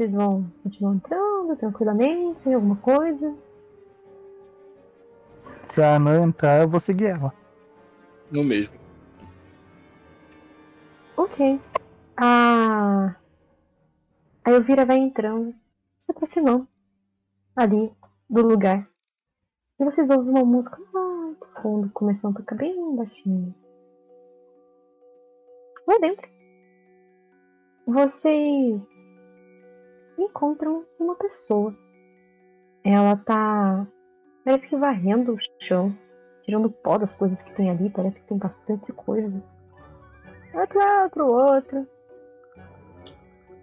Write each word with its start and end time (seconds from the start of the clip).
Vocês 0.00 0.12
vão 0.14 0.50
continuar 0.62 0.94
entrando 0.94 1.56
tranquilamente, 1.56 2.40
sem 2.40 2.54
alguma 2.54 2.76
coisa? 2.76 3.36
Se 5.64 5.82
a 5.82 5.96
Ana 5.96 6.24
entrar, 6.24 6.62
eu 6.62 6.68
vou 6.70 6.80
seguir 6.80 7.08
ela. 7.08 7.34
No 8.30 8.42
mesmo. 8.42 8.74
Ok. 11.18 11.60
A. 12.16 13.14
A 14.42 14.50
Elvira 14.50 14.86
vai 14.86 14.96
entrando, 14.96 15.54
se 15.98 16.10
aproximando 16.10 16.66
ali 17.54 17.92
do 18.30 18.40
lugar. 18.40 18.88
E 19.78 19.84
vocês 19.84 20.08
ouvem 20.08 20.30
uma 20.30 20.46
música 20.46 20.78
lá 20.94 21.02
no 21.02 21.46
fundo, 21.60 21.90
começando 21.92 22.36
a 22.36 22.40
tocar 22.40 22.56
bem 22.56 22.96
baixinho. 22.96 23.54
Lá 25.86 25.98
dentro, 25.98 26.26
vocês 27.86 28.99
encontram 30.22 30.84
uma 30.98 31.14
pessoa. 31.14 31.76
Ela 32.84 33.16
tá. 33.16 33.86
Parece 34.44 34.66
que 34.68 34.76
varrendo 34.76 35.34
o 35.34 35.38
chão, 35.60 35.96
tirando 36.42 36.70
pó 36.70 36.98
das 36.98 37.14
coisas 37.14 37.40
que 37.42 37.54
tem 37.54 37.70
ali. 37.70 37.90
Parece 37.90 38.20
que 38.20 38.26
tem 38.26 38.38
bastante 38.38 38.92
coisa. 38.92 39.42
Outro 40.54 40.78
lá, 40.78 41.08
pro 41.08 41.26
outro. 41.26 41.86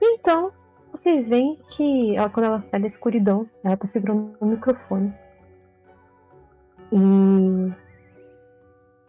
Então, 0.02 0.52
vocês 0.92 1.28
veem 1.28 1.60
que 1.76 2.16
ela, 2.16 2.30
quando 2.30 2.46
ela 2.46 2.64
sai 2.70 2.80
da 2.80 2.88
escuridão, 2.88 3.50
ela 3.64 3.78
tá 3.78 3.88
segurando 3.88 4.36
o 4.40 4.46
microfone. 4.46 5.14
E. 6.92 7.74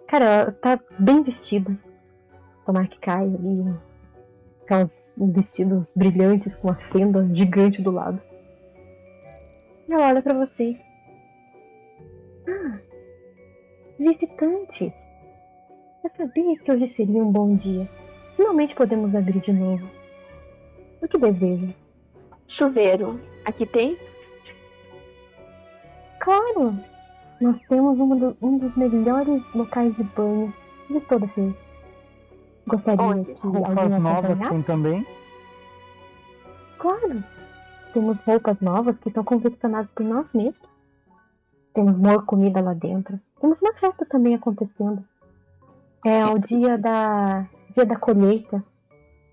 Cara, 0.08 0.24
ela 0.24 0.52
tá 0.52 0.80
bem 0.98 1.22
vestida. 1.22 1.78
Tomar 2.64 2.88
que 2.88 2.98
cai 2.98 3.24
ali. 3.24 3.87
Aquelas 4.68 5.14
vestidos 5.16 5.94
brilhantes 5.96 6.54
com 6.56 6.68
a 6.70 6.74
fenda 6.92 7.26
gigante 7.32 7.80
do 7.80 7.90
lado. 7.90 8.20
E 9.88 9.92
ela 9.94 10.08
olha 10.08 10.20
pra 10.20 10.34
vocês. 10.34 10.76
Ah! 12.46 12.78
Visitantes! 13.98 14.92
Eu 16.04 16.10
sabia 16.18 16.58
que 16.58 16.70
hoje 16.70 16.92
seria 16.94 17.24
um 17.24 17.32
bom 17.32 17.56
dia. 17.56 17.88
Finalmente 18.36 18.74
podemos 18.74 19.14
abrir 19.14 19.40
de 19.40 19.54
novo. 19.54 19.88
O 21.00 21.08
que 21.08 21.16
deseja? 21.16 21.68
Chuveiro. 22.46 23.18
Aqui 23.46 23.64
tem? 23.64 23.96
Claro! 26.20 26.76
Nós 27.40 27.56
temos 27.70 27.98
um, 27.98 28.18
do- 28.18 28.36
um 28.42 28.58
dos 28.58 28.76
melhores 28.76 29.42
locais 29.54 29.96
de 29.96 30.02
banho 30.04 30.52
de 30.90 31.00
toda 31.00 31.24
a 31.24 31.28
vez. 31.28 31.54
Gostaria 32.68 33.02
Onde? 33.02 33.34
que 33.34 33.46
Roupas 33.46 33.98
novas 33.98 34.38
tem 34.38 34.62
também. 34.62 35.06
Claro! 36.78 37.24
Temos 37.92 38.20
roupas 38.20 38.60
novas 38.60 38.96
que 38.98 39.10
são 39.10 39.24
confeccionadas 39.24 39.90
por 39.92 40.04
nós 40.04 40.32
mesmos. 40.34 40.68
Temos 41.74 41.94
boa 41.94 42.22
comida 42.22 42.60
lá 42.60 42.74
dentro. 42.74 43.18
Temos 43.40 43.60
uma 43.62 43.72
festa 43.74 44.04
também 44.04 44.34
acontecendo. 44.34 45.02
É 46.04 46.24
o 46.26 46.38
dia 46.38 46.76
da 46.76 47.46
dia 47.74 47.84
da 47.86 47.96
colheita. 47.96 48.62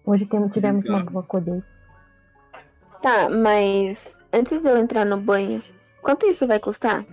Hoje 0.05 0.25
temos, 0.25 0.51
tivemos 0.51 0.85
uma 0.85 0.99
Exato. 0.99 1.11
boa 1.11 1.23
colheita. 1.23 1.65
Tá, 3.01 3.29
mas 3.29 3.97
antes 4.31 4.61
de 4.61 4.67
eu 4.67 4.77
entrar 4.77 5.05
no 5.05 5.17
banho, 5.17 5.61
quanto 6.01 6.25
isso 6.25 6.47
vai 6.47 6.59
custar? 6.59 7.05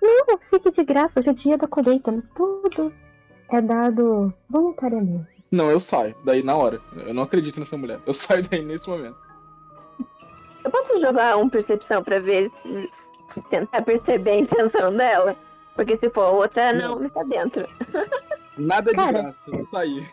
Não, 0.00 0.38
fique 0.50 0.70
de 0.70 0.84
graça, 0.84 1.20
hoje 1.20 1.30
é 1.30 1.32
dia 1.32 1.58
da 1.58 1.68
colheita. 1.68 2.22
Tudo 2.34 2.92
é 3.50 3.60
dado 3.60 4.32
voluntariamente. 4.48 5.44
Não, 5.52 5.70
eu 5.70 5.80
saio. 5.80 6.14
Daí 6.24 6.42
na 6.42 6.54
hora. 6.56 6.80
Eu 7.06 7.14
não 7.14 7.22
acredito 7.22 7.58
nessa 7.58 7.76
mulher. 7.76 8.00
Eu 8.06 8.14
saio 8.14 8.46
daí 8.48 8.64
nesse 8.64 8.88
momento. 8.88 9.16
Eu 10.64 10.70
posso 10.70 11.00
jogar 11.00 11.36
um 11.36 11.48
percepção 11.48 12.02
pra 12.02 12.18
ver 12.18 12.50
se 12.62 12.90
tentar 13.50 13.82
perceber 13.82 14.30
a 14.30 14.38
intenção 14.38 14.94
dela? 14.94 15.36
Porque 15.74 15.96
se 15.96 16.10
for 16.10 16.34
outra, 16.34 16.72
não, 16.72 16.98
não 16.98 17.08
tá 17.08 17.22
dentro. 17.22 17.66
Nada 18.56 18.90
de 18.90 18.96
Cara. 18.96 19.22
graça. 19.22 19.50
Eu 19.50 19.62
saí. 19.62 20.06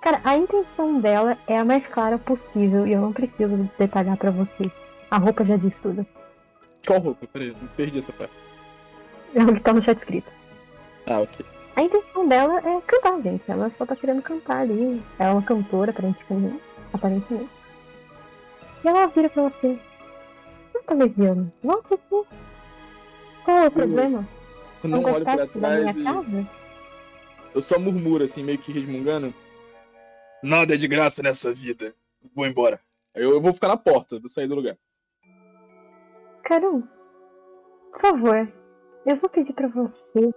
Cara, 0.00 0.20
a 0.24 0.36
intenção 0.36 1.00
dela 1.00 1.38
é 1.46 1.58
a 1.58 1.64
mais 1.64 1.86
clara 1.86 2.18
possível 2.18 2.86
e 2.86 2.92
eu 2.92 3.00
não 3.00 3.12
preciso 3.12 3.70
detalhar 3.78 4.16
pra 4.16 4.30
vocês. 4.30 4.72
A 5.10 5.18
roupa 5.18 5.44
já 5.44 5.56
diz 5.56 5.78
tudo. 5.78 6.04
Qual 6.86 6.98
roupa? 6.98 7.26
Peraí, 7.32 7.48
eu 7.48 7.56
perdi 7.76 7.98
essa 7.98 8.12
parte. 8.12 8.32
É 9.34 9.42
o 9.42 9.54
que 9.54 9.60
tá 9.60 9.72
no 9.72 9.82
chat 9.82 9.98
escrito. 9.98 10.30
Ah, 11.06 11.20
ok. 11.20 11.44
A 11.76 11.82
intenção 11.82 12.28
dela 12.28 12.58
é 12.58 12.80
cantar, 12.82 13.20
gente. 13.20 13.50
Ela 13.50 13.70
só 13.70 13.84
tá 13.84 13.96
querendo 13.96 14.22
cantar 14.22 14.58
ali. 14.58 15.02
Ela 15.18 15.30
é 15.30 15.32
uma 15.32 15.42
cantora, 15.42 15.90
aparentemente. 15.90 16.62
aparentemente. 16.92 17.50
E 18.84 18.88
ela 18.88 19.06
vira 19.06 19.28
pra 19.28 19.44
você. 19.44 19.78
Não 20.74 20.82
tá 20.84 20.94
leviano. 20.94 21.52
Volte 21.62 21.94
aqui. 21.94 22.24
Qual 23.44 23.56
é 23.56 23.66
o 23.66 23.70
problema? 23.70 24.28
Eu 24.82 24.90
não 24.90 25.02
olho 25.02 25.24
pra 25.24 25.46
trás 25.46 25.96
e 25.96 26.04
casa? 26.04 26.48
eu 27.54 27.62
só 27.62 27.78
murmuro 27.78 28.24
assim, 28.24 28.42
meio 28.42 28.58
que 28.58 28.72
resmungando. 28.72 29.32
Nada 30.42 30.74
é 30.74 30.76
de 30.76 30.86
graça 30.86 31.22
nessa 31.22 31.52
vida. 31.52 31.94
Vou 32.34 32.46
embora. 32.46 32.80
Eu, 33.14 33.30
eu 33.30 33.40
vou 33.40 33.52
ficar 33.52 33.68
na 33.68 33.76
porta, 33.76 34.18
vou 34.18 34.28
sair 34.28 34.46
do 34.46 34.54
lugar. 34.54 34.76
Carum, 36.44 36.82
por 37.92 38.00
favor, 38.00 38.52
eu 39.06 39.16
vou 39.16 39.30
pedir 39.30 39.54
pra 39.54 39.68
você. 39.68 40.34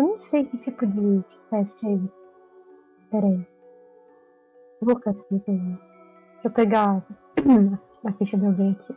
Eu 0.00 0.06
não 0.16 0.22
sei 0.22 0.46
que 0.46 0.56
tipo 0.56 0.86
de 0.86 1.22
teste 1.50 1.86
é 1.86 1.92
esse. 1.92 2.12
Pera 3.10 3.26
aí. 3.26 3.46
Eu 4.80 4.86
vou 4.86 4.98
também. 5.00 5.42
Deixa 5.46 5.78
eu 6.44 6.50
pegar 6.52 7.04
a 8.06 8.12
ficha 8.14 8.38
de 8.38 8.46
alguém 8.46 8.70
aqui. 8.80 8.96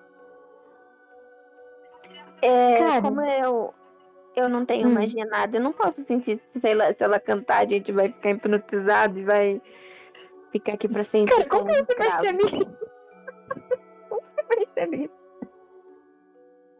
É, 2.41 2.77
Cara. 2.77 3.01
como 3.01 3.21
eu, 3.21 3.73
eu 4.37 4.47
não 4.47 4.65
tenho 4.65 4.87
Hum. 4.87 4.93
magia 4.93 5.25
nada, 5.25 5.57
eu 5.57 5.61
não 5.61 5.73
posso 5.73 6.01
sentir, 6.05 6.41
sei 6.61 6.73
lá, 6.73 6.93
se 6.93 7.03
ela 7.03 7.19
cantar, 7.19 7.63
a 7.63 7.69
gente 7.69 7.91
vai 7.91 8.07
ficar 8.07 8.29
hipnotizado 8.29 9.19
e 9.19 9.25
vai 9.25 9.61
ficar 10.53 10.75
aqui 10.75 10.87
pra 10.87 11.03
sempre. 11.03 11.35
Cara, 11.35 11.49
como 11.49 11.65
você 11.69 11.95
percebe 11.95 12.43
isso? 12.45 12.77
Como 14.07 14.21
você 14.21 14.43
percebe 14.43 15.03
isso? 15.03 15.49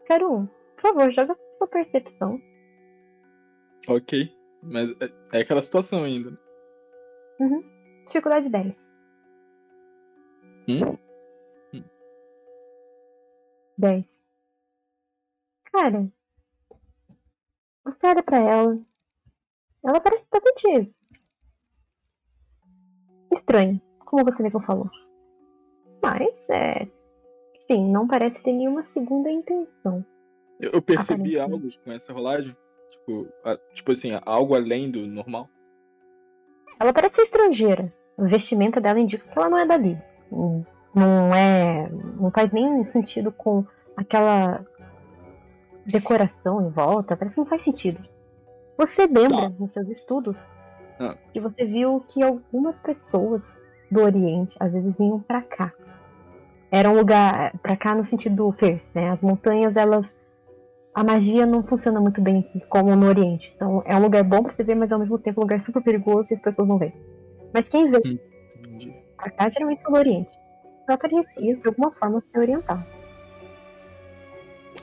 Carum, 0.07 0.47
por 0.77 0.81
favor, 0.81 1.11
joga 1.11 1.35
sua 1.57 1.67
percepção. 1.67 2.52
Ok. 3.87 4.31
Mas 4.61 4.89
é, 4.91 5.37
é 5.37 5.41
aquela 5.41 5.61
situação 5.61 6.03
ainda. 6.03 6.31
né? 6.31 6.37
Dificuldade 8.05 8.49
10. 8.49 8.91
Hum? 10.69 10.97
10. 13.77 14.05
Cara, 15.71 16.11
você 17.83 18.07
olha 18.07 18.23
pra 18.23 18.37
ela. 18.37 18.79
Ela 19.85 19.99
parece 19.99 20.27
bastante 20.31 20.93
estranha, 23.33 23.81
como 24.05 24.23
você 24.23 24.43
mesmo 24.43 24.61
falou. 24.61 24.89
Mas, 26.01 26.49
é. 26.49 26.87
Sim, 27.69 27.91
não 27.91 28.07
parece 28.07 28.41
ter 28.43 28.53
nenhuma 28.53 28.83
segunda 28.83 29.31
intenção. 29.31 30.05
Eu, 30.59 30.71
eu 30.71 30.81
percebi 30.81 31.39
algo 31.39 31.59
com 31.83 31.91
essa 31.91 32.13
rolagem. 32.13 32.55
Tipo, 33.05 33.27
a- 33.43 33.57
tipo 33.73 33.91
assim, 33.91 34.11
algo 34.25 34.55
além 34.55 34.89
do 34.89 35.05
normal. 35.07 35.49
Ela 36.79 36.93
parece 36.93 37.15
ser 37.15 37.23
estrangeira. 37.23 37.93
O 38.17 38.25
vestimenta 38.27 38.79
dela 38.79 38.99
indica 38.99 39.27
que 39.27 39.37
ela 39.37 39.49
não 39.49 39.57
é 39.57 39.65
dali. 39.65 39.97
Hum, 40.31 40.63
Não 40.95 41.33
é. 41.33 41.89
Não 41.89 42.29
faz 42.31 42.51
nem 42.51 42.85
sentido 42.91 43.31
com 43.31 43.65
aquela 43.97 44.63
decoração 45.85 46.65
em 46.65 46.69
volta. 46.69 47.17
Parece 47.17 47.35
que 47.35 47.41
não 47.41 47.47
faz 47.47 47.63
sentido. 47.63 47.99
Você 48.77 49.05
lembra, 49.07 49.49
nos 49.49 49.73
seus 49.73 49.87
estudos, 49.89 50.37
Ah. 50.99 51.15
que 51.31 51.39
você 51.39 51.65
viu 51.65 52.03
que 52.09 52.21
algumas 52.23 52.77
pessoas 52.79 53.51
do 53.91 54.01
Oriente 54.01 54.55
às 54.59 54.73
vezes 54.73 54.93
vinham 54.97 55.19
pra 55.19 55.41
cá. 55.41 55.73
Era 56.71 56.89
um 56.89 56.95
lugar. 56.95 57.57
pra 57.61 57.75
cá 57.75 57.93
no 57.95 58.05
sentido 58.07 58.51
Fierce, 58.53 58.85
né? 58.93 59.09
As 59.09 59.21
montanhas, 59.21 59.75
elas. 59.75 60.07
A 60.95 61.03
magia 61.03 61.45
não 61.45 61.63
funciona 61.63 61.99
muito 61.99 62.21
bem 62.21 62.39
aqui, 62.39 62.59
como 62.69 62.95
no 62.95 63.07
Oriente. 63.07 63.51
Então 63.55 63.81
é 63.85 63.95
um 63.95 63.99
lugar 64.01 64.23
bom 64.23 64.43
pra 64.43 64.53
você 64.53 64.63
ver, 64.63 64.75
mas 64.75 64.91
ao 64.91 64.99
mesmo 64.99 65.17
tempo 65.17 65.39
é 65.39 65.41
um 65.41 65.45
lugar 65.45 65.61
super 65.61 65.81
perigoso 65.81 66.27
e 66.31 66.35
as 66.35 66.41
pessoas 66.41 66.67
não 66.67 66.77
veem. 66.77 66.93
Mas 67.53 67.67
quem 67.67 67.89
vê 67.89 67.97
Entendi. 67.97 68.93
pra 69.17 69.31
cá 69.31 69.49
geralmente 69.49 69.81
são 69.81 69.91
do 69.91 69.97
Oriente. 69.97 70.29
Ela 70.87 70.97
parecia, 70.97 71.55
de 71.55 71.67
alguma 71.67 71.91
forma, 71.91 72.21
se 72.29 72.37
orientar. 72.37 72.85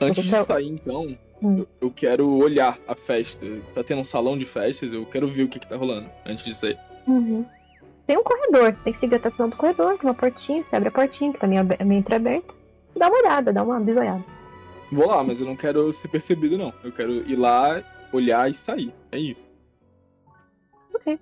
Antes 0.01 0.23
de 0.23 0.29
Então- 0.29 0.45
sair, 0.45 0.67
então, 0.69 1.01
Hum. 1.43 1.59
eu, 1.59 1.67
eu 1.81 1.91
quero 1.91 2.27
olhar 2.29 2.77
a 2.87 2.95
festa. 2.95 3.45
Tá 3.73 3.83
tendo 3.83 4.01
um 4.01 4.05
salão 4.05 4.37
de 4.37 4.45
festas, 4.45 4.91
eu 4.93 5.05
quero 5.05 5.27
ver 5.27 5.43
o 5.43 5.47
que, 5.47 5.59
que 5.59 5.67
tá 5.67 5.75
rolando 5.77 6.09
antes 6.25 6.43
de 6.43 6.53
sair. 6.55 6.77
Tem 8.07 8.17
um 8.17 8.23
corredor, 8.23 8.73
você 8.75 8.83
tem 8.83 8.93
que 8.93 8.99
seguir 8.99 9.15
até 9.15 9.29
o 9.29 9.31
final 9.31 9.47
do 9.49 9.55
corredor, 9.55 9.97
tem 9.97 10.09
uma 10.09 10.13
portinha, 10.13 10.63
você 10.63 10.75
abre 10.75 10.89
a 10.89 10.91
portinha, 10.91 11.31
que 11.31 11.39
tá 11.39 11.47
meio, 11.47 11.61
abe- 11.61 11.77
meio 11.85 11.99
entreaberta. 11.99 12.53
Dá 12.97 13.07
uma 13.07 13.17
olhada, 13.19 13.53
dá 13.53 13.63
uma 13.63 13.79
bisoiada. 13.79 14.23
Vou 14.91 15.07
lá, 15.07 15.23
mas 15.23 15.39
eu 15.39 15.47
não 15.47 15.55
quero 15.55 15.91
ser 15.93 16.09
percebido, 16.09 16.57
não. 16.57 16.73
Eu 16.83 16.91
quero 16.91 17.11
ir 17.11 17.35
lá, 17.35 17.81
olhar 18.11 18.49
e 18.49 18.53
sair. 18.53 18.93
É 19.11 19.17
isso. 19.17 19.49
Ok. 20.93 21.17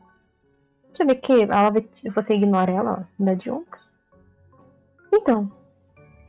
Você 0.94 1.06
vê 1.06 1.16
que 1.16 1.44
ela 1.44 1.72
você 2.16 2.34
ignora 2.34 2.72
ela, 2.72 3.00
ó, 3.02 3.24
dá 3.24 3.34
de 3.36 3.50
ombros. 3.52 3.82
Então, 5.14 5.52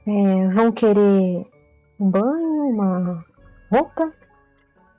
é, 0.07 0.49
vão 0.55 0.71
querer 0.73 1.47
um 1.99 2.11
banho, 2.11 2.69
uma 2.69 3.25
roupa? 3.73 4.13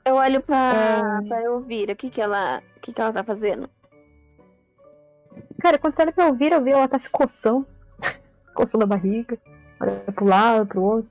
Eu 0.04 0.16
olho 0.16 0.42
pra, 0.42 1.22
É. 1.24 1.28
pra 1.28 1.44
Elvira. 1.44 1.94
O 1.94 1.96
que 1.96 2.10
que 2.10 2.22
ela, 2.22 2.62
o 2.78 2.80
que 2.80 2.92
que 2.92 3.00
ela 3.02 3.14
tá 3.14 3.24
fazendo? 3.24 3.70
Cara, 5.60 5.78
quando 5.78 5.96
você 5.96 6.02
olha 6.02 6.12
pra 6.12 6.26
ouvir, 6.26 6.52
eu 6.52 6.64
vi 6.64 6.72
ela 6.72 6.88
tá 6.88 7.00
se 7.00 7.10
coçando. 7.10 7.68
coçando 8.56 8.84
a 8.84 8.88
barriga. 8.88 9.38
Olha 9.80 10.00
pro 10.14 10.26
lado, 10.26 10.66
pro 10.66 10.82
outro. 10.82 11.10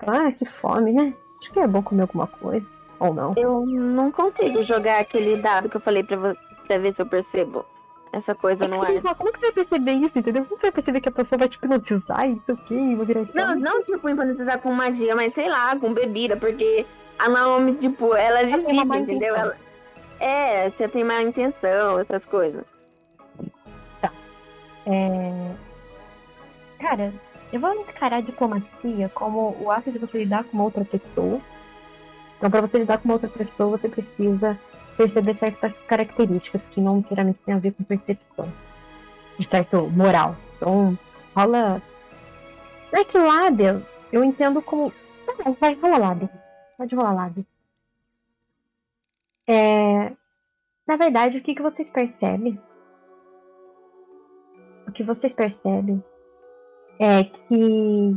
Ah, 0.00 0.32
que 0.32 0.44
fome, 0.44 0.92
né? 0.92 1.14
Acho 1.40 1.52
que 1.52 1.58
é 1.58 1.66
bom 1.66 1.82
comer 1.82 2.02
alguma 2.02 2.26
coisa. 2.26 2.66
Ou 2.98 3.12
não. 3.12 3.34
Eu 3.36 3.66
não 3.66 4.10
consigo 4.10 4.62
jogar 4.62 5.00
aquele 5.00 5.36
dado 5.36 5.68
que 5.68 5.76
eu 5.76 5.80
falei 5.80 6.02
pra, 6.02 6.34
pra 6.66 6.78
ver 6.78 6.94
se 6.94 7.02
eu 7.02 7.06
percebo 7.06 7.64
essa 8.12 8.34
coisa 8.34 8.66
no 8.66 8.82
ar. 8.82 8.90
Mas 9.02 9.16
Como 9.16 9.32
que 9.32 9.38
você 9.38 9.52
vai 9.52 9.64
perceber 9.64 9.92
isso, 9.92 10.18
entendeu? 10.18 10.44
Como 10.44 10.56
você 10.56 10.66
vai 10.66 10.72
perceber 10.72 11.00
que 11.00 11.08
a 11.08 11.12
pessoa 11.12 11.38
vai 11.38 11.48
te 11.48 11.56
hipnotizar 11.56 12.28
e 12.28 12.32
isso 12.32 12.52
aqui, 12.52 12.94
vai 12.94 13.06
virar 13.06 13.28
Não, 13.34 13.56
não 13.56 13.84
tipo 13.84 14.08
hipnotizar 14.08 14.58
com 14.60 14.72
magia, 14.72 15.14
mas 15.14 15.34
sei 15.34 15.48
lá, 15.48 15.76
com 15.76 15.92
bebida, 15.92 16.36
porque 16.36 16.86
a 17.18 17.28
Naomi, 17.28 17.74
tipo, 17.74 18.14
ela 18.14 18.40
é 18.40 18.46
má 18.46 18.56
vivida, 18.56 18.96
entendeu? 18.98 19.36
Ela... 19.36 19.56
É, 20.18 20.70
você 20.70 20.88
tem 20.88 21.04
má 21.04 21.22
intenção, 21.22 21.98
essas 21.98 22.24
coisas. 22.24 22.64
É... 24.86 25.50
Cara, 26.78 27.12
eu 27.52 27.60
vou 27.60 27.72
encarar 27.74 28.16
a 28.16 28.20
diplomacia 28.20 29.08
como 29.14 29.56
o 29.60 29.70
ato 29.70 29.90
de 29.90 29.98
você 29.98 30.18
lidar 30.18 30.44
com 30.44 30.58
outra 30.58 30.84
pessoa. 30.84 31.40
Então, 32.36 32.50
para 32.50 32.60
você 32.60 32.78
lidar 32.78 32.98
com 32.98 33.10
outra 33.10 33.28
pessoa, 33.28 33.78
você 33.78 33.88
precisa 33.88 34.58
perceber 34.96 35.36
certas 35.36 35.72
características 35.86 36.62
que 36.70 36.80
não 36.80 36.96
necessariamente 36.96 37.38
têm 37.44 37.54
a 37.54 37.58
ver 37.58 37.72
com 37.72 37.84
percepção. 37.84 38.52
De 39.38 39.48
certo 39.48 39.88
moral. 39.88 40.36
Então, 40.56 40.98
rola. 41.34 41.82
Não 42.92 43.00
é 43.00 43.04
que 43.04 43.18
lábia, 43.18 43.82
eu 44.12 44.24
entendo 44.24 44.62
como. 44.62 44.92
Tá 45.26 45.34
bom, 45.44 45.56
vai, 45.60 45.74
rola 45.74 45.98
lábia. 45.98 46.30
Pode 46.76 46.94
rolar 46.94 47.12
lábia. 47.12 47.44
É... 49.46 50.12
Na 50.86 50.96
verdade, 50.96 51.38
o 51.38 51.42
que, 51.42 51.54
que 51.54 51.62
vocês 51.62 51.90
percebem 51.90 52.60
o 54.86 54.92
que 54.92 55.02
vocês 55.02 55.32
percebem 55.32 56.02
é 56.98 57.24
que 57.24 58.16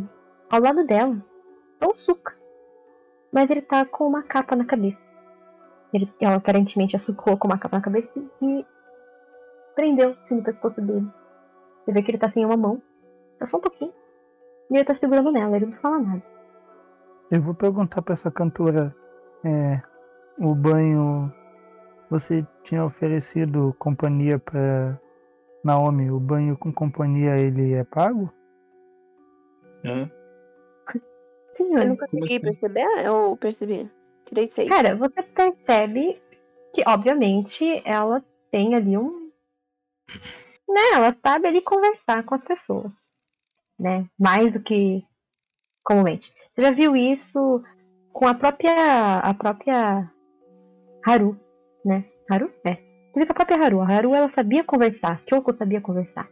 ao 0.49 0.61
lado 0.61 0.85
dela 0.85 1.23
é 1.81 1.85
o 1.85 1.95
Suka. 1.95 2.37
Mas 3.31 3.49
ele 3.49 3.61
tá 3.61 3.85
com 3.85 4.07
uma 4.07 4.23
capa 4.23 4.55
na 4.55 4.65
cabeça. 4.65 4.97
Ele, 5.93 6.11
ela 6.19 6.35
aparentemente 6.35 6.95
a 6.95 6.99
Suka 6.99 7.23
colocou 7.23 7.49
uma 7.49 7.57
capa 7.57 7.77
na 7.77 7.83
cabeça 7.83 8.09
e 8.41 8.65
prendeu 9.75 10.11
assim, 10.11 10.35
no 10.35 10.43
pescoço 10.43 10.81
dele. 10.81 11.07
Você 11.85 11.91
vê 11.91 12.01
que 12.01 12.11
ele 12.11 12.17
tá 12.17 12.31
sem 12.31 12.45
uma 12.45 12.57
mão. 12.57 12.81
Tá 13.39 13.47
só 13.47 13.57
um 13.57 13.61
pouquinho. 13.61 13.93
E 14.69 14.75
ele 14.75 14.85
tá 14.85 14.95
segurando 14.95 15.31
nela, 15.31 15.55
ele 15.55 15.67
não 15.67 15.77
fala 15.77 15.99
nada. 15.99 16.23
Eu 17.31 17.41
vou 17.41 17.53
perguntar 17.53 18.01
pra 18.01 18.13
essa 18.13 18.29
cantora. 18.29 18.95
É, 19.43 19.81
o 20.37 20.53
banho. 20.53 21.31
Você 22.09 22.45
tinha 22.63 22.83
oferecido 22.83 23.75
companhia 23.77 24.39
pra 24.39 24.99
Naomi. 25.63 26.11
O 26.11 26.19
banho 26.19 26.57
com 26.57 26.73
companhia 26.73 27.37
ele 27.37 27.73
é 27.73 27.83
pago? 27.83 28.31
Hã? 29.85 30.09
Senhor, 31.57 31.79
Eu 31.81 31.87
não 31.89 31.97
consegui 31.97 32.35
assim? 32.35 32.41
perceber, 32.41 33.05
eu 33.05 33.37
percebi. 33.37 33.91
Tirei 34.25 34.47
seis. 34.49 34.69
Cara, 34.69 34.95
você 34.95 35.21
percebe 35.23 36.21
que, 36.73 36.83
obviamente, 36.87 37.81
ela 37.85 38.23
tem 38.51 38.75
ali 38.75 38.97
um. 38.97 39.29
Né? 40.67 40.81
Ela 40.93 41.15
sabe 41.25 41.47
ali 41.47 41.61
conversar 41.61 42.23
com 42.23 42.35
as 42.35 42.43
pessoas. 42.45 42.93
Né? 43.77 44.05
Mais 44.17 44.53
do 44.53 44.61
que 44.61 45.03
comumente. 45.83 46.31
Você 46.53 46.61
já 46.61 46.71
viu 46.71 46.95
isso 46.95 47.63
com 48.13 48.27
a 48.27 48.33
própria. 48.33 49.17
A 49.19 49.33
própria 49.33 50.11
Haru, 51.05 51.39
né? 51.83 52.05
Haru? 52.29 52.51
É. 52.65 52.75
Você 52.75 53.19
viu 53.19 53.25
com 53.25 53.33
a 53.33 53.35
própria 53.35 53.65
Haru. 53.65 53.81
A 53.81 53.87
Haru, 53.87 54.13
ela 54.13 54.31
sabia 54.33 54.63
conversar. 54.63 55.23
Kyoko 55.25 55.55
sabia 55.57 55.81
conversar. 55.81 56.29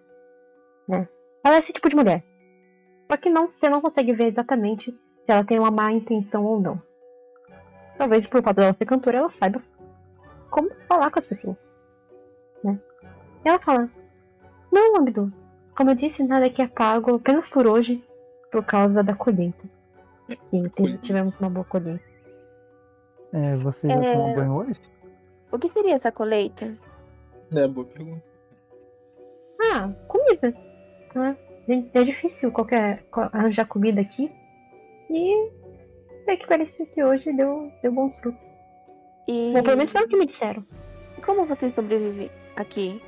Né? 0.88 1.08
Ela 1.44 1.56
é 1.56 1.60
esse 1.60 1.74
tipo 1.74 1.90
de 1.90 1.96
mulher. 1.96 2.24
Só 3.10 3.18
que 3.18 3.30
não, 3.30 3.48
você 3.48 3.70
não 3.70 3.82
consegue 3.82 4.14
ver 4.14 4.28
exatamente 4.28 4.92
se 4.92 5.32
ela 5.32 5.44
tem 5.44 5.60
uma 5.60 5.72
má 5.72 5.92
intenção 5.92 6.44
ou 6.46 6.60
não. 6.60 6.82
Talvez 7.98 8.28
por 8.28 8.44
fato 8.44 8.58
dela 8.58 8.74
ser 8.78 8.86
cantora, 8.86 9.18
ela 9.18 9.32
saiba 9.40 9.62
como 10.50 10.70
falar 10.88 11.10
com 11.12 11.20
as 11.20 11.26
pessoas. 11.26 11.72
Né? 12.64 12.80
E 13.46 13.50
ela 13.50 13.60
fala: 13.60 13.90
Não, 14.72 14.98
Abdu, 14.98 15.32
como 15.76 15.92
eu 15.92 15.96
disse, 15.96 16.24
nada 16.24 16.46
aqui 16.46 16.62
é 16.62 16.68
pago 16.68 17.16
apenas 17.16 17.48
por 17.50 17.66
hoje, 17.66 18.04
por 18.52 18.64
causa 18.64 19.04
da 19.04 19.16
colheita. 19.16 19.66
E 20.52 20.98
tivemos 20.98 21.40
uma 21.40 21.50
boa 21.50 21.66
colheita. 21.66 22.04
É, 23.34 23.56
você 23.58 23.88
já 23.88 23.96
É. 23.96 24.14
tomou 24.14 24.36
banho 24.36 24.54
hoje? 24.56 24.80
O 25.52 25.58
que 25.58 25.70
seria 25.70 25.96
essa 25.96 26.12
colheita? 26.12 26.78
É, 27.56 27.68
boa 27.68 27.88
pergunta. 27.88 28.24
Ah, 29.62 29.90
comida. 30.08 30.54
Né? 31.16 31.38
É 31.68 32.04
difícil 32.04 32.52
qualquer 32.52 33.06
arranjar 33.34 33.68
comida 33.68 34.00
aqui. 34.00 34.32
E 35.10 35.50
é 36.28 36.38
que 36.38 36.48
parece 36.48 36.86
que 36.86 37.04
hoje 37.04 37.32
deu, 37.34 37.72
deu 37.82 37.92
bons 37.92 38.18
frutos. 38.20 38.48
E 39.28 39.52
Bom, 39.54 39.64
pelo 39.64 39.78
menos 39.78 39.92
foi 39.92 40.04
o 40.04 40.08
que 40.08 40.18
me 40.18 40.26
disseram. 40.26 40.66
como 41.26 41.46
vocês 41.46 41.74
sobrevivem 41.76 42.32
aqui? 42.56 43.02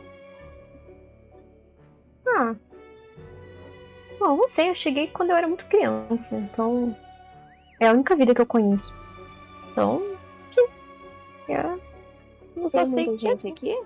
Ah. 2.28 2.56
Bom, 4.20 4.36
não 4.36 4.50
sei, 4.50 4.70
eu 4.70 4.76
cheguei 4.76 5.08
quando 5.08 5.30
eu 5.30 5.38
era 5.38 5.48
muito 5.48 5.66
criança, 5.66 6.36
então. 6.36 6.96
É 7.80 7.88
a 7.88 7.94
única 7.94 8.16
vida 8.16 8.36
que 8.36 8.42
eu 8.42 8.46
conheço. 8.46 8.94
Então, 9.72 10.02
sim. 10.52 10.68
Eu 11.48 11.80
não 12.58 12.68
só 12.70 12.84
Tem 12.84 12.92
sei 12.94 13.06
muita 13.06 13.28
é 13.28 13.30
gente 13.32 13.48
aqui? 13.48 13.82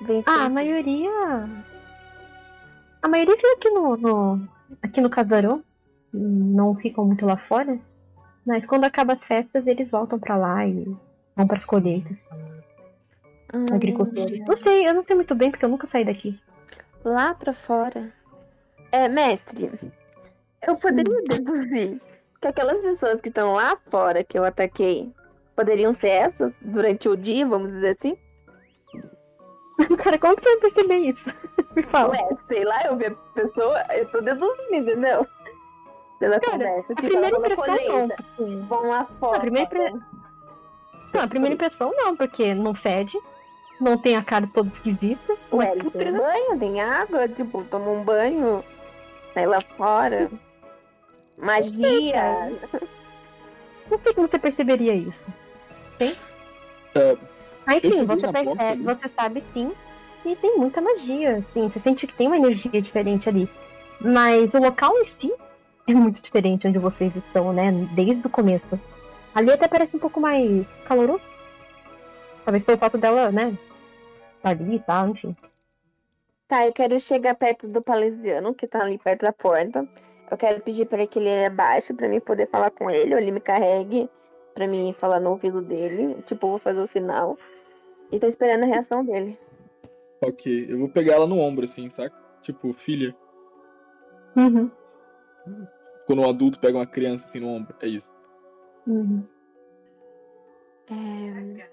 Vem 0.00 0.22
Ah, 0.26 0.46
a 0.46 0.48
maioria. 0.48 1.48
A 3.02 3.08
maioria 3.08 3.36
fica 3.36 3.52
aqui 3.56 3.70
no, 3.70 3.96
no. 3.96 4.48
aqui 4.80 5.00
no 5.00 5.10
casarão. 5.10 5.62
Não 6.12 6.74
ficam 6.76 7.04
muito 7.04 7.26
lá 7.26 7.36
fora. 7.36 7.78
Mas 8.46 8.66
quando 8.66 8.84
acabam 8.84 9.14
as 9.14 9.24
festas, 9.24 9.66
eles 9.66 9.90
voltam 9.90 10.18
pra 10.18 10.36
lá 10.36 10.66
e 10.66 10.84
vão 11.36 11.46
pras 11.46 11.64
colheitas. 11.64 12.16
Hum, 13.54 13.66
Agricultores. 13.72 14.40
Não 14.46 14.56
sei, 14.56 14.86
eu 14.86 14.94
não 14.94 15.02
sei 15.02 15.16
muito 15.16 15.34
bem 15.34 15.50
porque 15.50 15.64
eu 15.64 15.68
nunca 15.68 15.86
saí 15.86 16.04
daqui. 16.04 16.38
Lá 17.04 17.34
pra 17.34 17.52
fora. 17.52 18.12
É, 18.90 19.08
mestre, 19.08 19.70
eu 20.66 20.76
poderia 20.76 21.22
deduzir 21.24 22.00
que 22.40 22.46
aquelas 22.46 22.80
pessoas 22.80 23.20
que 23.20 23.28
estão 23.28 23.54
lá 23.54 23.76
fora 23.90 24.22
que 24.22 24.38
eu 24.38 24.44
ataquei 24.44 25.10
poderiam 25.56 25.94
ser 25.94 26.08
essas 26.08 26.52
durante 26.60 27.08
o 27.08 27.16
dia, 27.16 27.46
vamos 27.46 27.72
dizer 27.72 27.96
assim? 27.98 28.16
Cara, 30.02 30.18
como 30.18 30.36
que 30.36 30.42
você 30.42 30.50
vai 30.50 30.60
perceber 30.70 30.96
isso? 30.98 31.32
Me 31.76 31.82
fala. 31.84 32.10
Ué, 32.10 32.28
sei 32.48 32.64
lá, 32.64 32.82
eu 32.84 32.96
vi 32.96 33.06
a 33.06 33.10
pessoa, 33.34 33.82
eu 33.94 34.06
tô 34.08 34.20
deduzindo, 34.20 34.74
entendeu? 34.74 35.26
Pela 36.18 36.38
Cara, 36.40 36.52
conversa. 36.58 36.92
A 36.92 36.96
Tipo, 36.96 37.08
primeira 37.08 37.36
impressão 37.36 37.66
não. 37.66 37.76
colheita. 37.86 38.24
porque- 38.36 38.56
Vão 38.68 38.88
lá 38.88 39.06
fora. 39.18 39.36
A 39.36 39.40
primeira 39.40 39.66
impre- 39.66 40.00
Não, 41.14 41.20
a 41.22 41.26
primeira 41.28 41.54
impressão 41.54 41.92
não, 41.96 42.16
porque 42.16 42.54
não 42.54 42.74
fede, 42.74 43.18
não 43.80 43.98
tem 43.98 44.16
a 44.16 44.22
cara 44.22 44.48
toda 44.52 44.68
esquisita. 44.68 45.36
Ué, 45.52 45.66
é 45.68 45.72
ele 45.72 45.82
putre, 45.84 46.04
tem 46.04 46.12
né? 46.12 46.18
banho, 46.18 46.58
tem 46.58 46.80
água, 46.80 47.28
tipo, 47.28 47.64
toma 47.64 47.90
um 47.90 48.04
banho, 48.04 48.62
sai 49.34 49.46
lá 49.46 49.60
fora. 49.76 50.30
Magia. 51.38 52.52
Não 53.90 53.98
sei 53.98 54.14
como 54.14 54.26
você 54.28 54.38
perceberia 54.38 54.94
isso. 54.94 55.30
Sim? 55.98 56.14
É, 56.94 57.16
Aí 57.66 57.80
eu 57.82 57.92
sim, 57.92 58.04
você 58.04 58.32
percebe, 58.32 58.60
ali. 58.60 58.82
você 58.82 59.08
sabe 59.08 59.42
sim 59.52 59.72
que 60.22 60.36
tem 60.36 60.56
muita 60.56 60.80
magia, 60.80 61.36
assim, 61.36 61.68
você 61.68 61.80
sente 61.80 62.06
que 62.06 62.14
tem 62.14 62.26
uma 62.26 62.36
energia 62.36 62.80
diferente 62.80 63.28
ali. 63.28 63.48
Mas 64.00 64.52
o 64.54 64.58
local 64.58 64.92
em 64.98 65.06
si 65.06 65.32
é 65.86 65.94
muito 65.94 66.22
diferente 66.22 66.66
onde 66.66 66.78
vocês 66.78 67.14
estão, 67.14 67.52
né? 67.52 67.72
Desde 67.94 68.26
o 68.26 68.30
começo. 68.30 68.78
Ali 69.34 69.50
até 69.50 69.66
parece 69.66 69.96
um 69.96 70.00
pouco 70.00 70.20
mais 70.20 70.66
caloroso. 70.84 71.22
Talvez 72.44 72.64
pelo 72.64 72.78
fato 72.78 72.98
dela, 72.98 73.30
né? 73.30 73.56
Tá 74.42 74.50
ali 74.50 74.76
e 74.76 74.80
tal, 74.80 75.08
enfim. 75.08 75.36
Tá, 76.48 76.66
eu 76.66 76.72
quero 76.72 76.98
chegar 77.00 77.34
perto 77.34 77.66
do 77.66 77.80
palesiano, 77.80 78.54
que 78.54 78.66
tá 78.66 78.82
ali 78.82 78.98
perto 78.98 79.22
da 79.22 79.32
porta. 79.32 79.86
Eu 80.30 80.36
quero 80.36 80.60
pedir 80.60 80.86
pra 80.86 81.06
que 81.06 81.18
ele 81.18 81.46
abaixe 81.46 81.94
pra 81.94 82.08
mim 82.08 82.20
poder 82.20 82.48
falar 82.48 82.70
com 82.70 82.90
ele, 82.90 83.14
ou 83.14 83.20
ele 83.20 83.30
me 83.30 83.40
carregue 83.40 84.08
pra 84.54 84.66
mim 84.66 84.94
falar 84.98 85.20
no 85.20 85.30
ouvido 85.30 85.62
dele. 85.62 86.16
Tipo, 86.26 86.48
vou 86.48 86.58
fazer 86.58 86.80
o 86.80 86.86
sinal. 86.86 87.38
E 88.12 88.20
tô 88.20 88.26
esperando 88.28 88.64
a 88.64 88.66
reação 88.66 89.04
dele. 89.04 89.38
ok. 90.22 90.66
Eu 90.68 90.78
vou 90.78 90.88
pegar 90.88 91.14
ela 91.14 91.26
no 91.26 91.38
ombro, 91.38 91.64
assim, 91.64 91.88
saca? 91.88 92.14
Tipo, 92.42 92.72
filha. 92.72 93.16
Uhum. 94.36 94.70
Quando 96.06 96.22
um 96.22 96.28
adulto 96.28 96.60
pega 96.60 96.78
uma 96.78 96.86
criança 96.86 97.24
assim 97.24 97.40
no 97.40 97.48
ombro. 97.48 97.74
É 97.80 97.88
isso. 97.88 98.14
Uhum. 98.86 99.26
É... 100.90 101.68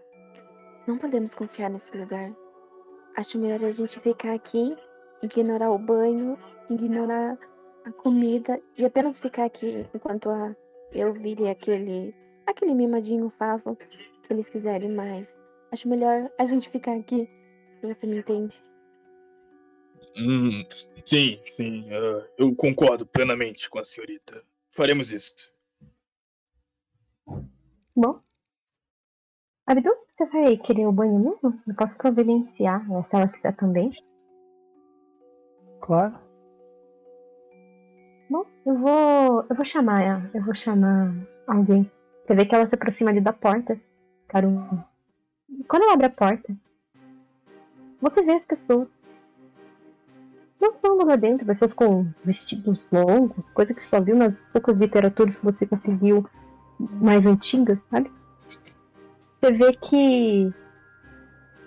Não 0.88 0.98
podemos 0.98 1.36
confiar 1.36 1.69
nesse 1.69 1.96
lugar. 1.96 2.34
Acho 3.17 3.38
melhor 3.38 3.63
a 3.65 3.72
gente 3.72 4.00
ficar 4.00 4.34
aqui 4.34 4.75
ignorar 5.22 5.72
o 5.72 5.77
banho, 5.77 6.38
ignorar 6.69 7.38
a 7.86 7.91
comida 7.91 8.60
e 8.77 8.86
apenas 8.86 9.17
ficar 9.17 9.46
aqui 9.46 9.86
enquanto 9.93 10.29
a 10.29 10.55
Elvira 10.93 11.43
e 11.43 11.50
aquele, 11.50 12.15
aquele 12.46 12.74
mimadinho 12.74 13.29
façam 13.29 13.74
o 13.74 13.75
que 13.75 13.88
eles 14.29 14.50
quiserem 14.50 14.91
mais. 14.91 15.27
Acho 15.72 15.88
melhor 15.88 16.32
a 16.40 16.46
gente 16.46 16.70
ficar 16.70 16.96
aqui, 16.96 17.30
você 17.82 18.08
me 18.08 18.20
entende. 18.20 18.62
Hum, 20.18 20.64
sim, 21.06 21.38
sim. 21.42 21.82
uh, 21.92 22.26
eu 22.38 22.56
concordo 22.56 23.06
plenamente 23.06 23.70
com 23.70 23.80
a 23.80 23.84
senhorita. 23.84 24.42
Faremos 24.72 25.12
isso. 25.12 25.52
Bom. 27.96 28.20
Abdu, 29.68 29.90
você 30.10 30.26
vai 30.26 30.58
querer 30.58 30.88
o 30.88 30.92
banho 30.92 31.20
mesmo? 31.20 31.62
Eu 31.68 31.76
posso 31.76 31.96
providenciar, 31.98 32.88
né, 32.90 33.04
se 33.10 33.16
ela 33.16 33.28
quiser 33.28 33.56
também. 33.56 33.92
Claro. 35.82 36.18
Bom, 38.30 38.46
eu 38.66 38.78
vou. 38.78 39.46
Eu 39.50 39.56
vou 39.56 39.66
chamar 39.66 40.02
ela. 40.02 40.32
Eu 40.34 40.44
vou 40.44 40.56
chamar 40.56 41.14
alguém. 41.48 41.90
Você 42.26 42.36
vê 42.36 42.46
que 42.46 42.56
ela 42.56 42.68
se 42.68 42.76
aproxima 42.76 43.10
ali 43.12 43.22
da 43.22 43.34
porta. 43.34 43.80
Cara, 44.28 44.48
um- 44.48 44.84
Quando 45.68 45.84
ela 45.84 45.94
abre 45.94 46.06
a 46.06 46.10
porta, 46.10 46.56
você 48.01 48.22
vê 48.24 48.34
as 48.34 48.46
pessoas. 48.46 48.88
Não 50.60 50.72
estão 50.72 50.98
lá 50.98 51.16
dentro, 51.16 51.46
pessoas 51.46 51.74
com 51.74 52.08
vestidos 52.24 52.80
longos, 52.92 53.46
coisa 53.54 53.74
que 53.74 53.84
só 53.84 54.01
viu 54.01 54.16
nas 54.16 54.34
poucas 54.51 54.78
literaturas 54.78 55.38
que 55.38 55.46
você 55.46 55.66
conseguiu 55.66 56.28
mais 56.80 57.25
antigas, 57.25 57.80
sabe? 57.89 58.12
Você 59.42 59.54
vê 59.54 59.72
que 59.72 60.54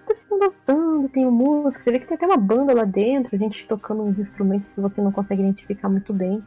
as 0.00 0.18
pessoas 0.18 0.18
estão 0.18 0.38
dançando, 0.38 1.08
tem 1.08 1.24
música, 1.24 1.82
você 1.82 1.92
vê 1.92 1.98
que 2.00 2.06
tem 2.06 2.16
até 2.16 2.26
uma 2.26 2.36
banda 2.36 2.74
lá 2.74 2.84
dentro, 2.84 3.34
a 3.34 3.38
gente 3.38 3.66
tocando 3.66 4.02
uns 4.02 4.18
instrumentos 4.18 4.68
que 4.74 4.80
você 4.80 5.00
não 5.00 5.10
consegue 5.10 5.40
identificar 5.40 5.88
muito 5.88 6.12
bem. 6.12 6.42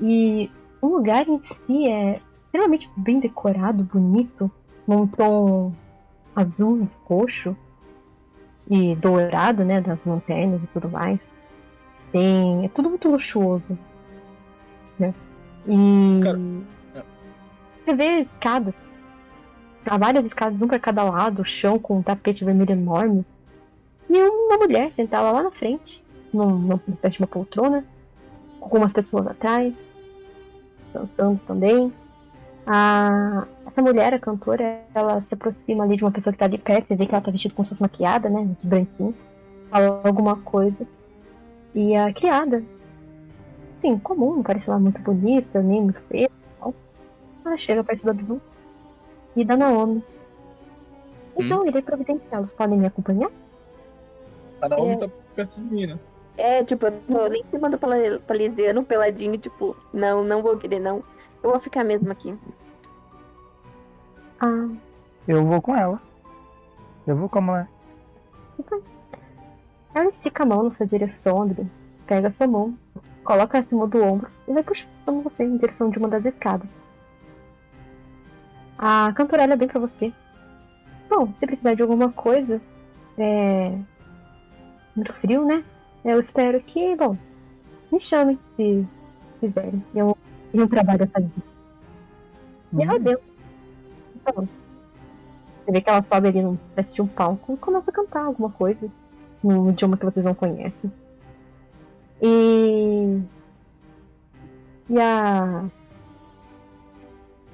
E 0.00 0.50
o 0.80 0.88
lugar 0.88 1.28
em 1.28 1.38
si 1.44 1.86
é 1.86 2.22
extremamente 2.46 2.90
bem 2.96 3.20
decorado, 3.20 3.84
bonito, 3.84 4.50
num 4.86 5.06
tom 5.06 5.74
azul 6.34 6.82
e 6.82 6.88
roxo 7.04 7.56
e 8.68 8.94
dourado, 8.96 9.64
né, 9.64 9.80
das 9.80 9.98
lanternas 10.04 10.62
e 10.62 10.66
tudo 10.68 10.88
mais. 10.88 11.18
Tem, 12.12 12.64
é 12.64 12.68
tudo 12.68 12.88
muito 12.90 13.08
luxuoso, 13.08 13.78
né? 14.98 15.14
E 15.66 16.20
Cara, 16.24 16.38
é. 16.96 17.02
você 17.84 17.94
vê 17.94 18.20
escadas, 18.20 18.74
há 19.86 19.96
várias 19.98 20.24
escadas, 20.24 20.60
um 20.60 20.66
para 20.68 20.78
cada 20.78 21.04
lado, 21.04 21.42
o 21.42 21.44
chão 21.44 21.78
com 21.78 21.98
um 21.98 22.02
tapete 22.02 22.44
vermelho 22.44 22.72
enorme 22.72 23.24
e 24.08 24.18
uma 24.22 24.56
mulher 24.56 24.92
sentada 24.92 25.30
lá 25.30 25.42
na 25.42 25.50
frente, 25.50 26.02
num- 26.32 26.58
numa 26.58 26.80
espécie 26.88 27.16
de 27.18 27.22
uma 27.22 27.28
poltrona, 27.28 27.84
com 28.58 28.64
algumas 28.64 28.92
pessoas 28.92 29.26
atrás, 29.26 29.72
dançando 30.92 31.40
também. 31.46 31.92
A, 32.66 33.46
essa 33.70 33.82
mulher, 33.82 34.14
a 34.14 34.18
cantora, 34.18 34.80
ela 34.94 35.20
se 35.28 35.34
aproxima 35.34 35.84
ali 35.84 35.96
de 35.96 36.04
uma 36.04 36.10
pessoa 36.10 36.32
que 36.32 36.38
tá 36.38 36.44
ali 36.44 36.58
perto, 36.58 36.88
você 36.88 36.96
vê 36.96 37.06
que 37.06 37.14
ela 37.14 37.22
tá 37.24 37.30
vestida 37.30 37.54
como 37.54 37.64
se 37.64 37.70
fosse 37.70 37.82
maquiada, 37.82 38.28
né? 38.28 38.48
De 38.60 38.66
branquinho. 38.66 39.14
Fala 39.70 40.00
alguma 40.04 40.36
coisa. 40.36 40.86
E 41.74 41.94
a 41.94 42.12
criada, 42.12 42.62
sim, 43.80 43.98
comum, 43.98 44.36
não 44.36 44.42
parece 44.42 44.68
lá 44.68 44.78
muito 44.78 45.00
bonita, 45.00 45.62
nem 45.62 45.82
muito 45.82 46.00
feia. 46.08 46.26
e 46.26 46.60
tal. 46.60 46.74
Ela 47.44 47.56
chega 47.56 47.84
perto 47.84 48.04
da 48.04 48.12
Dudu 48.12 48.40
e 49.36 49.44
da 49.44 49.56
Naomi. 49.56 50.02
Então, 51.38 51.66
irei 51.66 51.80
providenciá-los. 51.80 52.52
Podem 52.52 52.78
me 52.78 52.86
acompanhar? 52.86 53.30
A 54.60 54.68
Naomi 54.68 54.92
É. 54.94 54.96
tá 54.96 55.08
perto 55.34 55.54
de 55.60 55.74
mim, 55.74 55.86
né? 55.86 55.98
É, 56.36 56.64
tipo, 56.64 56.86
eu 56.86 56.92
tô 57.10 57.18
ali 57.20 57.38
em 57.40 57.44
cima 57.50 57.68
do 57.70 57.78
palisiano, 58.26 58.84
peladinho, 58.84 59.36
tipo, 59.38 59.76
não, 59.92 60.24
não 60.24 60.42
vou 60.42 60.56
querer, 60.56 60.80
não. 60.80 61.02
Eu 61.42 61.50
vou 61.50 61.60
ficar 61.60 61.84
mesmo 61.84 62.10
aqui. 62.10 62.34
Ah, 64.40 64.68
Eu 65.28 65.44
vou 65.44 65.62
com 65.62 65.76
ela. 65.76 66.00
Eu 67.06 67.16
vou 67.16 67.28
com 67.28 67.38
a 67.38 67.42
mulher. 67.42 67.68
Ela 69.94 70.10
estica 70.10 70.42
a 70.42 70.46
mão 70.46 70.64
na 70.64 70.72
sua 70.74 70.86
direção, 70.86 71.42
André. 71.42 71.64
Pega 72.06 72.26
a 72.28 72.32
sua 72.32 72.46
mão, 72.48 72.76
coloca 73.22 73.58
acima 73.60 73.86
do 73.86 74.02
ombro 74.02 74.28
e 74.48 74.52
vai 74.52 74.62
puxando 74.64 75.22
você 75.22 75.44
em 75.44 75.56
direção 75.56 75.90
de 75.90 75.98
uma 75.98 76.08
das 76.08 76.24
escadas. 76.24 76.68
A 78.78 79.12
cantora 79.14 79.42
olha 79.42 79.56
bem 79.56 79.68
pra 79.68 79.78
você. 79.80 80.12
Bom, 81.08 81.32
se 81.34 81.46
precisar 81.46 81.74
de 81.74 81.82
alguma 81.82 82.12
coisa, 82.12 82.60
é. 83.18 83.78
Muito 84.94 85.12
frio, 85.14 85.44
né? 85.44 85.64
Eu 86.04 86.20
espero 86.20 86.62
que, 86.62 86.94
bom, 86.96 87.16
me 87.92 88.00
chamem 88.00 88.38
se 88.56 88.86
quiserem. 89.40 89.84
Eu, 89.94 90.16
eu 90.52 90.68
trabalho 90.68 91.04
essa 91.04 91.20
vida. 91.20 91.42
E 92.72 92.82
ela 92.82 92.98
deu. 92.98 93.20
Então, 94.22 94.48
você 95.64 95.72
vê 95.72 95.80
que 95.80 95.90
ela 95.90 96.02
sobe 96.02 96.28
ali 96.28 96.42
num 96.42 96.54
espécie 96.54 96.92
de 96.94 97.02
um 97.02 97.06
palco 97.06 97.54
e 97.54 97.56
começa 97.56 97.90
a 97.90 97.94
cantar 97.94 98.24
alguma 98.24 98.50
coisa 98.50 98.90
no 99.42 99.70
idioma 99.70 99.96
que 99.96 100.04
vocês 100.04 100.24
não 100.24 100.34
conhecem. 100.34 100.92
E. 102.20 103.20
E 104.88 105.00
a. 105.00 105.64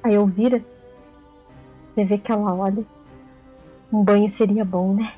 A 0.03 0.13
Elvira. 0.13 0.65
Você 1.95 2.05
vê 2.05 2.19
que 2.19 2.33
ela 2.33 2.55
olha. 2.55 2.85
Um 3.93 4.03
banho 4.03 4.31
seria 4.33 4.65
bom, 4.65 4.95
né? 4.95 5.15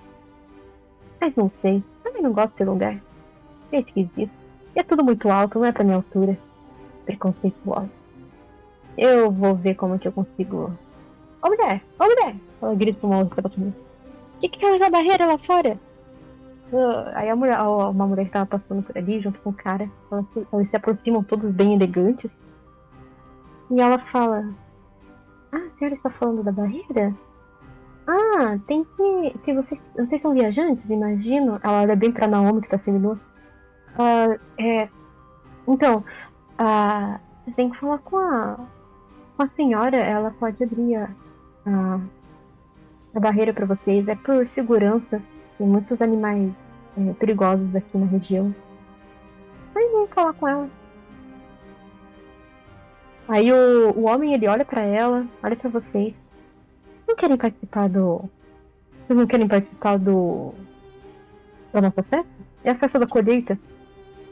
Mas 1.20 1.34
não 1.34 1.48
sei. 1.48 1.82
Também 2.02 2.22
não 2.22 2.32
gosto 2.32 2.50
desse 2.50 2.64
lugar. 2.64 3.00
É 3.72 3.80
esquisito. 3.80 4.30
E 4.74 4.78
é 4.80 4.82
tudo 4.82 5.04
muito 5.04 5.28
alto, 5.28 5.58
não 5.58 5.66
é 5.66 5.72
pra 5.72 5.84
minha 5.84 5.96
altura. 5.96 6.38
Preconceituosa. 7.04 7.90
Eu 8.96 9.30
vou 9.30 9.54
ver 9.54 9.74
como 9.74 9.98
que 9.98 10.08
eu 10.08 10.12
consigo. 10.12 10.72
Ô 11.42 11.48
mulher! 11.48 11.82
Ô 11.98 12.04
mulher! 12.04 12.36
Ela 12.60 12.74
grita 12.74 12.98
pra 13.00 13.08
uma 13.08 13.18
outra 13.18 13.42
pessoa. 13.42 13.68
O 13.68 14.40
que 14.40 14.48
que 14.48 14.58
tem 14.58 14.78
na 14.78 14.90
barreira 14.90 15.26
lá 15.26 15.38
fora? 15.38 15.78
Ah, 16.72 17.12
aí 17.14 17.30
a 17.30 17.36
mulher, 17.36 17.60
uma 17.60 18.06
mulher 18.06 18.26
que 18.26 18.32
tava 18.32 18.46
passando 18.46 18.82
por 18.82 18.96
ali 18.96 19.20
junto 19.20 19.38
com 19.40 19.50
o 19.50 19.54
cara, 19.54 19.90
elas 20.10 20.26
se, 20.32 20.46
elas 20.52 20.68
se 20.70 20.76
aproximam 20.76 21.22
todos 21.22 21.52
bem 21.52 21.74
elegantes. 21.74 22.40
E 23.70 23.80
ela 23.80 23.98
fala: 23.98 24.48
Ah, 25.52 25.56
a 25.56 25.78
senhora 25.78 25.94
está 25.94 26.10
falando 26.10 26.42
da 26.42 26.52
barreira? 26.52 27.14
Ah, 28.06 28.58
tem 28.66 28.84
que. 28.84 29.34
Se 29.44 29.52
vocês. 29.54 29.80
Vocês 29.94 30.22
são 30.22 30.32
viajantes, 30.32 30.88
imagino. 30.88 31.60
Ela 31.62 31.82
olha 31.82 31.96
bem 31.96 32.10
pra 32.10 32.26
Naomi 32.26 32.62
que 32.62 32.68
tá 32.68 32.78
sendo 32.78 32.98
nua. 32.98 33.20
Ah, 33.98 34.38
é. 34.58 34.88
Então, 35.66 36.02
ah, 36.58 37.20
vocês 37.38 37.54
têm 37.54 37.70
que 37.70 37.78
falar 37.78 37.98
com 37.98 38.16
a. 38.16 38.58
Com 39.36 39.42
a 39.42 39.48
senhora, 39.48 39.96
ela 39.96 40.30
pode 40.38 40.62
abrir 40.64 40.96
a. 40.96 41.10
a, 41.68 42.00
a 43.14 43.20
barreira 43.20 43.52
pra 43.52 43.66
vocês. 43.66 44.06
É 44.08 44.14
por 44.14 44.46
segurança. 44.48 45.22
Tem 45.56 45.66
muitos 45.66 46.00
animais 46.00 46.52
é, 46.96 47.12
perigosos 47.14 47.74
aqui 47.74 47.98
na 47.98 48.06
região. 48.06 48.54
Aí 49.74 49.88
vem 49.92 50.06
falar 50.08 50.32
com 50.32 50.48
ela. 50.48 50.68
Aí 53.28 53.52
o, 53.52 53.92
o 53.96 54.04
homem 54.04 54.32
ele 54.32 54.48
olha 54.48 54.64
pra 54.64 54.82
ela, 54.82 55.26
olha 55.42 55.56
pra 55.56 55.68
vocês. 55.68 56.14
Não 57.06 57.14
querem 57.14 57.36
participar 57.36 57.88
do. 57.88 58.24
Vocês 59.06 59.18
não 59.18 59.26
querem 59.26 59.46
participar 59.46 59.98
do. 59.98 60.54
da 61.72 61.82
nossa 61.82 62.02
festa? 62.02 62.28
É 62.64 62.70
a 62.70 62.74
festa 62.74 62.98
da 62.98 63.06
colheita? 63.06 63.58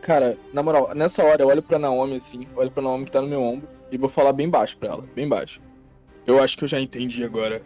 Cara, 0.02 0.36
na 0.52 0.62
moral, 0.62 0.94
nessa 0.94 1.24
hora 1.24 1.42
eu 1.42 1.48
olho 1.48 1.62
pra 1.62 1.78
Naomi 1.78 2.16
assim, 2.16 2.46
olho 2.54 2.70
pra 2.70 2.82
Naomi 2.82 3.04
que 3.04 3.12
tá 3.12 3.20
no 3.20 3.28
meu 3.28 3.42
ombro 3.42 3.68
e 3.90 3.96
vou 3.96 4.08
falar 4.08 4.32
bem 4.32 4.48
baixo 4.48 4.76
pra 4.76 4.90
ela, 4.90 5.04
bem 5.14 5.28
baixo. 5.28 5.60
Eu 6.26 6.42
acho 6.42 6.56
que 6.58 6.64
eu 6.64 6.68
já 6.68 6.80
entendi 6.80 7.22
agora. 7.24 7.62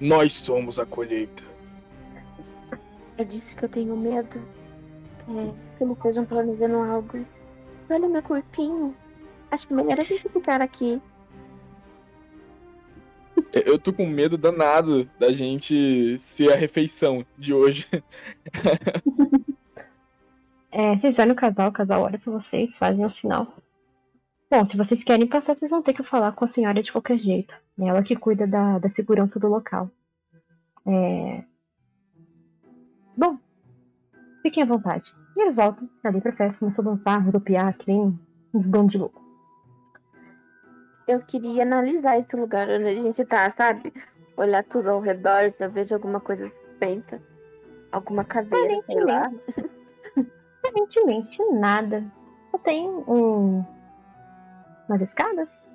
Nós 0.00 0.32
somos 0.32 0.78
a 0.78 0.86
colheita. 0.86 1.44
É 3.18 3.24
disso 3.24 3.54
que 3.54 3.64
eu 3.64 3.68
tenho 3.68 3.96
medo. 3.96 4.38
É, 5.28 5.76
que 5.78 5.84
eles 5.84 5.96
estejam 5.96 6.24
planejando 6.24 6.76
algo. 6.76 7.24
Olha 7.88 8.08
meu 8.08 8.22
corpinho. 8.22 8.96
Acho 9.50 9.72
melhor 9.74 9.98
a 9.98 10.04
gente 10.04 10.28
ficar 10.28 10.60
aqui. 10.62 11.00
Eu- 13.52 13.62
Eu 13.74 13.78
tô 13.78 13.92
com 13.92 14.06
medo 14.06 14.36
danado 14.38 15.04
da 15.18 15.30
gente 15.32 16.18
ser 16.18 16.52
a 16.52 16.56
refeição 16.56 17.24
de 17.36 17.52
hoje. 17.52 17.86
É, 20.74 20.96
vocês 20.96 21.18
olham 21.18 21.32
o 21.32 21.36
casal, 21.36 21.68
o 21.68 21.72
casal 21.72 22.02
olha 22.02 22.18
pra 22.18 22.32
vocês, 22.32 22.78
fazem 22.78 23.04
um 23.04 23.10
sinal. 23.10 23.46
Bom, 24.50 24.64
se 24.64 24.74
vocês 24.74 25.04
querem 25.04 25.26
passar, 25.26 25.54
vocês 25.54 25.70
vão 25.70 25.82
ter 25.82 25.92
que 25.92 26.02
falar 26.02 26.32
com 26.32 26.46
a 26.46 26.48
senhora 26.48 26.82
de 26.82 26.90
qualquer 26.90 27.18
jeito. 27.18 27.54
É 27.78 27.86
ela 27.86 28.02
que 28.02 28.16
cuida 28.16 28.46
da, 28.46 28.78
da 28.78 28.90
segurança 28.90 29.38
do 29.40 29.48
local. 29.48 29.90
É... 30.86 31.44
Bom, 33.16 33.38
fiquem 34.42 34.62
à 34.62 34.66
vontade. 34.66 35.12
E 35.36 35.42
eles 35.42 35.56
voltam 35.56 35.88
ali 36.04 36.20
pra 36.20 36.32
festa, 36.32 36.58
começam 36.58 36.84
a 36.84 36.94
dançar, 36.94 37.24
rodopiar, 37.24 37.76
que 37.76 37.90
nem 37.90 38.18
uns 38.52 38.66
bandos 38.66 38.92
de 38.92 38.98
louco. 38.98 39.22
Eu 41.08 41.20
queria 41.20 41.62
analisar 41.62 42.18
esse 42.18 42.36
lugar 42.36 42.68
onde 42.68 42.84
a 42.84 42.94
gente 42.94 43.24
tá, 43.24 43.50
sabe? 43.52 43.92
Olhar 44.36 44.62
tudo 44.64 44.90
ao 44.90 45.00
redor, 45.00 45.50
se 45.50 45.64
eu 45.64 45.70
vejo 45.70 45.94
alguma 45.94 46.20
coisa 46.20 46.48
suspeita. 46.48 47.20
Alguma 47.90 48.24
caveira, 48.24 48.82
sei 48.86 49.04
lá. 49.04 49.30
Aparentemente 50.58 51.38
nada. 51.52 52.04
Só 52.50 52.58
tem 52.58 52.88
um. 52.88 53.64
umas 54.88 55.00
escadas. 55.02 55.71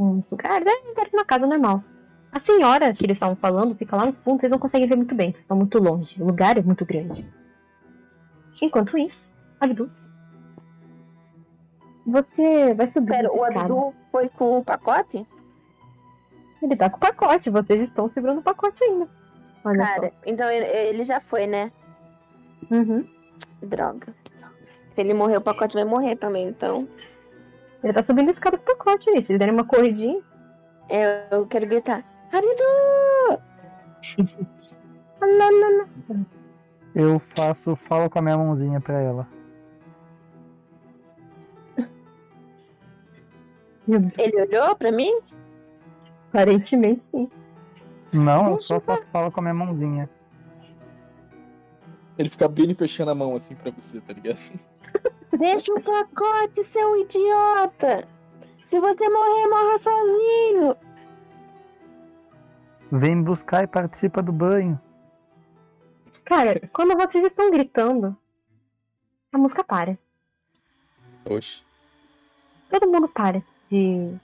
Uns 0.00 0.30
lugares. 0.30 0.66
É, 0.66 0.94
perto 0.94 1.10
de 1.10 1.16
uma 1.16 1.24
casa 1.26 1.46
normal. 1.46 1.84
A 2.32 2.40
senhora 2.40 2.92
que 2.94 3.04
eles 3.04 3.16
estavam 3.16 3.36
falando 3.36 3.74
fica 3.74 3.96
lá 3.96 4.06
no 4.06 4.14
fundo, 4.14 4.40
vocês 4.40 4.50
não 4.50 4.58
conseguem 4.58 4.88
ver 4.88 4.96
muito 4.96 5.14
bem, 5.14 5.32
vocês 5.32 5.42
estão 5.42 5.56
muito 5.56 5.78
longe. 5.78 6.22
O 6.22 6.26
lugar 6.26 6.56
é 6.56 6.62
muito 6.62 6.86
grande. 6.86 7.28
Enquanto 8.62 8.96
isso, 8.96 9.30
Abdu. 9.60 9.90
Você 12.06 12.74
vai 12.74 12.90
subir. 12.90 13.12
Pera, 13.12 13.32
o. 13.32 13.44
Abdu 13.44 13.94
foi 14.10 14.28
com 14.30 14.58
o 14.58 14.64
pacote? 14.64 15.26
Ele 16.62 16.76
tá 16.76 16.88
com 16.88 16.96
o 16.96 17.00
pacote, 17.00 17.50
vocês 17.50 17.80
estão 17.82 18.10
segurando 18.10 18.38
o 18.38 18.42
pacote 18.42 18.82
ainda. 18.84 19.08
Olha 19.64 19.84
Cara, 19.84 20.12
então 20.24 20.48
ele, 20.50 21.04
já 21.04 21.20
foi, 21.20 21.46
né? 21.46 21.72
só. 22.68 22.74
Uhum. 22.74 23.06
Droga. 23.62 24.14
Se 24.92 25.00
ele 25.00 25.14
morrer, 25.14 25.36
o 25.36 25.42
pacote 25.42 25.74
vai 25.74 25.84
morrer 25.84 26.16
também, 26.16 26.48
então. 26.48 26.88
Ele 27.82 27.92
tá 27.92 28.02
subindo 28.02 28.28
a 28.28 28.32
escada 28.32 28.58
com 28.58 28.64
o 28.64 28.76
pacote 28.76 29.08
aí. 29.10 29.24
Se 29.24 29.32
eles 29.32 29.38
derem 29.38 29.54
uma 29.54 29.64
corridinha. 29.64 30.20
Eu, 30.88 31.38
eu 31.38 31.46
quero 31.46 31.66
gritar. 31.66 32.04
Lalalala. 35.20 35.88
Eu 36.92 37.20
faço, 37.20 37.76
falo 37.76 38.10
com 38.10 38.18
a 38.18 38.22
minha 38.22 38.36
mãozinha 38.36 38.80
pra 38.80 39.00
ela. 39.00 39.28
Ele 44.18 44.42
olhou 44.42 44.76
pra 44.76 44.90
mim? 44.92 45.10
Não, 45.12 45.22
Aparentemente 46.28 47.02
sim. 47.10 47.30
eu 48.46 48.56
Deixa 48.56 48.68
só 48.68 48.74
eu 48.76 48.80
faço, 48.80 49.06
falo 49.12 49.30
com 49.30 49.40
a 49.40 49.42
minha 49.42 49.54
mãozinha. 49.54 50.10
Ele 52.18 52.28
fica 52.28 52.44
abrindo 52.44 52.70
e 52.72 52.74
fechando 52.74 53.10
a 53.10 53.14
mão 53.14 53.34
assim 53.34 53.54
pra 53.54 53.70
você, 53.70 54.00
tá 54.00 54.12
ligado? 54.12 54.38
Deixa 55.32 55.72
o 55.72 55.80
pacote, 55.80 56.64
seu 56.64 57.00
idiota! 57.00 58.06
Se 58.66 58.80
você 58.80 59.08
morrer, 59.08 59.48
morra 59.48 59.78
sozinho! 59.78 60.76
Vem 62.90 63.16
me 63.16 63.22
buscar 63.22 63.62
e 63.62 63.68
participa 63.68 64.20
do 64.20 64.32
banho. 64.32 64.80
Cara, 66.24 66.60
quando 66.74 66.96
vocês 66.96 67.24
estão 67.24 67.50
gritando, 67.50 68.16
a 69.32 69.38
música 69.38 69.62
para. 69.62 69.96
Oxe. 71.24 71.62
Todo 72.68 72.88
mundo 72.88 73.08
para 73.08 73.42
de, 73.68 74.16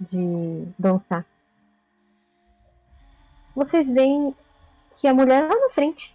de 0.00 0.66
dançar. 0.78 1.26
Vocês 3.54 3.90
veem 3.90 4.34
que 4.96 5.06
a 5.06 5.14
mulher 5.14 5.42
lá 5.42 5.54
na 5.54 5.70
frente 5.70 6.14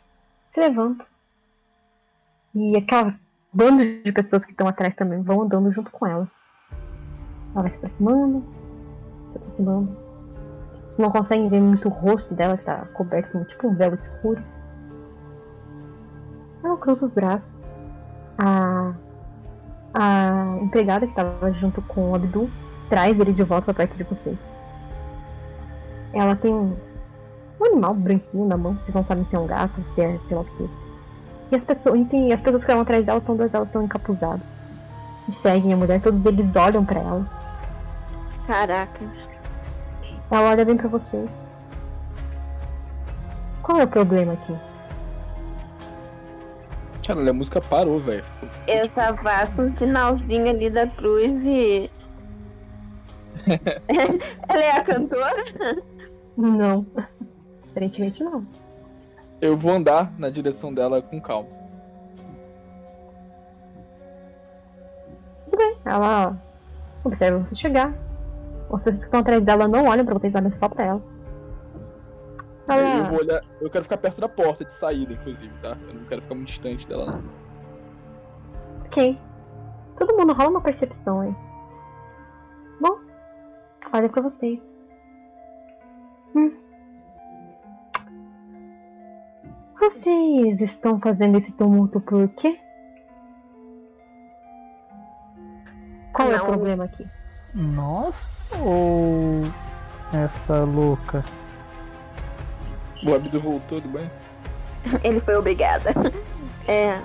se 0.51 0.59
levanta. 0.59 1.05
E 2.55 2.75
aquela 2.75 3.19
bando 3.53 3.83
de 4.03 4.11
pessoas 4.11 4.43
que 4.45 4.51
estão 4.51 4.67
atrás 4.67 4.95
também 4.95 5.21
vão 5.21 5.41
andando 5.41 5.71
junto 5.71 5.91
com 5.91 6.05
ela. 6.05 6.27
Ela 7.53 7.63
vai 7.63 7.71
se 7.71 7.77
aproximando, 7.77 8.43
se 9.31 9.37
aproximando. 9.37 9.97
Vocês 10.83 10.97
não 10.97 11.11
conseguem 11.11 11.49
ver 11.49 11.61
muito 11.61 11.87
o 11.87 11.91
rosto 11.91 12.33
dela, 12.33 12.57
que 12.57 12.65
tá 12.65 12.85
coberto 12.93 13.31
com 13.31 13.43
tipo 13.43 13.67
um 13.67 13.75
véu 13.75 13.93
escuro. 13.93 14.43
Ela 16.63 16.77
cruza 16.77 17.05
os 17.05 17.13
braços. 17.13 17.57
A 18.37 18.93
a 19.93 20.57
empregada 20.61 21.05
que 21.05 21.11
estava 21.11 21.51
junto 21.53 21.81
com 21.83 22.11
o 22.11 22.15
Abdul 22.15 22.49
traz 22.89 23.19
ele 23.19 23.33
de 23.33 23.43
volta 23.43 23.73
pra 23.73 23.85
perto 23.85 23.97
de 23.97 24.03
você. 24.03 24.37
Ela 26.13 26.35
tem 26.35 26.53
um, 26.53 26.75
um 27.59 27.65
animal 27.65 27.93
branquinho 27.93 28.47
na 28.47 28.57
mão, 28.57 28.75
vocês 28.75 28.93
não 28.93 29.05
sabem 29.05 29.25
se 29.25 29.35
é 29.35 29.39
um 29.39 29.47
gato, 29.47 29.83
se 29.95 30.01
é 30.01 30.19
sei 30.27 30.35
lá 30.35 30.41
o 30.41 30.45
que. 30.45 30.69
E 31.51 31.55
as 31.55 31.63
pessoas, 31.63 31.99
e 31.99 32.05
tem- 32.05 32.31
as 32.33 32.41
pessoas 32.41 32.63
que 32.63 32.71
estão 32.71 32.81
atrás 32.81 33.05
dela, 33.05 33.21
todas 33.21 33.53
elas 33.53 33.67
estão 33.67 33.83
encapuzadas. 33.83 34.41
E 35.27 35.33
seguem 35.41 35.73
a 35.73 35.77
mulher, 35.77 36.01
todos 36.01 36.23
eles 36.25 36.55
olham 36.55 36.85
pra 36.85 36.99
ela. 36.99 37.27
Caraca. 38.45 38.99
Ela 40.31 40.49
olha 40.49 40.65
bem 40.65 40.77
pra 40.77 40.87
você. 40.87 41.25
Qual 43.63 43.79
é 43.79 43.83
o 43.83 43.87
problema 43.87 44.33
aqui? 44.33 44.55
Cara, 47.05 47.27
a 47.29 47.33
música 47.33 47.59
parou, 47.61 47.99
velho. 47.99 48.23
Eu 48.67 48.83
tipo, 48.83 49.01
só 49.01 49.15
faço 49.17 49.61
um 49.61 49.75
sinalzinho 49.75 50.49
ali 50.49 50.69
da 50.69 50.85
cruz 50.87 51.31
e. 51.43 51.89
Ela 54.47 54.63
é 54.63 54.71
a 54.77 54.83
cantora? 54.83 55.43
Não. 56.37 56.85
Aparentemente 57.71 58.23
não. 58.23 58.45
Eu 59.41 59.55
vou 59.55 59.71
andar 59.71 60.11
na 60.17 60.29
direção 60.29 60.73
dela 60.73 61.01
com 61.01 61.19
calma. 61.21 61.49
Tudo 65.45 65.57
bem. 65.57 65.77
Ela 65.85 66.37
observa 67.03 67.39
você 67.39 67.55
chegar. 67.55 67.93
As 68.71 68.83
pessoas 68.83 68.99
que 68.99 69.05
estão 69.05 69.21
atrás 69.21 69.41
dela 69.43 69.67
não 69.67 69.85
olham 69.87 70.05
pra 70.05 70.13
vocês, 70.19 70.33
olham 70.35 70.51
só 70.51 70.67
pra 70.69 70.85
ela. 70.85 71.01
Aí 72.69 72.79
Ela, 72.79 72.97
Eu 72.97 73.05
vou 73.05 73.19
olhar. 73.19 73.41
Eu 73.61 73.69
quero 73.69 73.83
ficar 73.83 73.97
perto 73.97 74.21
da 74.21 74.29
porta 74.29 74.63
de 74.63 74.73
saída, 74.73 75.13
inclusive, 75.13 75.51
tá? 75.61 75.75
Eu 75.87 75.93
não 75.95 76.03
quero 76.05 76.21
ficar 76.21 76.35
muito 76.35 76.47
distante 76.47 76.87
dela, 76.87 77.05
não. 77.07 77.23
ok. 78.85 79.17
Todo 79.97 80.15
mundo 80.15 80.33
rola 80.33 80.49
uma 80.49 80.61
percepção 80.61 81.21
aí. 81.21 81.35
Bom, 82.79 82.99
olha 83.91 84.07
pra 84.09 84.21
vocês. 84.21 84.59
Hum. 86.35 86.53
Vocês 89.79 90.59
estão 90.59 90.99
fazendo 90.99 91.37
esse 91.37 91.53
tumulto 91.53 92.01
por 92.01 92.27
quê? 92.29 92.59
Qual 96.13 96.29
é 96.29 96.37
Não. 96.37 96.43
o 96.43 96.47
problema 96.47 96.83
aqui? 96.83 97.07
Nós 97.55 98.15
ou 98.59 99.41
essa 100.13 100.63
louca? 100.65 101.23
O 103.07 103.15
Abdu 103.15 103.39
voltou 103.39 103.79
do 103.79 103.87
banho? 103.87 104.11
Ele 105.01 105.21
foi 105.21 105.35
obrigada. 105.37 105.91
É. 106.67 106.99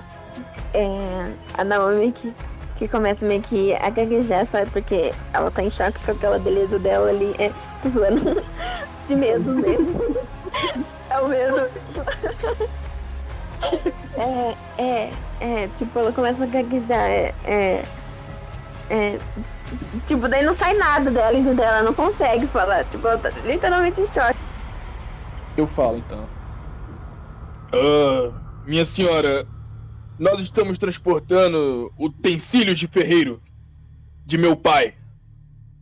É. 0.75 1.33
A 1.57 1.63
Naomi 1.63 2.11
que, 2.11 2.35
que 2.77 2.89
começa 2.89 3.25
meio 3.25 3.43
que 3.43 3.73
a 3.77 3.89
gaguejar, 3.89 4.47
sabe? 4.49 4.69
Porque 4.71 5.13
ela 5.33 5.51
tá 5.51 5.63
em 5.63 5.71
choque 5.71 6.05
com 6.05 6.11
aquela 6.11 6.41
beleza 6.41 6.79
dela 6.81 7.09
ali. 7.09 7.37
É. 7.39 7.53
Tô 7.83 7.89
zoando. 7.91 8.43
De 9.07 9.15
medo 9.15 9.55
mesmo. 9.55 10.17
É 11.11 11.21
o 11.21 11.29
medo. 11.29 11.71
É, 14.17 14.83
é, 14.83 15.13
é. 15.41 15.69
Tipo, 15.79 15.99
ela 15.99 16.13
começa 16.13 16.45
a 16.45 16.47
gaguejar. 16.47 17.11
É. 17.11 17.35
É. 17.45 17.85
é 18.91 19.19
tipo, 20.07 20.29
daí 20.29 20.45
não 20.45 20.57
sai 20.57 20.75
nada 20.75 21.11
dela, 21.11 21.37
entendeu? 21.37 21.65
Ela 21.65 21.83
não 21.83 21.95
consegue 21.95 22.47
falar. 22.49 22.85
Tipo, 22.85 23.09
ela 23.09 23.19
tá 23.19 23.31
literalmente 23.45 24.01
em 24.01 24.07
choque. 24.07 24.39
Eu 25.57 25.67
falo 25.67 25.99
então. 25.99 26.29
Ah, 27.73 28.33
minha 28.67 28.85
senhora, 28.85 29.47
nós 30.19 30.43
estamos 30.43 30.79
transportando 30.79 31.93
utensílios 31.99 32.79
de 32.79 32.87
ferreiro 32.87 33.43
de 34.25 34.39
meu 34.39 34.57
pai. 34.57 34.95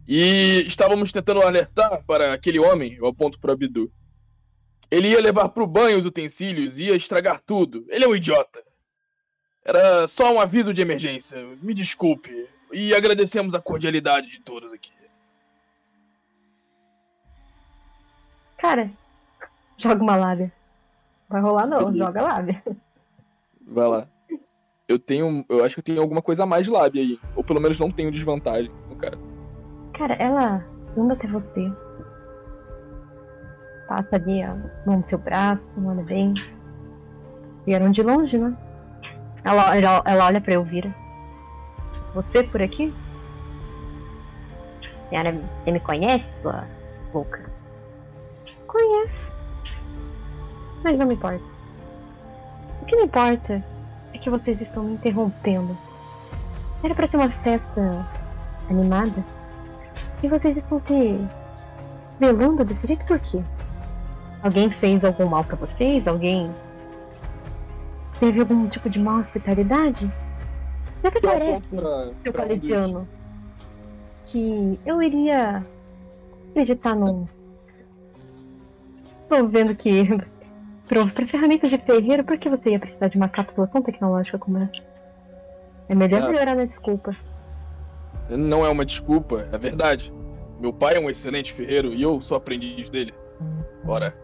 E 0.07 0.65
estávamos 0.67 1.13
tentando 1.13 1.43
alertar 1.43 2.03
para 2.07 2.33
aquele 2.33 2.59
homem, 2.59 2.95
eu 2.95 3.07
aponto 3.07 3.39
para 3.39 3.53
Abdu. 3.53 3.91
Ele 4.93 5.09
ia 5.09 5.23
levar 5.23 5.49
para 5.49 5.63
o 5.63 5.67
banho 5.67 5.97
os 5.97 6.05
utensílios, 6.05 6.79
ia 6.79 6.95
estragar 6.95 7.41
tudo. 7.47 7.87
Ele 7.89 8.05
é 8.05 8.09
um 8.09 8.15
idiota. 8.15 8.63
Era 9.65 10.07
só 10.07 10.31
um 10.31 10.39
aviso 10.39 10.75
de 10.75 10.83
emergência. 10.83 11.39
Me 11.63 11.73
desculpe. 11.73 12.47
E 12.71 12.95
agradecemos 12.95 13.55
a 13.55 13.61
cordialidade 13.61 14.29
de 14.29 14.41
todos 14.41 14.71
aqui. 14.71 14.93
Cara, 18.59 18.91
joga 19.79 20.03
uma 20.03 20.15
lábia. 20.15 20.53
Vai 21.27 21.41
rolar 21.41 21.67
não, 21.67 21.87
Beleza. 21.87 22.05
joga 22.05 22.23
lábia. 22.23 22.63
Vai 23.67 23.89
lá. 23.89 24.07
Eu 24.87 24.99
tenho. 24.99 25.43
Eu 25.49 25.65
acho 25.65 25.77
que 25.77 25.81
eu 25.81 25.85
tenho 25.85 26.03
alguma 26.03 26.21
coisa 26.21 26.43
a 26.43 26.47
mais 26.47 26.67
de 26.67 26.71
lábia 26.73 27.01
aí. 27.01 27.19
Ou 27.35 27.43
pelo 27.43 27.63
menos 27.63 27.81
não 27.81 27.91
tenho 27.91 28.11
desvantagem 28.11 28.71
no 28.91 28.97
cara. 28.97 29.17
Cara, 29.95 30.15
ela 30.17 30.63
anda 30.99 31.15
até 31.15 31.27
você. 31.29 31.73
Passa 33.93 34.17
ali 34.17 34.43
a 34.43 34.57
mão 34.87 35.01
no 35.01 35.05
seu 35.07 35.19
braço, 35.19 35.61
olha 35.85 36.03
bem. 36.03 36.33
Vieram 37.67 37.91
de 37.91 38.03
longe, 38.03 38.39
né? 38.39 38.57
Ela, 39.45 39.77
ela, 39.77 40.03
ela 40.07 40.27
olha 40.29 40.41
pra 40.41 40.55
Elvira. 40.55 40.95
Você 42.15 42.43
por 42.43 42.63
aqui? 42.63 42.91
Senhora, 45.11 45.33
você 45.33 45.73
me 45.73 45.79
conhece, 45.79 46.41
sua 46.41 46.65
louca? 47.13 47.45
Conheço. 48.67 49.31
Mas 50.83 50.97
não 50.97 51.07
me 51.07 51.13
importa. 51.13 51.45
O 52.81 52.87
que 52.87 52.97
me 52.97 53.05
importa 53.05 53.63
é 54.15 54.19
que 54.19 54.31
vocês 54.31 54.59
estão 54.59 54.85
me 54.85 54.95
interrompendo. 54.95 55.77
Era 56.83 56.95
pra 56.95 57.07
ser 57.09 57.19
uma 57.19 57.29
festa 57.29 58.09
animada. 58.71 59.23
E 60.23 60.29
vocês 60.29 60.57
estão 60.57 60.81
se 60.87 61.29
velando 62.19 62.65
desse 62.65 62.87
jeito 62.87 63.05
por 63.05 63.19
quê? 63.19 63.45
Alguém 64.43 64.71
fez 64.71 65.05
algum 65.05 65.27
mal 65.27 65.45
pra 65.45 65.57
vocês? 65.57 66.07
Alguém 66.07 66.53
teve 68.19 68.41
algum 68.41 68.69
tipo 68.69 68.91
de 68.91 68.99
má 68.99 69.19
hospitalidade? 69.19 70.11
Já 71.03 71.11
que 71.11 71.19
Eu 71.19 71.23
parece, 71.23 71.69
pra, 71.69 72.11
seu 72.23 72.33
pra 72.33 72.45
um 72.45 73.07
que 74.27 74.81
eu 74.87 75.03
iria 75.03 75.65
acreditar 76.51 76.95
num. 76.95 77.27
Tô 79.29 79.47
vendo 79.47 79.75
que 79.75 80.09
para 80.89 81.27
ferramentas 81.27 81.71
de 81.71 81.79
ferreiro, 81.79 82.25
por 82.25 82.39
que 82.39 82.49
você 82.49 82.71
ia 82.71 82.79
precisar 82.81 83.09
de 83.09 83.17
uma 83.17 83.29
cápsula 83.29 83.67
tão 83.67 83.83
tecnológica 83.83 84.39
como 84.39 84.59
essa? 84.59 84.83
É 85.89 85.95
melhor 85.95 86.23
Ah. 86.23 86.29
melhorar 86.29 86.55
na 86.55 86.65
desculpa. 86.65 87.15
Não 88.31 88.65
é 88.65 88.69
uma 88.69 88.85
desculpa, 88.85 89.47
é 89.53 89.59
verdade. 89.59 90.13
Meu 90.61 90.73
pai 90.73 90.97
é 90.97 91.01
um 91.01 91.11
excelente 91.11 91.53
ferreiro 91.53 91.93
e 91.93 92.01
eu 92.01 92.21
sou 92.21 92.37
aprendiz 92.37 92.89
dele. 92.89 93.13
Ora, 93.87 94.15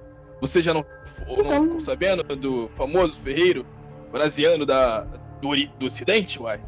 você 0.40 0.60
já 0.62 0.72
não, 0.74 0.84
ou 1.26 1.42
não 1.44 1.62
ficou 1.64 1.80
sabendo 1.80 2.22
do 2.36 2.68
famoso 2.68 3.18
ferreiro 3.18 3.66
brasileiro 4.12 4.64
da, 4.66 5.02
do, 5.40 5.50
do 5.78 5.86
ocidente, 5.86 6.40
uai? 6.40 6.60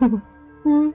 Hum. 0.66 0.92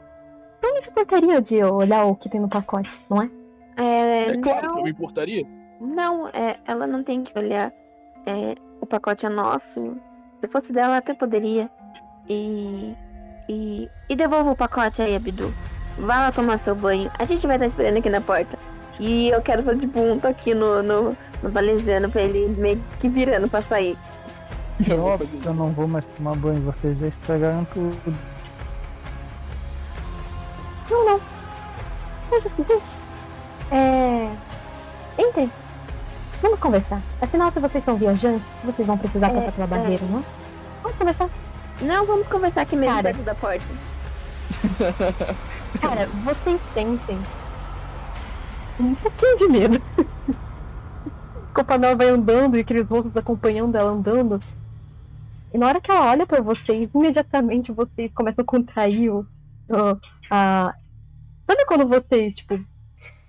Não 0.61 0.73
me 0.73 0.81
suportaria 0.81 1.41
de 1.41 1.55
eu 1.55 1.73
olhar 1.75 2.05
o 2.05 2.15
que 2.15 2.29
tem 2.29 2.41
no 2.41 2.49
pacote, 2.49 2.89
não 3.09 3.21
é? 3.21 3.29
É, 3.77 4.31
É 4.31 4.37
claro 4.37 4.67
não, 4.67 4.73
que 4.73 4.79
eu 4.79 4.83
me 4.83 4.89
importaria. 4.91 5.45
não 5.79 6.27
é, 6.29 6.59
ela 6.65 6.85
não 6.87 7.03
tem 7.03 7.23
que 7.23 7.37
olhar. 7.37 7.71
é, 8.25 8.55
o 8.81 8.85
pacote 8.85 9.25
é 9.25 9.29
nosso. 9.29 9.97
Se 10.41 10.47
fosse 10.47 10.71
dela, 10.73 10.97
até 10.97 11.13
poderia. 11.13 11.69
E. 12.27 12.95
E. 13.47 13.89
E 14.09 14.15
devolva 14.15 14.51
o 14.51 14.55
pacote 14.55 15.01
aí, 15.01 15.15
Abdu. 15.15 15.53
Vá 15.97 16.19
lá 16.19 16.31
tomar 16.31 16.59
seu 16.59 16.75
banho. 16.75 17.11
A 17.19 17.25
gente 17.25 17.45
vai 17.45 17.55
estar 17.57 17.67
esperando 17.67 17.97
aqui 17.97 18.09
na 18.09 18.21
porta. 18.21 18.57
E 18.99 19.29
eu 19.29 19.41
quero 19.41 19.63
fazer 19.63 19.79
tipo 19.79 20.01
um 20.01 20.19
toque 20.19 20.53
no, 20.53 20.83
no, 20.83 21.17
no 21.41 21.49
balizando 21.49 22.09
pra 22.09 22.21
ele 22.21 22.47
meio 22.59 22.83
que 22.99 23.07
virando 23.07 23.49
pra 23.49 23.61
sair. 23.61 23.97
Vou 24.79 25.17
fazer 25.17 25.37
que 25.37 25.45
eu 25.45 25.53
não 25.53 25.71
vou 25.71 25.87
mais 25.87 26.05
tomar 26.05 26.35
banho, 26.35 26.61
vocês 26.61 26.97
já 26.99 27.07
estragaram 27.07 27.65
tudo. 27.73 27.97
Não, 30.89 31.05
não. 31.05 31.19
Mas 32.31 32.45
o 32.45 32.49
seguinte. 32.49 32.83
É. 33.71 34.29
Entrem. 35.17 35.51
Vamos 36.41 36.59
conversar. 36.59 37.01
Afinal, 37.21 37.51
se 37.51 37.59
vocês 37.59 37.83
são 37.83 37.95
viajantes, 37.97 38.41
vocês 38.63 38.87
vão 38.87 38.97
precisar 38.97 39.27
É, 39.27 39.33
passar 39.33 39.51
pela 39.51 39.65
é. 39.65 39.67
barreira, 39.67 40.05
não? 40.09 40.23
Vamos 40.81 40.97
conversar. 40.97 41.29
Não, 41.81 42.05
vamos 42.05 42.27
conversar 42.27 42.61
aqui 42.61 42.75
mesmo 42.75 42.95
Cara. 42.95 43.03
perto 43.13 43.23
da 43.23 43.35
porta. 43.35 43.65
Cara, 45.81 46.07
vocês 46.25 46.59
sentem 46.73 47.19
um 48.79 48.95
pouquinho 48.95 49.37
de 49.37 49.47
medo. 49.47 49.81
O 51.57 51.63
Pamela 51.65 51.93
vai 51.93 52.07
andando 52.07 52.55
e 52.55 52.61
aqueles 52.61 52.87
rostos 52.87 53.15
acompanhando 53.17 53.75
ela 53.75 53.91
andando. 53.91 54.39
E 55.53 55.57
na 55.57 55.67
hora 55.67 55.81
que 55.81 55.91
ela 55.91 56.09
olha 56.09 56.25
pra 56.25 56.39
vocês, 56.39 56.89
imediatamente 56.95 57.69
vocês 57.73 58.09
começam 58.13 58.43
a 58.43 58.45
contrair 58.45 59.09
o, 59.11 59.19
o- 59.67 59.99
a. 60.31 60.73
Sabe 61.45 61.65
quando 61.65 61.85
vocês, 61.85 62.33
tipo, 62.35 62.63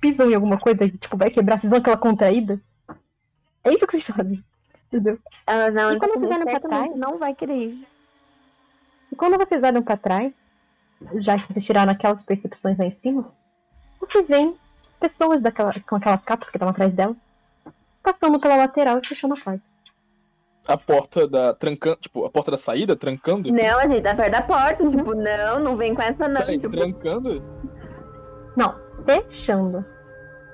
pisam 0.00 0.30
em 0.30 0.34
alguma 0.36 0.58
coisa 0.58 0.84
e 0.84 0.92
tipo, 0.96 1.16
vai 1.16 1.28
quebrar, 1.30 1.58
vocês 1.58 1.68
dão 1.70 1.80
aquela 1.80 1.96
contraída? 1.96 2.60
É 3.64 3.72
isso 3.72 3.84
que 3.84 3.98
vocês 4.00 4.16
fazem. 4.16 4.44
Entendeu? 4.86 5.18
Ela 5.44 5.70
não, 5.72 5.92
E 5.92 5.98
quando 5.98 6.20
vocês 6.20 6.30
olham 6.30 6.46
pra 6.46 6.60
trás? 6.60 6.96
não 6.96 7.18
vai 7.18 7.34
querer. 7.34 7.74
E 9.10 9.16
quando 9.16 9.38
vocês 9.38 9.60
olham 9.64 9.82
pra 9.82 9.96
trás, 9.96 10.32
já 11.16 11.36
que 11.36 11.52
vocês 11.52 11.64
tiraram 11.64 11.90
aquelas 11.90 12.22
percepções 12.22 12.78
lá 12.78 12.84
em 12.84 12.96
cima, 13.02 13.28
vocês 13.98 14.28
veem 14.28 14.54
pessoas 15.00 15.40
daquela, 15.42 15.72
com 15.88 15.96
aquelas 15.96 16.22
capas 16.24 16.48
que 16.48 16.56
estavam 16.56 16.72
atrás 16.72 16.92
dela, 16.92 17.16
passando 18.02 18.40
pela 18.40 18.56
lateral 18.56 19.00
e 19.02 19.06
fechando 19.06 19.34
a 19.34 19.36
porta. 19.40 19.62
a 20.68 20.76
porta 20.76 21.28
da 21.28 21.54
trancando, 21.54 21.96
tipo, 21.96 22.24
a 22.24 22.30
porta 22.30 22.50
da 22.50 22.56
saída 22.56 22.94
trancando. 22.96 23.50
Não, 23.52 23.78
a 23.78 23.86
gente 23.88 24.02
tá 24.02 24.14
perto 24.14 24.32
da 24.32 24.42
porta. 24.42 24.88
Tipo, 24.90 25.14
não, 25.14 25.60
não 25.60 25.76
vem 25.76 25.94
com 25.94 26.02
essa 26.02 26.28
não. 26.28 26.40
Peraí, 26.40 26.58
Tipo, 26.58 26.76
trancando? 26.76 27.42
Não, 28.56 28.74
fechando 29.04 29.84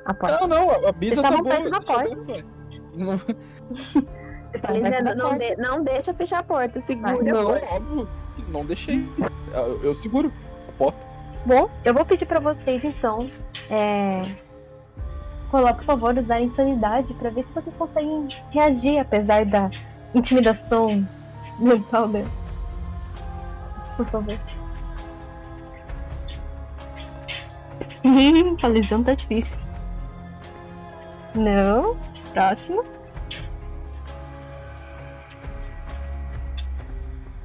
a 0.05 0.15
porta. 0.15 0.39
Não, 0.41 0.47
não, 0.47 0.87
a, 0.89 0.93
Bisa 0.93 1.23
tá 1.23 1.31
boa. 1.31 1.43
perto 1.45 1.71
da 1.71 1.79
deixa 1.79 1.93
porta. 1.93 2.33
ué. 2.33 2.45
Não, 2.95 3.19
Tá 3.19 5.15
não, 5.15 5.37
de- 5.39 5.57
não 5.57 5.83
deixa 5.85 6.15
fechar 6.15 6.39
a 6.39 6.43
porta. 6.43 6.83
Segura 6.87 7.11
a 7.11 7.23
não, 7.23 7.51
óbvio. 7.77 8.09
Não 8.49 8.65
deixei. 8.65 9.07
Eu, 9.53 9.83
eu 9.83 9.95
seguro 9.95 10.33
a 10.69 10.73
porta. 10.73 11.06
Bom, 11.47 11.71
eu 11.85 11.95
vou 11.95 12.05
pedir 12.05 12.27
pra 12.27 12.41
vocês 12.41 12.83
então, 12.83 13.31
é... 13.71 14.35
rolar, 15.49 15.75
por 15.75 15.85
favor, 15.85 16.19
usar 16.19 16.41
insanidade 16.41 17.15
pra 17.15 17.31
ver 17.31 17.47
se 17.47 17.53
vocês 17.53 17.77
conseguem 17.77 18.27
reagir 18.51 18.99
apesar 18.99 19.47
da 19.47 19.71
intimidação 20.13 21.07
mental 21.61 22.09
dela. 22.09 22.29
Por 23.97 24.07
favor. 24.07 24.41
Hum, 28.05 28.57
a 28.61 28.67
lesão 28.67 29.05
tá 29.05 29.15
difícil. 29.15 29.57
Não. 31.37 31.97
Próximo. 32.33 32.85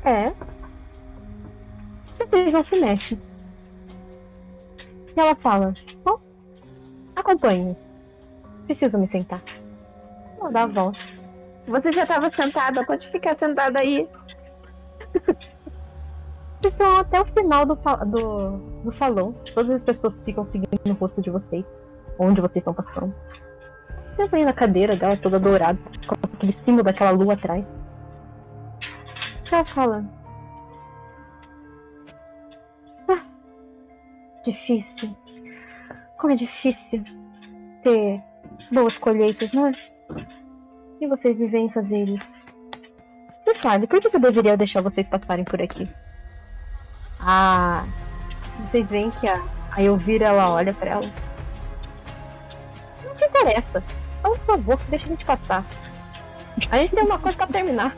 É. 0.04 0.34
Vocês 2.18 2.52
não 2.52 2.66
se 2.66 2.80
mexem. 2.80 3.31
E 5.16 5.20
ela 5.20 5.36
fala: 5.36 5.74
Bom, 6.04 6.20
acompanhe-nos. 7.16 7.90
Preciso 8.66 8.98
me 8.98 9.08
sentar. 9.08 9.42
Vou 10.40 10.52
dar 10.52 10.64
a 10.64 10.68
volta. 10.68 11.00
Você 11.68 11.92
já 11.92 12.06
tava 12.06 12.32
sentada, 12.36 12.86
pode 12.86 13.08
ficar 13.10 13.38
sentada 13.38 13.80
aí. 13.80 14.08
Vão 16.78 16.98
até 16.98 17.20
o 17.20 17.26
final 17.26 17.66
do, 17.66 17.76
do, 17.76 18.58
do 18.84 18.94
salão. 18.94 19.34
Todas 19.54 19.78
as 19.78 19.82
pessoas 19.82 20.24
ficam 20.24 20.46
seguindo 20.46 20.70
o 20.86 20.94
rosto 20.94 21.22
de 21.22 21.30
vocês. 21.30 21.66
Onde 22.20 22.40
vocês 22.40 22.58
estão 22.58 22.74
passando. 22.74 23.14
Vocês 24.16 24.30
vêm 24.30 24.46
na 24.46 24.54
cadeira 24.54 24.96
dela, 24.96 25.18
toda 25.18 25.40
dourada, 25.40 25.80
com 26.08 26.16
aquele 26.36 26.54
símbolo 26.54 26.84
daquela 26.84 27.12
lua 27.12 27.34
atrás. 27.34 27.66
Ela 29.52 29.66
fala. 29.66 30.21
Difícil. 34.44 35.16
Como 36.18 36.34
é 36.34 36.36
difícil 36.36 37.04
ter 37.84 38.22
boas 38.72 38.98
colheitas, 38.98 39.54
não 39.54 39.68
é? 39.68 39.74
E 41.00 41.08
vocês 41.08 41.38
vivem 41.38 41.70
fazer 41.72 42.04
isso. 42.04 42.42
Me 43.48 43.56
fale, 43.56 43.88
por 43.88 44.00
que 44.00 44.10
que 44.10 44.16
eu 44.16 44.22
deveria 44.22 44.56
deixar 44.56 44.82
vocês 44.82 45.08
passarem 45.08 45.44
por 45.44 45.62
aqui? 45.62 45.90
Ah, 47.20 47.86
vocês 48.70 48.88
veem 48.88 49.10
que 49.10 49.28
a, 49.28 49.44
a 49.72 49.82
Elvira 49.82 50.28
ela 50.28 50.52
olha 50.52 50.74
pra 50.74 50.92
ela. 50.92 51.12
Não 53.04 53.16
te 53.16 53.26
interessa. 53.26 53.84
Por 54.22 54.38
favor, 54.40 54.80
deixa 54.90 55.06
a 55.06 55.10
gente 55.10 55.26
passar. 55.26 55.66
A 56.70 56.78
gente 56.78 56.96
tem 56.96 57.04
uma 57.04 57.18
coisa 57.18 57.38
pra 57.38 57.48
terminar. 57.48 57.96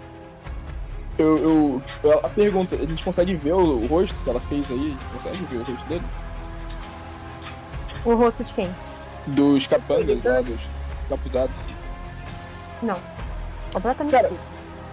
Eu, 1.17 1.81
eu, 2.03 2.19
a 2.23 2.29
pergunta, 2.29 2.75
a 2.75 2.85
gente 2.85 3.03
consegue 3.03 3.35
ver 3.35 3.53
o, 3.53 3.83
o 3.83 3.87
rosto 3.87 4.19
que 4.23 4.29
ela 4.29 4.39
fez 4.39 4.69
aí? 4.71 4.97
Consegue 5.11 5.43
ver 5.45 5.57
o 5.57 5.63
rosto 5.63 5.87
dele? 5.87 6.03
O 8.05 8.15
rosto 8.15 8.43
de 8.43 8.53
quem? 8.53 8.67
Dos 9.27 9.67
capangas 9.67 10.23
lá, 10.23 10.41
dos 10.41 10.61
capuzados. 11.09 11.55
Completamente. 13.73 14.11
Cara, 14.11 14.29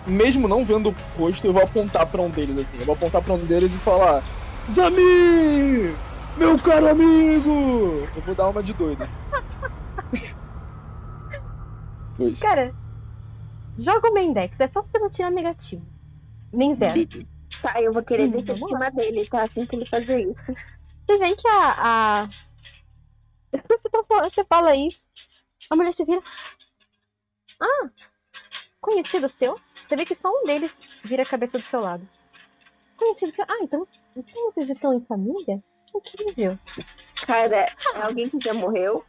Mesmo 0.07 0.49
não 0.49 0.65
vendo 0.65 0.91
o 0.91 0.95
rosto, 1.19 1.47
eu 1.47 1.53
vou 1.53 1.63
apontar 1.63 2.07
pra 2.07 2.23
um 2.23 2.31
deles 2.31 2.59
assim. 2.59 2.79
Eu 2.79 2.87
vou 2.87 2.95
apontar 2.95 3.23
pra 3.23 3.35
um 3.35 3.39
deles 3.39 3.73
e 3.73 3.79
falar: 3.79 4.23
Zami! 4.71 5.95
Meu 6.37 6.59
caro 6.59 6.89
amigo! 6.89 8.09
Eu 8.15 8.23
vou 8.23 8.35
dar 8.35 8.49
uma 8.49 8.63
de 8.63 8.73
doido. 8.73 9.07
Pois. 12.17 12.39
Cara, 12.39 12.75
joga 13.79 14.11
o 14.11 14.13
Mendex. 14.15 14.55
É 14.61 14.69
só 14.69 14.83
você 14.83 14.99
não 14.99 15.09
tirar 15.09 15.31
negativo. 15.31 15.87
Nem 16.53 16.75
zero. 16.75 17.09
Tá, 17.63 17.81
eu 17.81 17.93
vou 17.95 18.03
querer 18.03 18.29
Hum, 18.29 18.31
descer 18.43 18.59
em 18.59 18.67
cima 18.67 18.91
dele, 18.91 19.27
tá? 19.27 19.45
Assim 19.45 19.65
que 19.65 19.77
ele 19.77 19.87
fazer 19.87 20.21
isso. 20.21 20.35
Você 21.07 21.19
vê 21.19 21.35
que 21.35 21.49
a. 21.49 21.75
a... 22.25 22.29
Você, 23.53 23.89
tá 23.91 24.05
falando- 24.05 24.33
você 24.35 24.45
fala 24.45 24.75
isso. 24.77 25.03
A 25.69 25.77
mulher 25.77 25.93
se 25.93 26.05
vira. 26.05 26.23
Ah! 27.61 27.91
Conhecido 28.81 29.29
seu? 29.29 29.59
Você 29.87 29.97
vê 29.97 30.05
que 30.05 30.15
só 30.15 30.29
um 30.31 30.45
deles 30.47 30.79
vira 31.05 31.23
a 31.23 31.27
cabeça 31.27 31.59
do 31.59 31.65
seu 31.67 31.81
lado. 31.81 32.09
Conhecido 32.97 33.35
seu. 33.35 33.45
Ah, 33.49 33.59
então, 33.63 33.83
então 34.17 34.45
vocês 34.53 34.71
estão 34.71 34.95
em 34.95 35.05
família? 35.05 35.63
Que 35.87 35.99
incrível. 35.99 36.59
Cara, 37.27 37.57
é 37.57 38.03
alguém 38.03 38.29
que 38.29 38.39
já 38.39 38.55
morreu? 38.55 39.05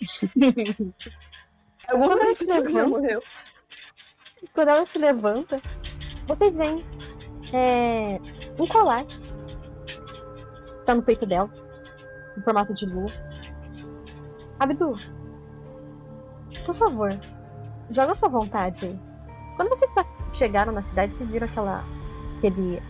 Alguma 1.88 2.16
pessoa 2.18 2.36
que 2.36 2.72
já 2.72 2.82
levanta- 2.82 2.88
morreu. 2.88 3.22
Quando 4.52 4.68
ela 4.68 4.86
se 4.86 4.98
levanta, 4.98 5.62
vocês 6.26 6.56
veem 6.56 6.84
é, 7.52 8.18
um 8.60 8.66
colar. 8.66 9.04
Tá 10.84 10.94
no 10.94 11.02
peito 11.02 11.26
dela. 11.26 11.50
Em 12.36 12.40
formato 12.42 12.74
de 12.74 12.86
lua. 12.86 13.10
Abdu. 14.58 14.98
Por 16.64 16.74
favor, 16.76 17.18
joga 17.90 18.14
sua 18.14 18.28
vontade. 18.28 18.98
Quando 19.56 19.68
vocês 19.70 19.90
chegaram 20.34 20.72
na 20.72 20.82
cidade, 20.82 21.12
vocês 21.14 21.30
viram 21.30 21.46
aquela. 21.46 21.84
Aquele, 22.38 22.82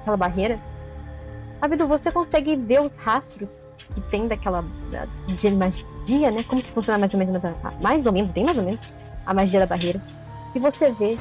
aquela 0.00 0.16
barreira. 0.16 0.58
Abdu, 1.60 1.86
você 1.86 2.10
consegue 2.10 2.56
ver 2.56 2.80
os 2.80 2.96
rastros 2.98 3.50
que 3.94 4.00
tem 4.02 4.28
daquela. 4.28 4.62
da- 4.90 5.06
de 5.34 5.50
magia, 5.50 6.30
né? 6.30 6.42
Como 6.44 6.62
que 6.62 6.72
funciona 6.72 6.98
mais 6.98 7.12
ou 7.12 7.18
menos 7.18 7.42
mais 7.80 8.06
ou 8.06 8.12
menos, 8.12 8.30
bem 8.32 8.44
mais 8.44 8.56
ou 8.58 8.64
menos, 8.64 8.80
a 9.26 9.34
magia 9.34 9.60
da 9.60 9.66
barreira. 9.66 10.00
E 10.54 10.58
você 10.58 10.90
vê 10.92 11.18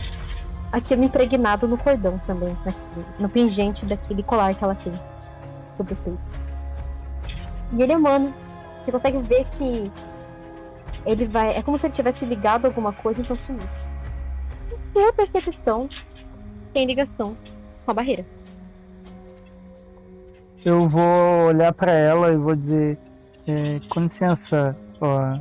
aquilo 0.72 1.04
impregnado 1.04 1.68
no 1.68 1.78
cordão 1.78 2.20
também, 2.26 2.56
no 3.20 3.28
pingente 3.30 3.86
daquele 3.86 4.24
colar 4.24 4.54
que 4.56 4.64
ela 4.64 4.76
tem 4.76 4.94
sobre 5.78 5.94
os 5.94 6.00
peitos. 6.00 6.34
E 7.74 7.82
ele 7.82 7.94
emana. 7.94 8.34
Você 8.84 8.92
consegue 8.92 9.20
ver 9.20 9.46
que 9.52 9.92
ele 11.06 11.26
vai. 11.26 11.56
É 11.56 11.62
como 11.62 11.78
se 11.78 11.88
ele 11.88 11.94
tivesse 11.94 12.26
ligado 12.26 12.66
a 12.66 12.68
alguma 12.70 12.94
coisa, 12.94 13.22
então 13.22 13.38
sumiu. 13.38 13.68
Sua 14.94 15.14
percepção 15.14 15.88
tem 16.74 16.86
ligação 16.86 17.36
com 17.86 17.92
a 17.92 17.94
barreira. 17.94 18.26
Eu 20.66 20.88
vou 20.88 21.48
olhar 21.48 21.74
pra 21.74 21.92
ela 21.92 22.32
e 22.32 22.38
vou 22.38 22.56
dizer: 22.56 22.98
é, 23.48 23.80
Com 23.90 24.02
licença, 24.02 24.76
ó, 25.00 25.40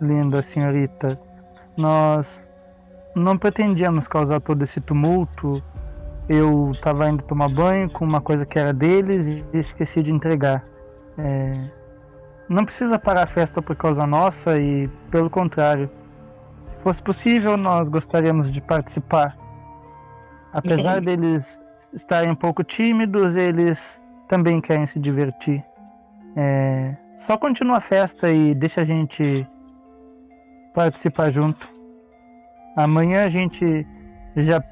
linda 0.00 0.42
senhorita. 0.42 1.20
Nós 1.76 2.50
não 3.14 3.36
pretendíamos 3.36 4.08
causar 4.08 4.40
todo 4.40 4.62
esse 4.62 4.80
tumulto. 4.80 5.62
Eu 6.28 6.72
tava 6.82 7.08
indo 7.08 7.22
tomar 7.24 7.48
banho 7.48 7.88
com 7.90 8.04
uma 8.04 8.20
coisa 8.20 8.44
que 8.44 8.58
era 8.58 8.72
deles 8.72 9.26
e 9.26 9.44
esqueci 9.52 10.02
de 10.02 10.12
entregar. 10.12 10.64
É, 11.18 11.70
não 12.48 12.64
precisa 12.64 12.98
parar 12.98 13.24
a 13.24 13.26
festa 13.26 13.60
por 13.60 13.74
causa 13.74 14.06
nossa 14.06 14.58
e, 14.58 14.88
pelo 15.10 15.28
contrário, 15.28 15.90
se 16.62 16.76
fosse 16.76 17.02
possível, 17.02 17.56
nós 17.56 17.88
gostaríamos 17.88 18.50
de 18.50 18.60
participar. 18.60 19.36
Apesar 20.52 21.00
deles 21.00 21.60
estarem 21.92 22.30
um 22.30 22.34
pouco 22.34 22.62
tímidos, 22.62 23.36
eles 23.36 24.02
também 24.28 24.60
querem 24.60 24.86
se 24.86 24.98
divertir. 24.98 25.64
É, 26.36 26.94
só 27.14 27.36
continua 27.36 27.78
a 27.78 27.80
festa 27.80 28.30
e 28.30 28.54
deixa 28.54 28.82
a 28.82 28.84
gente 28.84 29.46
participar 30.74 31.30
junto. 31.30 31.66
Amanhã 32.76 33.24
a 33.24 33.28
gente 33.28 33.86
já. 34.36 34.62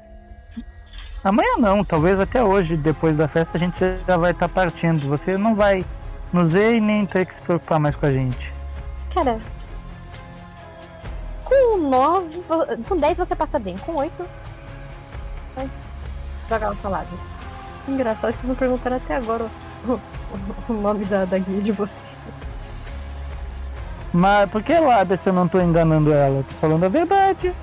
Amanhã 1.23 1.57
não, 1.57 1.83
talvez 1.83 2.19
até 2.19 2.43
hoje, 2.43 2.77
depois 2.77 3.17
da 3.17 3.27
festa, 3.27 3.57
a 3.57 3.59
gente 3.59 3.79
já 4.07 4.15
vai 4.15 4.31
estar 4.31 4.47
partindo. 4.47 5.09
Você 5.09 5.37
não 5.37 5.55
vai 5.55 5.83
nos 6.33 6.51
ver 6.51 6.75
e 6.75 6.81
nem 6.81 7.05
ter 7.05 7.25
que 7.25 7.35
se 7.35 7.41
preocupar 7.41 7.79
mais 7.79 7.95
com 7.95 8.05
a 8.05 8.11
gente. 8.11 8.53
Cara. 9.13 9.39
Com 11.43 11.77
9. 11.77 12.41
Com 12.87 12.97
10 12.97 13.17
você 13.19 13.35
passa 13.35 13.59
bem. 13.59 13.77
Com 13.77 13.95
8. 13.95 14.25
Vai 15.55 15.69
jogar 16.49 16.67
uma 16.71 16.81
salada. 16.81 17.07
Engraçado 17.87 18.33
que 18.33 18.47
não 18.47 18.55
perguntaram 18.55 18.97
até 18.97 19.15
agora 19.15 19.45
o, 19.87 19.91
o- 19.93 19.99
o 20.69 20.73
nome 20.73 21.05
da, 21.05 21.23
da 21.25 21.37
guia 21.37 21.61
de 21.61 21.71
você. 21.71 21.91
Mas 24.11 24.49
por 24.49 24.63
que 24.63 24.73
Lábia 24.77 25.17
se 25.17 25.29
eu 25.29 25.33
não 25.33 25.47
tô 25.47 25.59
enganando 25.59 26.11
ela? 26.13 26.43
Tô 26.43 26.55
falando 26.55 26.83
a 26.85 26.89
verdade. 26.89 27.53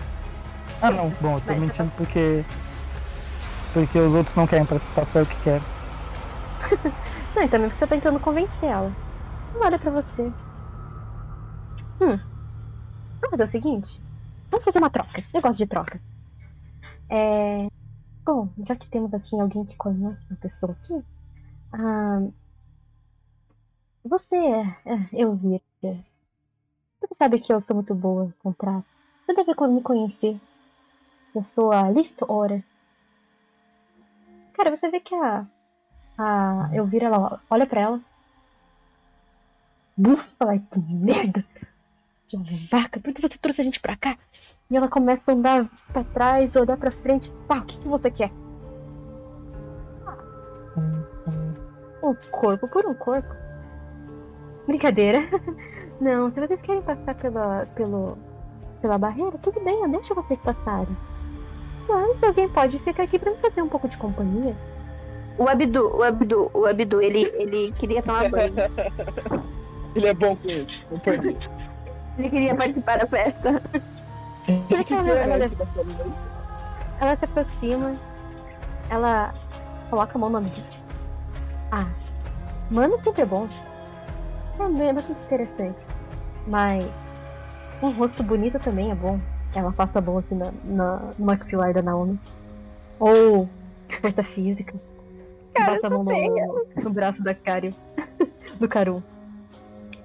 Ah 0.81 0.91
não, 0.91 1.11
bom, 1.21 1.35
eu 1.35 1.41
tô 1.41 1.47
Vai, 1.47 1.59
mentindo 1.59 1.91
porque. 1.97 2.45
Porque 3.73 3.99
os 3.99 4.13
outros 4.15 4.37
não 4.37 4.47
querem 4.47 4.67
participar, 4.67 5.07
só 5.07 5.21
eu 5.21 5.27
que 5.27 5.37
quero. 5.43 5.63
Não, 7.35 7.43
e 7.43 7.49
também 7.49 7.69
porque 7.69 7.85
você 7.85 7.87
tá 7.87 7.95
tentando 7.95 8.21
convencer 8.21 8.69
ela. 8.69 8.91
Não 9.55 9.63
olha 9.67 9.79
pra 9.79 9.91
você. 9.91 10.23
Hum. 12.01 12.19
Vamos 13.21 13.31
fazer 13.31 13.45
o 13.45 13.51
seguinte? 13.51 14.01
Vamos 14.51 14.65
fazer 14.65 14.79
uma 14.79 14.91
troca. 14.91 15.25
Negócio 15.33 15.65
de 15.65 15.67
troca. 15.67 16.01
É. 17.11 17.67
Bom, 18.25 18.49
já 18.59 18.77
que 18.77 18.89
temos 18.89 19.13
aqui 19.15 19.39
alguém 19.41 19.65
que 19.65 19.77
conhece 19.77 20.21
uma 20.31 20.39
pessoa 20.41 20.73
aqui. 20.73 21.05
Ah, 21.73 22.21
você, 24.05 24.37
é, 24.37 25.09
eu 25.13 25.35
vi. 25.35 25.63
Você 25.81 27.15
sabe 27.17 27.41
que 27.41 27.53
eu 27.53 27.61
sou 27.61 27.77
muito 27.77 27.95
boa 27.95 28.33
com 28.43 28.53
tratos. 28.53 29.07
Você 29.27 29.35
deve 29.35 29.69
me 29.69 29.83
conhecer. 29.83 30.41
Eu 31.35 31.43
sou 31.43 31.73
a 31.73 31.91
Listo 31.91 32.27
Ora. 32.29 32.63
Cara, 34.55 34.77
você 34.77 34.91
vê 34.91 35.01
que 35.01 35.15
a, 35.15 35.47
a 36.19 36.69
Elvira, 36.73 37.07
ela 37.07 37.41
olha 37.49 37.67
pra 37.67 37.81
ela. 37.81 38.01
Bufa, 39.97 40.27
ela 40.41 40.59
que 40.59 40.79
merda! 40.79 41.45
Sua 42.27 42.41
vaca, 42.71 43.01
por 43.01 43.13
que 43.13 43.21
você 43.21 43.37
trouxe 43.39 43.61
a 43.61 43.65
gente 43.65 43.81
pra 43.81 43.97
cá? 43.97 44.17
E 44.71 44.77
ela 44.77 44.89
começa 44.89 45.23
a 45.31 45.35
andar 45.35 45.69
pra 45.93 46.05
trás, 46.05 46.57
olhar 46.57 46.77
pra 46.77 46.91
frente. 46.91 47.31
Tá, 47.47 47.59
o 47.59 47.65
que, 47.65 47.79
que 47.79 47.89
você 47.89 48.11
quer? 48.11 48.31
Um 52.03 52.15
corpo 52.31 52.67
por 52.69 52.87
um 52.87 52.95
corpo. 52.95 53.29
Brincadeira. 54.67 55.21
Não, 56.01 56.33
se 56.33 56.41
vocês 56.41 56.61
querem 56.63 56.83
passar 56.83 57.15
pela, 57.15 57.67
pelo, 57.75 58.19
pela 58.81 58.99
barreira, 58.99 59.39
tudo 59.39 59.61
bem, 59.61 59.83
eu 59.83 59.89
deixo 59.89 60.15
vocês 60.15 60.41
passarem. 60.41 60.97
Mas 61.89 62.23
alguém 62.23 62.49
pode 62.49 62.79
ficar 62.81 63.03
aqui 63.05 63.19
pra 63.19 63.31
me 63.31 63.37
fazer 63.39 63.63
um 63.63 63.69
pouco 63.69 63.89
de 63.89 63.97
companhia. 63.97 64.57
O 65.39 65.49
Abdu, 65.49 65.97
o 65.97 66.03
Abdu, 66.03 66.51
o 66.55 66.67
Abdu, 66.67 67.01
ele, 67.01 67.23
ele 67.35 67.73
queria 67.79 68.03
tomar 68.03 68.29
banho. 68.31 68.53
Ele 69.95 70.07
é 70.07 70.15
bom 70.15 70.35
com 70.37 70.49
isso, 70.49 70.81
companhia. 70.89 71.37
Ele 72.17 72.31
queria 72.31 72.55
participar 72.55 72.99
da 72.99 73.07
festa. 73.07 73.61
Que, 74.47 74.75
ela- 74.75 74.85
que 74.85 74.95
é 74.95 74.97
ela- 74.97 75.37
né? 75.37 75.47
Ela 76.99 77.17
se 77.17 77.25
aproxima, 77.27 77.97
ela 78.89 79.35
coloca 79.91 80.17
a 80.17 80.19
mão 80.19 80.31
no 80.31 80.39
amigo. 80.39 80.57
Ah, 81.71 81.87
mano 82.71 82.99
sempre 83.05 83.21
é 83.21 83.27
bom. 83.27 83.47
É 84.59 84.69
bem- 84.71 84.95
bastante 84.95 85.23
interessante. 85.25 85.87
Mas 86.47 86.87
um 87.83 87.91
rosto 87.91 88.23
bonito 88.23 88.59
também 88.61 88.91
é 88.91 88.95
bom. 88.95 89.21
Ela 89.55 89.73
passa 89.73 89.99
a 89.99 90.03
mão 90.03 90.17
assim 90.17 90.35
na, 90.37 90.47
na, 90.65 90.97
no 91.19 91.27
maxilar 91.27 91.75
da 91.75 91.83
Naomi. 91.83 92.19
Ou 92.99 93.47
força 94.01 94.23
física. 94.25 94.73
Cara, 95.55 95.81
a 95.83 95.87
eu 95.87 96.03
mão 96.03 96.05
no, 96.05 96.83
no 96.83 96.91
braço 96.91 97.23
da 97.23 97.35
Cario. 97.35 97.75
do 98.59 98.69
Caru. 98.69 99.03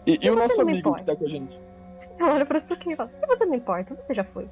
E, 0.05 0.19
e 0.21 0.29
o 0.29 0.35
nosso 0.35 0.61
amigo 0.61 0.93
que 0.95 1.03
tá 1.03 1.15
com 1.15 1.25
a 1.25 1.29
gente? 1.29 1.59
Ela 2.19 2.33
olha 2.33 2.45
pra 2.45 2.61
Suki 2.61 2.91
e 2.91 2.95
fala, 2.95 3.11
você 3.27 3.45
não 3.45 3.55
importa, 3.55 3.95
você 3.95 4.13
já 4.13 4.23
foi. 4.23 4.49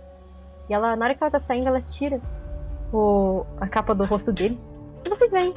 E 0.70 0.74
ela, 0.74 0.96
na 0.96 1.06
hora 1.06 1.16
que 1.16 1.24
ela 1.24 1.32
tá 1.32 1.40
saindo, 1.42 1.68
ela 1.68 1.82
tira 1.82 2.22
o, 2.94 3.46
a 3.60 3.68
capa 3.68 3.96
do 3.96 4.06
rosto 4.06 4.32
dele. 4.32 4.60
E 5.04 5.10
vocês 5.10 5.32
veem. 5.32 5.54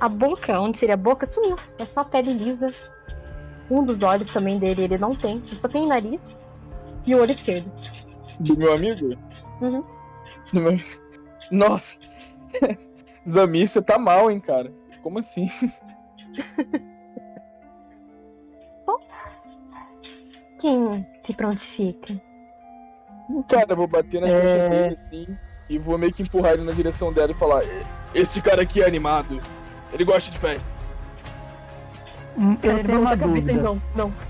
A 0.00 0.08
boca, 0.08 0.58
onde 0.60 0.78
seria 0.78 0.94
a 0.94 0.98
boca, 0.98 1.26
sumiu. 1.26 1.56
É 1.78 1.86
só 1.86 2.02
pele 2.04 2.32
lisa. 2.32 2.74
Um 3.70 3.84
dos 3.84 4.02
olhos 4.02 4.32
também 4.32 4.58
dele, 4.58 4.84
ele 4.84 4.98
não 4.98 5.14
tem. 5.14 5.36
Ele 5.36 5.60
só 5.60 5.68
tem 5.68 5.86
nariz 5.86 6.20
e 7.06 7.14
o 7.14 7.20
olho 7.20 7.32
esquerdo. 7.32 7.70
Do 8.40 8.56
meu 8.56 8.72
amigo? 8.72 9.16
Uhum. 9.60 9.84
Do 10.52 10.60
meu... 10.60 10.78
Nossa! 11.50 11.96
Zamir, 13.28 13.68
você 13.68 13.80
tá 13.82 13.98
mal, 13.98 14.30
hein, 14.30 14.40
cara? 14.40 14.72
Como 15.02 15.18
assim? 15.18 15.48
Quem 20.60 21.06
se 21.26 21.32
prontifica? 21.34 22.14
Cara, 23.48 23.66
eu 23.70 23.76
vou 23.76 23.86
bater 23.86 24.20
nas 24.20 24.32
É. 24.32 24.40
costas 24.40 24.68
dele 24.68 24.92
assim 24.92 25.26
e 25.68 25.78
vou 25.78 25.96
meio 25.98 26.12
que 26.12 26.22
empurrar 26.22 26.52
ele 26.52 26.64
na 26.64 26.72
direção 26.72 27.12
dela 27.12 27.32
e 27.32 27.34
falar: 27.34 27.62
Esse 28.14 28.40
cara 28.40 28.62
aqui 28.62 28.82
é 28.82 28.86
animado. 28.86 29.40
Ele 29.92 30.04
gosta 30.04 30.30
de 30.30 30.38
festas. 30.38 30.90
Hum, 32.36 32.56
Eu 32.62 32.78
Ele 32.78 32.84
tenho 32.88 33.00
uma 33.00 33.16
dúvida. 33.16 33.52
Não, 33.62 33.82
não. 33.94 34.12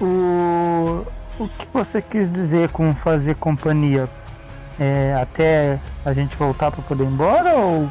O, 0.00 1.04
o 1.42 1.48
que 1.48 1.66
você 1.72 2.00
quis 2.00 2.30
dizer 2.32 2.70
com 2.70 2.94
fazer 2.94 3.34
companhia? 3.34 4.08
É, 4.78 5.12
até 5.20 5.80
a 6.04 6.12
gente 6.12 6.36
voltar 6.36 6.70
pra 6.70 6.80
poder 6.84 7.02
ir 7.02 7.08
embora 7.08 7.56
ou 7.56 7.88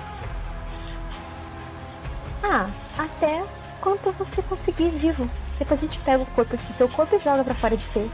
Ah, 2.50 2.70
até 2.98 3.44
quanto 3.82 4.12
você 4.14 4.42
conseguir 4.42 4.90
vivo. 4.92 5.30
Depois 5.60 5.80
a 5.82 5.86
gente 5.86 6.00
pega 6.00 6.24
o 6.24 6.26
corpo, 6.28 6.56
esse 6.56 6.74
seu 6.74 6.88
corpo 6.90 7.16
e 7.16 7.20
joga 7.20 7.44
pra 7.44 7.56
fora 7.56 7.76
de 7.76 7.86
feio. 7.88 8.12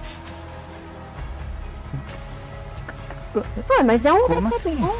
Ah, 3.80 3.84
mas 3.84 4.06
é 4.06 4.13
um 4.13 4.28
Como 4.28 4.41
tratado 4.41 4.56
assim? 4.56 4.76
bom. 4.76 4.96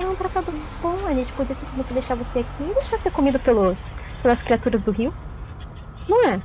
É 0.00 0.06
um 0.06 0.14
tratado 0.14 0.52
bom. 0.82 0.96
A 1.06 1.14
gente 1.14 1.32
podia 1.32 1.54
simplesmente 1.54 1.92
deixar 1.94 2.14
você 2.14 2.40
aqui 2.40 2.62
e 2.62 2.74
deixar 2.74 2.98
ser 3.00 3.10
comido 3.10 3.38
pelos, 3.40 3.78
pelas 4.22 4.42
criaturas 4.42 4.82
do 4.82 4.90
rio. 4.90 5.12
Não 6.08 6.24
é? 6.28 6.42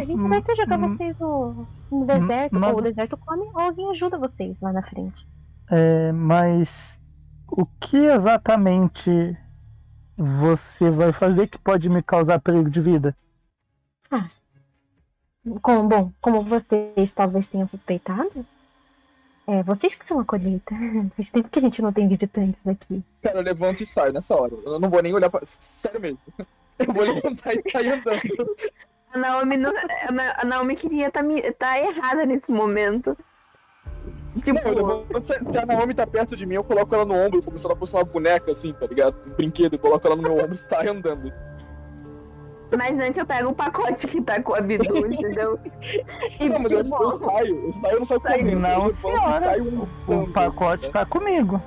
A 0.00 0.04
gente 0.04 0.28
vai 0.28 0.42
só 0.42 0.54
jogar 0.54 0.78
hum, 0.78 0.96
vocês 0.96 1.16
no, 1.18 1.66
no 1.90 2.06
deserto, 2.06 2.58
mas- 2.58 2.72
ou 2.72 2.78
o 2.78 2.82
deserto 2.82 3.16
come, 3.16 3.42
ou 3.52 3.60
alguém 3.60 3.90
ajuda 3.90 4.16
vocês 4.18 4.56
lá 4.62 4.72
na 4.72 4.82
frente. 4.82 5.26
É, 5.70 6.12
mas 6.12 6.98
o 7.48 7.66
que 7.80 7.96
exatamente 7.96 9.10
você 10.22 10.90
vai 10.90 11.12
fazer 11.12 11.46
que 11.46 11.58
pode 11.58 11.88
me 11.88 12.02
causar 12.02 12.38
perigo 12.38 12.68
de 12.68 12.78
vida? 12.80 13.16
Como, 15.62 15.88
bom, 15.88 16.12
como 16.20 16.44
vocês 16.44 17.10
talvez 17.14 17.46
tenham 17.46 17.66
suspeitado, 17.66 18.46
É, 19.46 19.62
vocês 19.62 19.94
que 19.94 20.06
são 20.06 20.20
a 20.20 20.24
colheita. 20.24 20.74
Faz 21.16 21.30
tempo 21.30 21.48
que 21.48 21.58
a 21.58 21.62
gente 21.62 21.80
não 21.80 21.92
tem 21.92 22.06
visitantes 22.06 22.60
aqui. 22.66 23.02
Cara, 23.22 23.38
eu 23.38 23.42
levanto 23.42 23.82
e 23.82 23.86
saio 23.86 24.12
nessa 24.12 24.34
hora. 24.36 24.54
Eu 24.54 24.78
não 24.78 24.90
vou 24.90 25.02
nem 25.02 25.14
olhar 25.14 25.30
pra. 25.30 25.40
Sério 25.44 26.00
mesmo. 26.00 26.20
Eu 26.78 26.94
vou 26.94 27.04
levantar 27.04 27.54
e 27.54 27.70
sair 27.70 27.92
andando. 27.92 28.56
A 29.12 29.18
Naomi, 29.18 29.58
não, 29.58 29.70
a 30.36 30.44
Naomi 30.46 30.76
queria 30.76 31.08
estar 31.08 31.22
tá, 31.22 31.52
tá 31.58 31.78
errada 31.78 32.24
nesse 32.24 32.50
momento. 32.50 33.14
Tipo... 34.44 34.60
Não, 34.62 35.04
levanto, 35.04 35.26
se 35.26 35.58
a 35.58 35.66
Naomi 35.66 35.92
tá 35.92 36.06
perto 36.06 36.36
de 36.36 36.46
mim, 36.46 36.54
eu 36.54 36.64
coloco 36.64 36.94
ela 36.94 37.04
no 37.04 37.14
ombro, 37.14 37.42
como 37.42 37.58
se 37.58 37.66
ela 37.66 37.74
fosse 37.74 37.94
uma 37.94 38.04
boneca, 38.04 38.52
assim, 38.52 38.72
tá 38.72 38.86
ligado? 38.86 39.16
Um 39.26 39.30
brinquedo, 39.30 39.74
eu 39.74 39.78
coloco 39.78 40.06
ela 40.06 40.16
no 40.16 40.22
meu 40.22 40.34
ombro 40.34 40.54
e 40.54 40.56
saio 40.56 40.92
andando. 40.92 41.32
Mas 42.76 42.98
antes 43.00 43.18
eu 43.18 43.26
pego 43.26 43.50
o 43.50 43.54
pacote 43.54 44.06
que 44.06 44.22
tá 44.22 44.40
com 44.40 44.54
a 44.54 44.60
Bidu, 44.60 44.98
entendeu? 45.12 45.58
E, 46.38 46.48
não, 46.48 46.60
mas 46.60 46.70
tipo, 46.70 46.96
eu, 46.96 47.02
eu, 47.02 47.10
saio, 47.10 47.66
eu 47.66 47.72
saio, 47.72 47.92
eu 47.92 47.98
não 47.98 48.04
saio 48.04 48.20
comigo. 48.20 48.60
Não, 48.60 48.90
senhora, 48.90 49.40
saio 49.40 49.88
o 50.06 50.32
pacote 50.32 50.84
assim, 50.84 50.92
tá 50.92 51.04
comigo. 51.04 51.60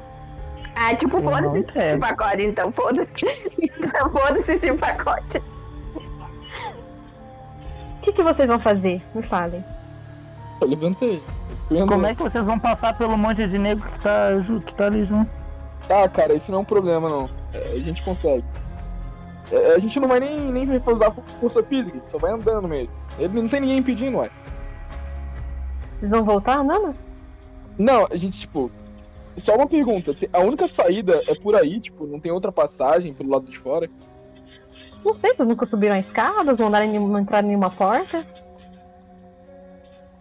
Ah, 0.75 0.95
tipo, 0.95 1.21
foda-se 1.21 1.59
esse 1.59 1.97
pacote, 1.99 2.41
então, 2.41 2.71
foda-se. 2.71 3.25
Então, 3.59 4.09
foda-se 4.09 4.51
esse 4.53 4.73
pacote. 4.73 5.37
O 7.97 8.01
que, 8.01 8.13
que 8.13 8.23
vocês 8.23 8.47
vão 8.47 8.59
fazer? 8.59 9.01
Me 9.13 9.21
falem. 9.23 9.63
Eu 10.61 10.67
levantei. 10.67 11.21
Como 11.67 12.05
é 12.05 12.13
que 12.13 12.21
vocês 12.21 12.45
vão 12.45 12.59
passar 12.59 12.97
pelo 12.97 13.17
monte 13.17 13.47
de 13.47 13.57
negro 13.57 13.89
que 13.91 13.99
tá, 13.99 14.29
que 14.65 14.75
tá 14.75 14.85
ali 14.87 15.05
junto? 15.05 15.29
Ah, 15.89 16.07
cara, 16.07 16.33
isso 16.33 16.51
não 16.51 16.59
é 16.59 16.61
um 16.61 16.65
problema, 16.65 17.09
não. 17.09 17.29
É, 17.53 17.73
a 17.73 17.79
gente 17.79 18.03
consegue. 18.03 18.43
É, 19.51 19.75
a 19.75 19.79
gente 19.79 19.99
não 19.99 20.07
vai 20.07 20.19
nem, 20.19 20.39
nem 20.51 20.81
usar 20.87 21.13
força 21.39 21.63
física, 21.63 21.99
só 22.03 22.17
vai 22.17 22.31
andando 22.31 22.67
mesmo. 22.67 22.89
Ele 23.19 23.41
não 23.41 23.49
tem 23.49 23.61
ninguém 23.61 23.77
impedindo, 23.77 24.17
ué. 24.17 24.29
Vocês 25.99 26.11
vão 26.11 26.23
voltar 26.23 26.59
andando? 26.59 26.95
Não, 27.77 28.07
a 28.09 28.15
gente, 28.15 28.39
tipo, 28.39 28.71
só 29.37 29.55
uma 29.55 29.67
pergunta. 29.67 30.15
A 30.31 30.39
única 30.39 30.67
saída 30.67 31.21
é 31.27 31.35
por 31.35 31.55
aí, 31.55 31.79
tipo, 31.79 32.05
não 32.05 32.19
tem 32.19 32.31
outra 32.31 32.51
passagem 32.51 33.13
pelo 33.13 33.31
lado 33.31 33.45
de 33.45 33.57
fora? 33.57 33.89
Não 35.03 35.15
sei, 35.15 35.35
vocês 35.35 35.47
nunca 35.47 35.65
subiram 35.65 35.97
escadas, 35.97 36.59
não 36.59 36.67
andaram 36.67 36.85
em 36.85 37.19
entrar 37.19 37.43
em 37.43 37.47
nenhuma 37.47 37.69
porta? 37.69 38.25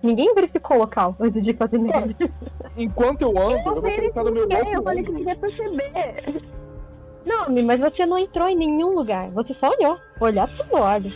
Ninguém 0.03 0.35
verificou 0.35 0.77
o 0.77 0.81
local 0.81 1.17
antes 1.21 1.45
de 1.45 1.55
fazer 1.55 1.79
nada. 1.79 2.15
Enquanto 2.77 3.23
eu 3.23 3.31
ando, 3.31 3.53
eu, 3.53 3.59
eu 3.59 3.65
vou 3.65 3.83
colocar 3.83 4.25
no 4.25 4.33
meu 4.33 4.43
outro 4.43 4.69
Eu 4.69 4.83
falei 4.83 5.05
que 5.05 5.13
ninguém 5.13 5.37
perceber. 5.37 6.43
Não, 7.25 7.49
mas 7.65 7.81
você 7.81 8.05
não 8.05 8.19
entrou 8.19 8.49
em 8.49 8.57
nenhum 8.57 8.95
lugar. 8.95 9.31
Você 9.31 9.55
só 9.55 9.71
olhou. 9.71 9.97
Olhar 10.21 10.49
tudo 10.57 10.75
olha. 10.75 11.13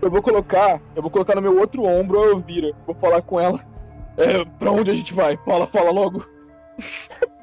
Eu 0.00 0.10
vou 0.10 0.22
colocar, 0.22 0.80
eu 0.94 1.02
vou 1.02 1.10
colocar 1.10 1.34
no 1.34 1.42
meu 1.42 1.58
outro 1.58 1.84
ombro 1.84 2.22
a 2.22 2.26
Elvira. 2.28 2.72
Vou 2.86 2.94
falar 2.94 3.20
com 3.22 3.38
ela. 3.38 3.60
É, 4.16 4.44
pra 4.58 4.70
onde 4.70 4.90
a 4.90 4.94
gente 4.94 5.12
vai? 5.12 5.36
Fala, 5.38 5.66
fala 5.66 5.90
logo. 5.90 6.24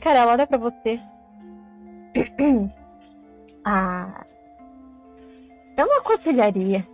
Cara, 0.00 0.20
ela 0.20 0.32
olha 0.32 0.46
pra 0.46 0.56
você. 0.56 0.98
ah. 3.64 4.24
Eu 5.76 5.86
não 5.86 5.98
aconselharia. 5.98 6.86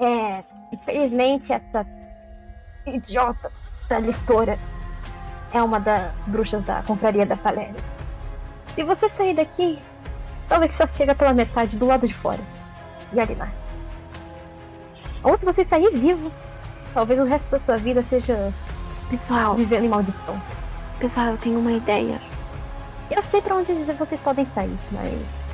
É. 0.00 0.44
Infelizmente, 0.72 1.52
essa 1.52 1.86
idiota 2.86 3.52
da 3.88 3.98
listora 3.98 4.58
é 5.52 5.62
uma 5.62 5.78
das 5.78 6.12
bruxas 6.26 6.64
da 6.64 6.82
Confraria 6.82 7.24
da 7.24 7.36
Faléria. 7.36 7.74
Se 8.74 8.82
você 8.82 9.08
sair 9.10 9.34
daqui, 9.34 9.78
talvez 10.48 10.76
só 10.76 10.86
chega 10.86 11.14
pela 11.14 11.32
metade 11.32 11.76
do 11.76 11.86
lado 11.86 12.06
de 12.06 12.14
fora. 12.14 12.40
E 13.12 13.20
ali 13.20 13.34
lá. 13.34 13.48
Ou 15.22 15.38
se 15.38 15.44
você 15.44 15.64
sair 15.64 15.90
vivo, 15.96 16.30
talvez 16.92 17.18
o 17.20 17.24
resto 17.24 17.48
da 17.50 17.60
sua 17.60 17.76
vida 17.76 18.04
seja 18.10 18.52
Pessoal, 19.10 19.54
vivendo 19.54 19.84
em 19.84 19.88
maldição. 19.88 20.40
Pessoal, 20.98 21.26
eu 21.26 21.38
tenho 21.38 21.60
uma 21.60 21.70
ideia. 21.70 22.20
Eu 23.08 23.22
sei 23.22 23.40
pra 23.40 23.54
onde 23.54 23.72
vocês 23.72 24.20
podem 24.20 24.46
sair, 24.52 24.76
mas. 24.90 25.45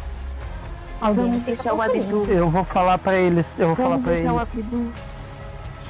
Alguém 1.03 1.31
Vamos 1.31 1.43
deixar 1.43 1.75
o 1.75 1.83
Abdu. 1.83 2.25
Eu 2.31 2.49
vou 2.49 2.63
falar 2.63 2.97
pra 2.97 3.17
eles. 3.17 3.59
Eu 3.59 3.75
vou 3.75 3.75
Vamos 3.75 3.91
falar 3.91 4.05
pra 4.05 4.13
eles. 4.17 4.31
O 4.31 4.39
Abdu. 4.39 4.93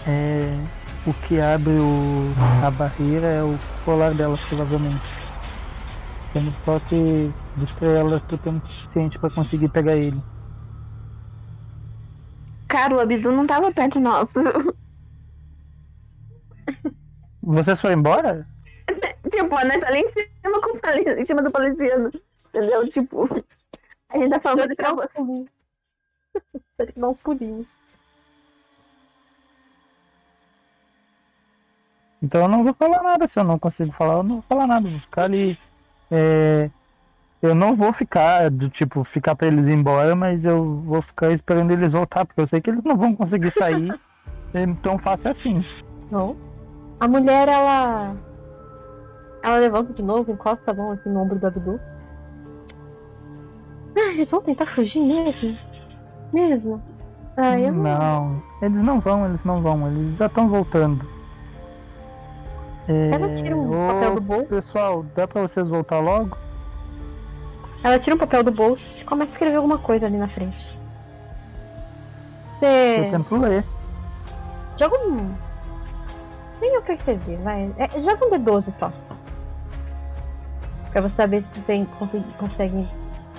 É, 0.08 0.58
o 1.06 1.12
que 1.12 1.38
abre 1.38 1.74
o, 1.74 2.32
a 2.64 2.70
barreira 2.70 3.26
é 3.26 3.42
o 3.42 3.58
colar 3.84 4.14
dela, 4.14 4.38
provavelmente. 4.48 5.04
Temos 6.32 6.54
só 6.64 6.80
que 6.80 7.30
diz 7.58 7.70
pra 7.72 7.88
ela 7.88 8.20
que 8.20 8.34
eu 8.36 8.38
tenho 8.38 8.62
suficiente 8.64 9.18
pra 9.18 9.28
conseguir 9.28 9.68
pegar 9.68 9.96
ele. 9.96 10.18
Cara, 12.66 12.96
o 12.96 13.00
Abdu 13.00 13.30
não 13.32 13.46
tava 13.46 13.70
perto 13.70 14.00
nosso. 14.00 14.32
Vocês 17.42 17.78
foram 17.78 17.96
embora? 17.96 18.48
tipo, 19.30 19.54
a 19.54 19.60
Ana 19.60 19.78
tá 19.78 19.88
ali 19.88 19.98
em 20.00 20.10
cima, 20.10 20.58
com 20.62 20.78
em 21.20 21.26
cima 21.26 21.42
do 21.42 21.50
palestino. 21.50 22.10
Entendeu? 22.48 22.88
Tipo, 22.88 23.28
a 24.12 24.18
gente 24.18 24.30
tá 24.30 24.40
falando 24.40 24.68
de 24.68 24.74
dar 24.74 24.94
uns 24.94 25.06
pulinhos. 25.06 25.50
Tem 26.76 26.86
que 26.86 27.00
dar 27.00 27.08
uns 27.08 27.22
pulinhos. 27.22 27.66
Então 32.22 32.42
eu 32.42 32.48
não 32.48 32.62
vou 32.62 32.74
falar 32.74 33.02
nada. 33.02 33.26
Se 33.26 33.38
eu 33.38 33.44
não 33.44 33.58
consigo 33.58 33.92
falar, 33.92 34.14
eu 34.14 34.22
não 34.22 34.34
vou 34.36 34.44
falar 34.48 34.66
nada. 34.66 34.88
Vou 34.88 35.00
ficar 35.00 35.24
ali. 35.24 35.58
É... 36.10 36.70
Eu 37.40 37.56
não 37.56 37.74
vou 37.74 37.92
ficar, 37.92 38.48
do 38.48 38.68
tipo, 38.68 39.02
ficar 39.02 39.34
pra 39.34 39.48
eles 39.48 39.66
ir 39.66 39.72
embora, 39.72 40.14
mas 40.14 40.44
eu 40.44 40.80
vou 40.82 41.02
ficar 41.02 41.32
esperando 41.32 41.72
eles 41.72 41.92
voltar, 41.92 42.24
porque 42.24 42.40
eu 42.40 42.46
sei 42.46 42.60
que 42.60 42.70
eles 42.70 42.84
não 42.84 42.96
vão 42.96 43.16
conseguir 43.16 43.50
sair 43.50 43.98
tão 44.80 44.96
fácil 44.96 45.28
assim. 45.28 45.64
Não. 46.08 46.36
A 47.00 47.08
mulher, 47.08 47.48
ela. 47.48 48.14
Ela 49.42 49.56
levanta 49.58 49.92
de 49.92 50.02
novo, 50.02 50.30
encosta 50.30 50.70
a 50.70 50.74
mão 50.74 50.92
assim 50.92 51.08
no 51.08 51.20
ombro 51.20 51.36
do 51.36 51.46
Abdu. 51.48 51.80
Ah, 53.96 54.12
eles 54.12 54.30
vão 54.30 54.40
tentar 54.40 54.66
fugir 54.66 55.00
mesmo? 55.00 55.56
Mesmo? 56.32 56.82
Ah, 57.36 57.58
eu 57.58 57.72
não... 57.72 57.82
não, 57.82 58.42
eles 58.60 58.82
não 58.82 59.00
vão, 59.00 59.26
eles 59.26 59.44
não 59.44 59.60
vão, 59.62 59.86
eles 59.88 60.16
já 60.16 60.26
estão 60.26 60.48
voltando. 60.48 61.06
É... 62.88 63.10
Ela 63.10 63.34
tira 63.34 63.56
um 63.56 63.70
Ô, 63.70 63.92
papel 63.92 64.14
do 64.14 64.20
bolso. 64.20 64.46
Pessoal, 64.46 65.06
dá 65.14 65.28
pra 65.28 65.42
vocês 65.42 65.68
voltar 65.68 66.00
logo? 66.00 66.36
Ela 67.82 67.98
tira 67.98 68.16
um 68.16 68.18
papel 68.18 68.42
do 68.42 68.52
bolso 68.52 68.84
e 69.00 69.04
começa 69.04 69.32
a 69.32 69.34
escrever 69.34 69.56
alguma 69.56 69.78
coisa 69.78 70.06
ali 70.06 70.16
na 70.16 70.28
frente. 70.28 70.78
Você. 72.58 73.10
Você 73.10 73.10
tenta 73.10 73.48
ler. 73.48 73.64
Joga 74.78 74.96
um 75.06 75.52
nem 76.62 76.74
eu 76.74 76.82
percebi, 76.82 77.34
vai. 77.42 77.74
É, 77.76 77.88
joga 78.00 78.24
um 78.24 78.30
D12 78.30 78.70
só. 78.70 78.92
Pra 80.92 81.02
você 81.02 81.14
saber 81.16 81.44
se 81.52 81.60
você 81.60 81.86
consegue, 81.98 82.24
consegue 82.38 82.88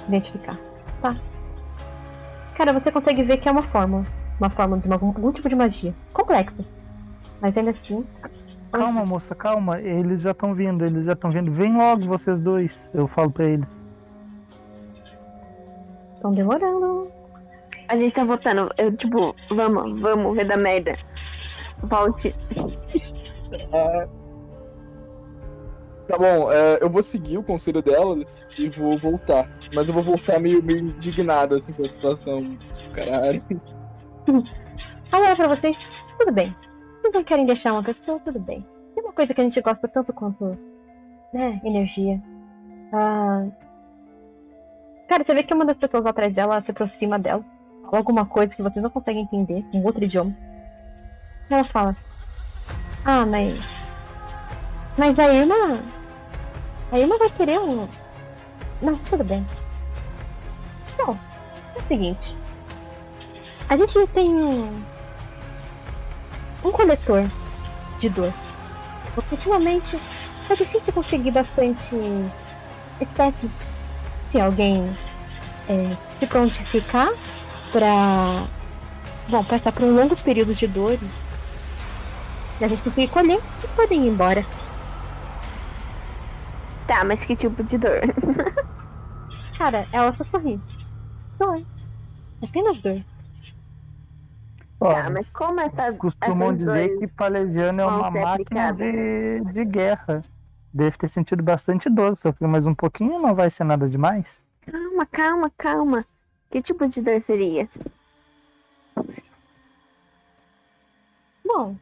identificar. 0.08 0.60
Tá. 1.02 1.16
Cara, 2.56 2.74
você 2.74 2.92
consegue 2.92 3.24
ver 3.24 3.38
que 3.38 3.50
é 3.50 3.52
uma 3.52 3.64
fórmula. 3.64 4.06
Uma 4.40 4.50
fórmula 4.50 4.82
de 4.82 4.88
uma, 4.88 4.96
algum 4.96 5.32
tipo 5.32 5.50
de 5.50 5.56
magia. 5.56 5.94
Complexa. 6.14 6.66
Mas 7.42 7.58
ainda 7.58 7.72
assim. 7.72 8.06
Calma, 8.72 9.06
moça, 9.06 9.36
calma. 9.36 9.80
Eles 9.80 10.22
já 10.22 10.32
estão 10.32 10.54
vindo, 10.54 10.86
eles 10.86 11.06
já 11.06 11.14
estão 11.14 11.30
vindo. 11.30 11.52
Vem 11.52 11.76
logo, 11.76 12.08
vocês 12.08 12.40
dois. 12.40 12.90
Eu 12.94 13.08
falo 13.08 13.32
pra 13.32 13.46
eles. 13.46 13.68
Estão 16.16 16.32
demorando. 16.32 17.12
A 17.88 17.98
gente 17.98 18.14
tá 18.14 18.24
voltando. 18.24 18.70
Eu, 18.78 18.96
tipo, 18.96 19.36
vamos, 19.50 20.00
vamos, 20.02 20.36
ver 20.36 20.46
da 20.46 20.58
merda. 20.58 20.98
Volte. 21.84 22.34
É... 23.72 24.23
Tá 26.08 26.18
bom, 26.18 26.52
é, 26.52 26.80
eu 26.82 26.90
vou 26.90 27.02
seguir 27.02 27.38
o 27.38 27.44
conselho 27.44 27.82
delas 27.82 28.46
e 28.58 28.70
vou 28.70 28.98
voltar. 29.00 29.50
Mas 29.74 29.88
eu 29.88 29.94
vou 29.94 30.04
voltar 30.04 30.40
meio, 30.40 30.62
meio 30.62 30.80
indignado 30.80 31.56
assim 31.56 31.72
com 31.74 31.86
a 31.86 31.90
situação. 31.90 32.58
Caralho. 32.94 33.42
Olha 35.14 35.36
pra 35.36 35.48
vocês, 35.56 35.76
tudo 36.20 36.32
bem. 36.32 36.56
Vocês 37.02 37.14
não 37.14 37.24
querem 37.24 37.46
deixar 37.46 37.74
uma 37.74 37.84
pessoa, 37.84 38.20
tudo 38.20 38.40
bem. 38.40 38.66
Tem 38.96 39.04
uma 39.04 39.14
coisa 39.14 39.34
que 39.34 39.42
a 39.42 39.44
gente 39.44 39.62
gosta 39.62 39.88
tanto 39.88 40.14
quanto. 40.14 40.58
né, 41.34 41.62
energia. 41.64 42.22
Ah. 42.92 43.48
Cara, 45.08 45.24
você 45.24 45.34
vê 45.34 45.44
que 45.44 45.54
uma 45.54 45.66
das 45.66 45.78
pessoas 45.78 46.06
atrás 46.06 46.34
dela 46.34 46.62
se 46.62 46.72
aproxima 46.72 47.18
dela. 47.18 47.44
Fala 47.84 47.98
alguma 47.98 48.26
coisa 48.26 48.56
que 48.56 48.62
vocês 48.62 48.82
não 48.82 48.90
conseguem 48.90 49.24
entender, 49.24 49.64
um 49.74 49.84
outro 49.84 50.04
idioma. 50.04 50.36
Ela 51.50 51.64
fala: 51.66 51.96
Ah, 53.06 53.26
mas. 53.26 53.83
Mas 54.98 55.18
a 55.18 55.34
Irma. 55.34 55.84
A 56.92 57.00
Irma 57.00 57.18
vai 57.18 57.30
querer 57.30 57.60
um. 57.60 57.88
Não, 58.82 58.98
tudo 58.98 59.24
bem. 59.24 59.46
Bom, 60.98 61.18
é 61.76 61.80
o 61.80 61.88
seguinte. 61.88 62.36
A 63.70 63.76
gente 63.76 64.08
tem 64.08 64.30
um. 64.30 64.84
Um 66.64 66.72
coletor 66.72 67.30
de. 67.98 68.10
Porque 69.16 69.36
ultimamente 69.36 69.98
é 70.50 70.56
difícil 70.56 70.94
conseguir 70.94 71.32
bastante 71.32 71.96
espécie. 73.02 73.50
Se 74.30 74.40
alguém 74.40 74.96
é, 75.70 75.96
se 76.20 76.28
prontificar 76.28 77.12
para 77.72 78.48
bom, 79.30 79.44
passar 79.44 79.72
por 79.72 79.84
longos 79.84 80.22
períodos 80.22 80.58
de 80.58 80.68
dores 80.68 81.00
Se 82.58 82.66
a 82.66 82.68
gente 82.68 82.82
conseguir 82.82 83.08
colher, 83.08 83.40
vocês 83.58 83.72
podem 83.74 84.06
ir 84.06 84.10
embora. 84.10 84.46
Tá, 86.94 87.04
mas 87.04 87.26
que 87.26 87.36
tipo 87.36 87.64
de 87.64 87.76
dor? 87.80 88.02
Cara, 89.58 89.88
ela 89.92 90.16
só 90.16 90.24
sorri. 90.24 90.62
Dor. 91.40 91.66
Apenas 92.40 92.80
dor. 92.82 93.04
Ó, 94.80 94.94
Tá, 94.94 95.10
mas 95.10 95.34
como 95.34 95.60
essa. 95.60 95.92
costumam 95.94 96.50
essas 96.50 96.60
dizer 96.60 97.00
que 97.00 97.08
palesiano 97.08 97.82
é 97.82 97.86
uma 97.88 98.12
máquina 98.12 98.72
de, 98.74 99.42
de 99.42 99.66
guerra. 99.66 100.22
Deve 100.72 100.96
ter 100.96 101.08
sentido 101.08 101.42
bastante 101.42 101.90
dor. 101.90 102.16
Sofreu 102.16 102.48
mais 102.48 102.68
um 102.68 102.76
pouquinho 102.76 103.18
não 103.18 103.34
vai 103.34 103.50
ser 103.50 103.64
nada 103.64 103.90
demais. 103.90 104.40
Calma, 104.62 105.06
calma, 105.08 105.52
calma. 105.58 106.06
Que 106.52 106.62
tipo 106.62 106.88
de 106.88 107.02
dor 107.02 107.20
seria? 107.22 107.68
Bom, 111.44 111.76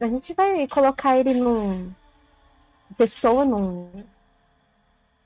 a 0.00 0.06
gente 0.06 0.32
vai 0.32 0.66
colocar 0.68 1.18
ele 1.18 1.34
num. 1.34 1.92
Pessoa 2.96 3.44
num. 3.44 3.90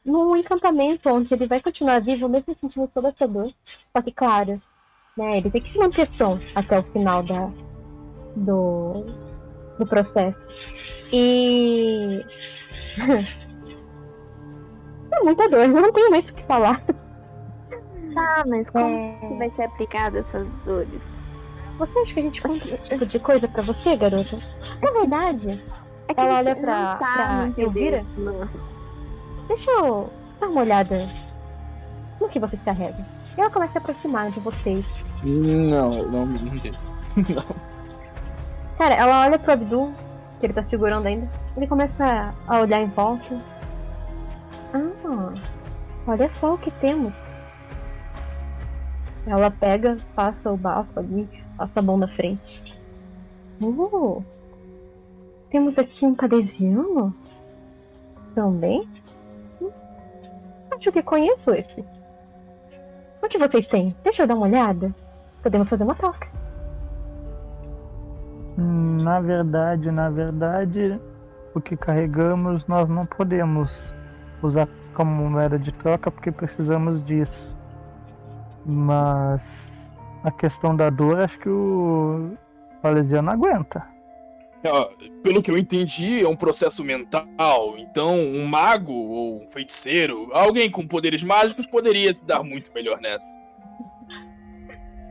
num 0.04 0.36
encantamento 0.36 1.08
onde 1.08 1.32
ele 1.34 1.46
vai 1.46 1.60
continuar 1.60 2.00
vivo 2.00 2.28
mesmo 2.28 2.54
sentindo 2.54 2.88
toda 2.88 3.08
essa 3.08 3.26
dor. 3.26 3.52
Só 3.94 4.02
que, 4.02 4.12
claro, 4.12 4.60
né, 5.16 5.38
ele 5.38 5.50
tem 5.50 5.60
que 5.62 5.70
se 5.70 5.78
manter 5.78 6.08
são 6.16 6.40
até 6.54 6.78
o 6.78 6.82
final 6.84 7.22
da, 7.22 7.50
do, 8.36 9.04
do 9.78 9.86
processo. 9.86 10.48
E. 11.12 12.24
é 15.12 15.20
muita 15.22 15.48
dor, 15.48 15.60
eu 15.60 15.68
não 15.68 15.92
tenho 15.92 16.10
mais 16.10 16.28
o 16.28 16.34
que 16.34 16.42
falar. 16.44 16.82
Tá, 18.14 18.44
mas 18.46 18.68
como 18.70 18.96
É. 18.96 19.28
que 19.28 19.34
vai 19.34 19.50
ser 19.50 19.62
aplicada 19.62 20.18
essas 20.20 20.48
dores? 20.64 21.00
Você 21.78 21.98
acha 22.00 22.14
que 22.14 22.20
a 22.20 22.22
gente 22.24 22.42
conta 22.42 22.68
esse 22.68 22.82
tipo 22.84 23.06
de 23.06 23.18
coisa 23.18 23.48
pra 23.48 23.62
você, 23.62 23.96
garota? 23.96 24.36
Na 24.82 24.90
verdade, 24.92 25.62
É 26.10 26.14
que 26.14 26.20
Ela 26.20 26.38
olha 26.38 26.54
tá 26.56 26.60
pra- 26.60 26.96
pra 26.96 27.46
no 27.46 27.54
Elvira? 27.62 28.04
endereço. 28.18 28.50
Deixa 29.46 29.70
eu 29.70 30.10
dar 30.40 30.48
uma 30.48 30.60
olhada 30.62 31.08
no 32.20 32.28
que 32.28 32.40
vocês 32.40 32.60
carregam. 32.64 33.04
E 33.36 33.40
ela 33.40 33.50
começa 33.50 33.78
a 33.78 33.80
aproximar 33.80 34.30
de 34.32 34.40
vocês. 34.40 34.84
Não, 35.22 36.02
não, 36.08 36.26
não 36.26 36.58
teve. 36.58 36.76
Não. 37.34 37.44
Cara, 38.78 38.94
ela 38.94 39.20
olha 39.26 39.38
pro 39.38 39.52
Abdul, 39.52 39.92
que 40.38 40.46
ele 40.46 40.52
tá 40.52 40.64
segurando 40.64 41.06
ainda. 41.06 41.28
Ele 41.56 41.66
começa 41.66 42.34
a 42.48 42.58
olhar 42.60 42.80
em 42.80 42.88
volta. 42.88 43.38
Ah, 44.72 45.32
olha 46.06 46.30
só 46.40 46.54
o 46.54 46.58
que 46.58 46.70
temos. 46.72 47.12
Ela 49.26 49.50
pega, 49.50 49.96
passa 50.16 50.50
o 50.50 50.56
bafo 50.56 50.98
ali, 50.98 51.28
passa 51.56 51.78
a 51.80 51.82
mão 51.82 51.96
na 51.98 52.08
frente. 52.08 52.62
Uh, 53.60 54.24
temos 55.50 55.76
aqui 55.78 56.06
um 56.06 56.14
padesiano? 56.14 57.14
Também? 58.34 58.88
Acho 60.70 60.92
que 60.92 61.02
conheço 61.02 61.52
esse. 61.52 61.84
O 63.22 63.28
que 63.28 63.38
vocês 63.38 63.68
têm? 63.68 63.94
Deixa 64.02 64.22
eu 64.22 64.26
dar 64.26 64.34
uma 64.34 64.46
olhada. 64.46 64.94
Podemos 65.42 65.68
fazer 65.68 65.84
uma 65.84 65.94
troca. 65.94 66.26
Hum, 68.58 69.02
Na 69.02 69.20
verdade, 69.20 69.90
na 69.90 70.08
verdade, 70.08 71.00
o 71.54 71.60
que 71.60 71.76
carregamos 71.76 72.66
nós 72.66 72.88
não 72.88 73.04
podemos 73.04 73.94
usar 74.42 74.68
como 74.94 75.28
moeda 75.28 75.58
de 75.58 75.72
troca 75.72 76.10
porque 76.10 76.30
precisamos 76.32 77.04
disso. 77.04 77.56
Mas 78.64 79.94
a 80.22 80.30
questão 80.30 80.76
da 80.76 80.90
dor, 80.90 81.20
acho 81.20 81.38
que 81.38 81.48
o 81.48 82.32
Palesiano 82.82 83.30
aguenta. 83.30 83.89
Ah, 84.64 84.88
Pelo 85.22 85.42
que 85.42 85.50
eu 85.50 85.56
entendi, 85.56 86.22
é 86.22 86.28
um 86.28 86.36
processo 86.36 86.84
mental. 86.84 87.74
Então, 87.78 88.14
um 88.18 88.46
mago 88.46 88.92
ou 88.92 89.36
um 89.42 89.50
feiticeiro, 89.50 90.28
alguém 90.32 90.70
com 90.70 90.86
poderes 90.86 91.22
mágicos, 91.22 91.66
poderia 91.66 92.12
se 92.12 92.24
dar 92.24 92.42
muito 92.42 92.70
melhor 92.74 93.00
nessa. 93.00 93.38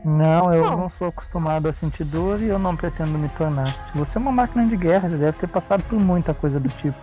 Não, 0.04 0.52
eu 0.54 0.64
Não. 0.64 0.76
não 0.78 0.88
sou 0.88 1.08
acostumado 1.08 1.68
a 1.68 1.72
sentir 1.72 2.04
dor 2.04 2.40
e 2.40 2.46
eu 2.46 2.58
não 2.58 2.74
pretendo 2.74 3.12
me 3.18 3.28
tornar. 3.30 3.90
Você 3.94 4.16
é 4.16 4.20
uma 4.20 4.32
máquina 4.32 4.66
de 4.66 4.76
guerra, 4.76 5.10
já 5.10 5.16
deve 5.16 5.38
ter 5.38 5.48
passado 5.48 5.82
por 5.84 5.98
muita 6.00 6.32
coisa 6.32 6.58
do 6.58 6.68
tipo. 6.70 6.98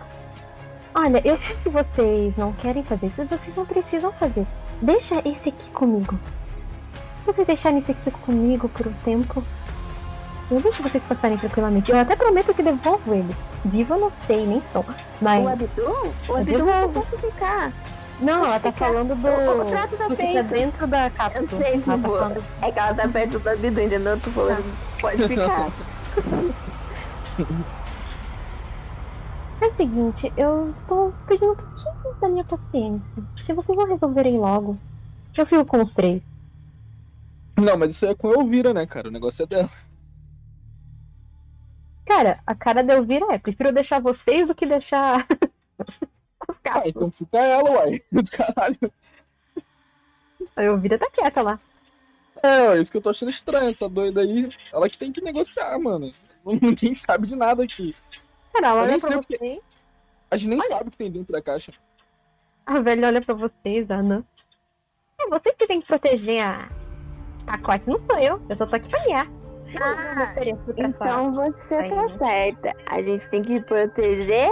Olha, 0.94 1.22
eu 1.24 1.38
sei 1.38 1.56
que 1.62 1.68
vocês 1.68 2.36
não 2.36 2.52
querem 2.54 2.82
fazer 2.82 3.06
isso, 3.06 3.14
mas 3.18 3.28
vocês 3.28 3.56
não 3.56 3.66
precisam 3.66 4.12
fazer. 4.12 4.44
Deixa 4.82 5.16
esse 5.28 5.50
aqui 5.50 5.70
comigo. 5.70 6.18
Se 7.20 7.26
vocês 7.32 7.46
deixarem 7.46 7.78
esse 7.78 7.92
aqui 7.92 8.10
comigo 8.10 8.68
por 8.70 8.88
um 8.88 8.92
tempo, 9.04 9.44
eu 10.50 10.60
deixo 10.60 10.82
vocês 10.82 11.02
passarem 11.04 11.36
tranquilamente. 11.38 11.90
Eu 11.90 11.98
até 11.98 12.16
prometo 12.16 12.54
que 12.54 12.62
devolvo 12.62 13.14
ele. 13.14 13.34
Vivo 13.64 13.94
eu 13.94 14.00
não 14.00 14.12
sei, 14.26 14.46
nem 14.46 14.62
sou. 14.72 14.84
Mas. 15.20 15.44
O 15.44 15.48
Abdul? 15.48 16.12
O 16.28 16.44
devolvo. 16.44 16.70
não 16.94 17.02
pode 17.02 17.16
ficar. 17.18 17.72
Não, 18.20 18.44
ela 18.44 18.58
tá 18.58 18.72
ficar- 18.72 18.86
falando 18.86 19.14
do. 19.14 19.28
o- 19.28 19.60
o 19.62 19.64
trato 19.66 19.96
tá 19.96 20.08
do 20.08 20.16
que 20.16 20.22
tá 20.22 20.28
feito. 20.32 20.48
dentro 20.48 20.86
da 20.86 21.10
cápsula. 21.10 21.44
Eu 21.52 21.58
sei, 21.58 21.72
Ela 21.74 21.82
tá 21.82 21.96
tipo, 21.96 22.08
falando- 22.08 22.44
É 22.62 22.72
que 22.72 22.78
ela 22.78 22.94
tá 22.94 23.08
perto 23.08 23.38
do 23.38 23.48
Abdul, 23.48 23.68
entendeu? 23.84 24.12
Eu 24.12 24.20
tô 24.20 24.30
falando, 24.30 24.78
pode 25.00 25.28
ficar. 25.28 25.68
É 29.60 29.66
o 29.66 29.74
seguinte, 29.76 30.32
eu 30.36 30.70
estou 30.80 31.12
perdendo 31.26 31.52
um 31.52 31.56
pouquinho 31.56 32.14
da 32.20 32.28
minha 32.28 32.44
paciência. 32.44 33.22
Se 33.44 33.52
vocês 33.52 33.76
não 33.76 33.88
resolverem 33.88 34.38
logo, 34.38 34.78
eu 35.36 35.46
fico 35.46 35.64
com 35.64 35.82
os 35.82 35.92
três. 35.92 36.22
Não, 37.56 37.76
mas 37.76 37.90
isso 37.92 38.06
é 38.06 38.14
com 38.14 38.28
a 38.28 38.34
Elvira, 38.34 38.72
né, 38.72 38.86
cara? 38.86 39.08
O 39.08 39.10
negócio 39.12 39.42
é 39.42 39.46
dela. 39.46 39.68
Cara, 42.08 42.40
a 42.46 42.54
cara 42.54 42.82
da 42.82 42.94
Elvira 42.94 43.26
é, 43.34 43.38
prefiro 43.38 43.70
deixar 43.70 44.00
vocês 44.00 44.46
do 44.48 44.54
que 44.54 44.64
deixar 44.64 45.26
os 45.78 45.86
Ah, 46.48 46.54
gatos. 46.64 46.86
então 46.88 47.10
fica 47.10 47.38
ela, 47.38 47.70
uai. 47.70 48.00
Caralho. 48.32 48.92
A 50.56 50.62
Elvira 50.64 50.98
tá 50.98 51.08
quieta 51.10 51.42
lá. 51.42 51.60
É, 52.42 52.78
isso 52.80 52.90
que 52.90 52.96
eu 52.96 53.02
tô 53.02 53.10
achando 53.10 53.28
estranho, 53.30 53.68
essa 53.70 53.88
doida 53.88 54.22
aí. 54.22 54.48
Ela 54.72 54.88
que 54.88 54.96
tem 54.98 55.12
que 55.12 55.20
negociar, 55.20 55.78
mano. 55.78 56.10
Ninguém 56.46 56.94
sabe 56.94 57.26
de 57.26 57.36
nada 57.36 57.64
aqui. 57.64 57.94
Cara, 58.54 58.68
ela 58.68 58.82
olha 58.84 58.96
pra 58.98 59.18
o 59.18 59.20
que- 59.20 59.36
vocês. 59.36 59.60
A 60.30 60.36
gente 60.36 60.48
nem 60.50 60.58
Olha. 60.58 60.68
sabe 60.68 60.88
o 60.88 60.90
que 60.90 60.96
tem 60.98 61.10
dentro 61.10 61.32
da 61.32 61.42
caixa. 61.42 61.72
A 62.64 62.80
velha 62.80 63.08
olha 63.08 63.20
pra 63.20 63.34
vocês, 63.34 63.90
Ana. 63.90 64.24
É 65.20 65.28
vocês 65.28 65.54
que 65.56 65.66
tem 65.66 65.80
que 65.80 65.86
proteger 65.86 66.42
a 66.44 66.68
os 67.36 67.42
pacotes, 67.44 67.86
não 67.86 67.98
sou 67.98 68.18
eu. 68.18 68.40
Eu 68.48 68.56
só 68.56 68.66
tô 68.66 68.76
aqui 68.76 68.88
pra 68.88 69.02
guiar. 69.04 69.26
Pra 69.72 70.34
Então 70.76 71.34
você 71.34 71.74
Aí, 71.74 71.90
tá 71.90 72.08
certa. 72.18 72.74
A 72.86 73.02
gente 73.02 73.26
tem 73.28 73.42
que 73.42 73.60
proteger 73.60 74.50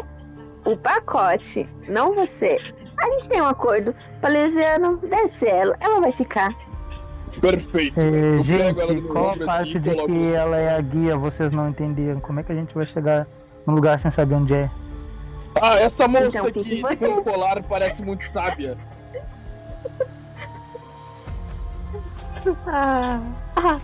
o 0.64 0.76
pacote, 0.76 1.68
não 1.88 2.14
você. 2.14 2.58
A 3.00 3.10
gente 3.12 3.28
tem 3.28 3.40
um 3.40 3.46
acordo. 3.46 3.94
Palesiano, 4.20 4.96
desce 4.98 5.46
ela. 5.46 5.76
Ela 5.80 6.00
vai 6.00 6.12
ficar. 6.12 6.54
Perfeito. 7.40 7.98
É, 8.00 8.42
gente, 8.42 9.02
qual 9.02 9.30
a 9.30 9.36
parte 9.44 9.76
assim 9.76 9.76
e 9.76 9.80
de 9.80 9.90
que 9.94 10.00
assim. 10.00 10.32
ela 10.32 10.56
é 10.56 10.76
a 10.76 10.80
guia 10.80 11.16
vocês 11.16 11.52
não 11.52 11.68
entenderam? 11.68 12.18
Como 12.20 12.40
é 12.40 12.42
que 12.42 12.52
a 12.52 12.54
gente 12.54 12.74
vai 12.74 12.86
chegar 12.86 13.26
num 13.66 13.74
lugar 13.74 13.98
sem 13.98 14.10
saber 14.10 14.34
onde 14.36 14.54
é? 14.54 14.70
Ah, 15.60 15.78
essa 15.78 16.08
moça 16.08 16.26
Então, 16.38 16.46
o 16.46 16.52
que 16.52 16.60
aqui 16.60 16.80
você- 16.82 16.96
com 16.96 17.22
colar 17.22 17.62
parece 17.62 18.02
muito 18.02 18.24
sábia. 18.24 18.76
Ah, 22.66 23.20
ah, 23.56 23.80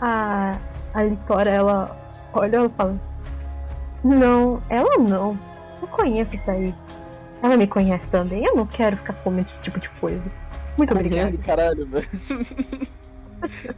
a, 0.00 0.58
a 0.94 1.02
Litora, 1.02 1.50
ela 1.50 1.96
olha 2.32 2.64
e 2.64 2.68
fala: 2.70 3.00
Não, 4.04 4.62
ela 4.68 4.96
não. 4.98 5.38
Eu 5.80 5.88
conheço 5.88 6.34
isso 6.34 6.50
aí. 6.50 6.74
Ela 7.42 7.56
me 7.56 7.66
conhece 7.66 8.06
também. 8.08 8.44
Eu 8.44 8.56
não 8.56 8.66
quero 8.66 8.96
ficar 8.96 9.14
comendo 9.22 9.48
esse 9.50 9.60
tipo 9.62 9.78
de 9.78 9.88
coisa. 10.00 10.22
Muito 10.76 10.92
obrigada. 10.92 11.26
Comendo, 11.30 11.44
caralho, 11.46 11.86
velho. 11.86 12.08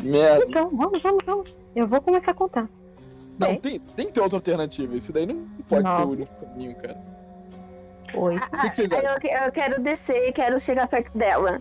Merda. 0.00 0.44
Então, 0.48 0.70
vamos, 0.76 1.02
vamos, 1.02 1.24
vamos. 1.24 1.54
Eu 1.74 1.86
vou 1.86 2.00
começar 2.00 2.32
a 2.32 2.34
contar. 2.34 2.68
Não, 3.38 3.48
É. 3.48 3.56
tem, 3.56 3.80
tem 3.80 4.06
que 4.06 4.12
ter 4.12 4.20
outra 4.20 4.38
alternativa. 4.38 4.94
Isso 4.96 5.12
daí 5.12 5.26
não 5.26 5.46
pode 5.68 5.88
ser 5.88 6.02
o 6.02 6.08
único 6.10 6.34
caminho, 6.46 6.74
cara. 6.76 6.96
Oi. 8.14 8.36
O 8.36 8.40
que, 8.40 8.68
que 8.70 8.76
vocês 8.76 8.92
Aí 8.92 9.06
acham? 9.06 9.18
eu, 9.30 9.44
eu 9.46 9.52
quero 9.52 9.82
descer 9.82 10.28
e 10.28 10.32
quero 10.32 10.60
chegar 10.60 10.86
perto 10.86 11.16
dela. 11.16 11.60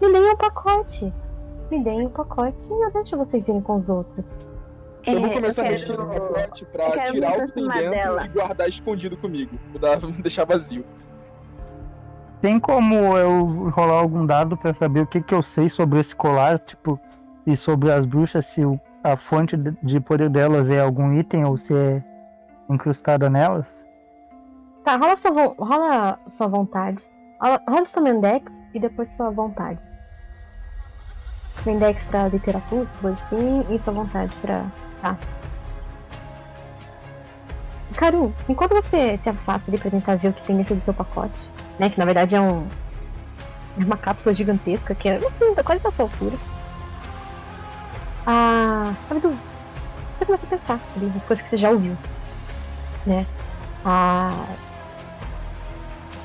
Me 0.00 0.12
deem 0.12 0.30
um 0.32 0.36
pacote. 0.36 1.12
Me 1.70 1.82
deem 1.82 2.06
um 2.06 2.10
pacote 2.10 2.68
e 2.68 2.84
eu 2.84 2.90
deixo 2.92 3.16
vocês 3.16 3.46
irem 3.48 3.60
com 3.60 3.76
os 3.78 3.88
outros. 3.88 4.24
Eu 5.06 5.20
vou 5.20 5.30
É, 5.30 5.34
começar 5.34 5.62
a 5.62 5.64
quero- 5.64 5.72
mexer 5.72 5.98
no 5.98 6.06
pacote 6.06 6.64
pra 6.66 7.02
tirar 7.04 7.38
o 7.38 7.44
que 7.44 7.52
tem 7.52 7.68
dentro 7.68 7.90
dela. 7.90 8.24
e 8.24 8.28
guardar 8.28 8.68
escondido 8.68 9.16
comigo. 9.16 9.58
Vou 9.70 9.80
dar- 9.80 9.96
vou 10.00 10.10
deixar 10.12 10.44
vazio. 10.44 10.84
Tem 12.40 12.58
como 12.60 12.94
eu 13.16 13.68
rolar 13.70 14.00
algum 14.00 14.24
dado 14.26 14.56
pra 14.56 14.72
saber 14.74 15.00
o 15.00 15.06
que, 15.06 15.22
que 15.22 15.34
eu 15.34 15.42
sei 15.42 15.68
sobre 15.68 15.98
esse 16.00 16.14
colar, 16.14 16.58
tipo, 16.58 16.98
e 17.46 17.56
sobre 17.56 17.90
as 17.90 18.04
bruxas, 18.04 18.46
se 18.46 18.64
o- 18.64 18.78
a 19.02 19.16
fonte 19.16 19.56
de- 19.56 19.76
de 19.82 20.00
poder 20.00 20.28
delas 20.30 20.68
é 20.70 20.80
algum 20.80 21.12
item 21.12 21.44
ou 21.44 21.56
se 21.56 21.74
é 21.74 22.02
incrustada 22.68 23.28
nelas? 23.30 23.84
Tá, 24.84 24.96
rola 24.96 25.16
sua, 25.16 25.54
rola 25.58 26.18
sua 26.30 26.46
vontade. 26.46 27.02
Rola, 27.40 27.60
rola 27.68 27.86
sua 27.86 28.02
Mendex 28.02 28.50
e 28.74 28.80
depois 28.80 29.08
sua 29.16 29.30
vontade. 29.30 29.78
Tem 31.62 31.78
dex 31.78 32.02
pra 32.04 32.28
literatura, 32.28 32.82
essas 32.82 33.00
coisas 33.00 33.22
assim, 33.22 33.66
e 33.70 33.78
sua 33.78 33.92
vontade 33.92 34.36
pra. 34.36 34.66
Tá. 35.00 35.16
Caru, 37.96 38.34
enquanto 38.48 38.74
você 38.74 39.18
se 39.22 39.28
afasta 39.28 39.70
de 39.70 39.78
pra 39.78 39.90
tentar 39.90 40.16
ver 40.16 40.28
o 40.28 40.32
que 40.32 40.42
tem 40.42 40.56
dentro 40.56 40.74
do 40.74 40.82
seu 40.82 40.92
pacote, 40.92 41.40
né? 41.78 41.88
Que 41.88 41.98
na 41.98 42.04
verdade 42.04 42.34
é 42.34 42.40
um. 42.40 42.66
É 43.78 43.84
uma 43.84 43.96
cápsula 43.96 44.34
gigantesca 44.34 44.94
que 44.94 45.08
é 45.08 45.16
assim, 45.16 45.54
quase 45.64 45.82
da 45.82 45.92
sua 45.92 46.04
altura. 46.06 46.36
Ah. 48.26 48.92
Sabe 49.08 49.20
do. 49.20 49.36
Você 50.16 50.24
começa 50.24 50.44
a 50.46 50.48
pensar 50.48 50.80
ali 50.96 51.06
nas 51.14 51.24
coisas 51.24 51.42
que 51.42 51.50
você 51.50 51.56
já 51.56 51.70
ouviu. 51.70 51.96
Né? 53.06 53.26
A. 53.84 54.30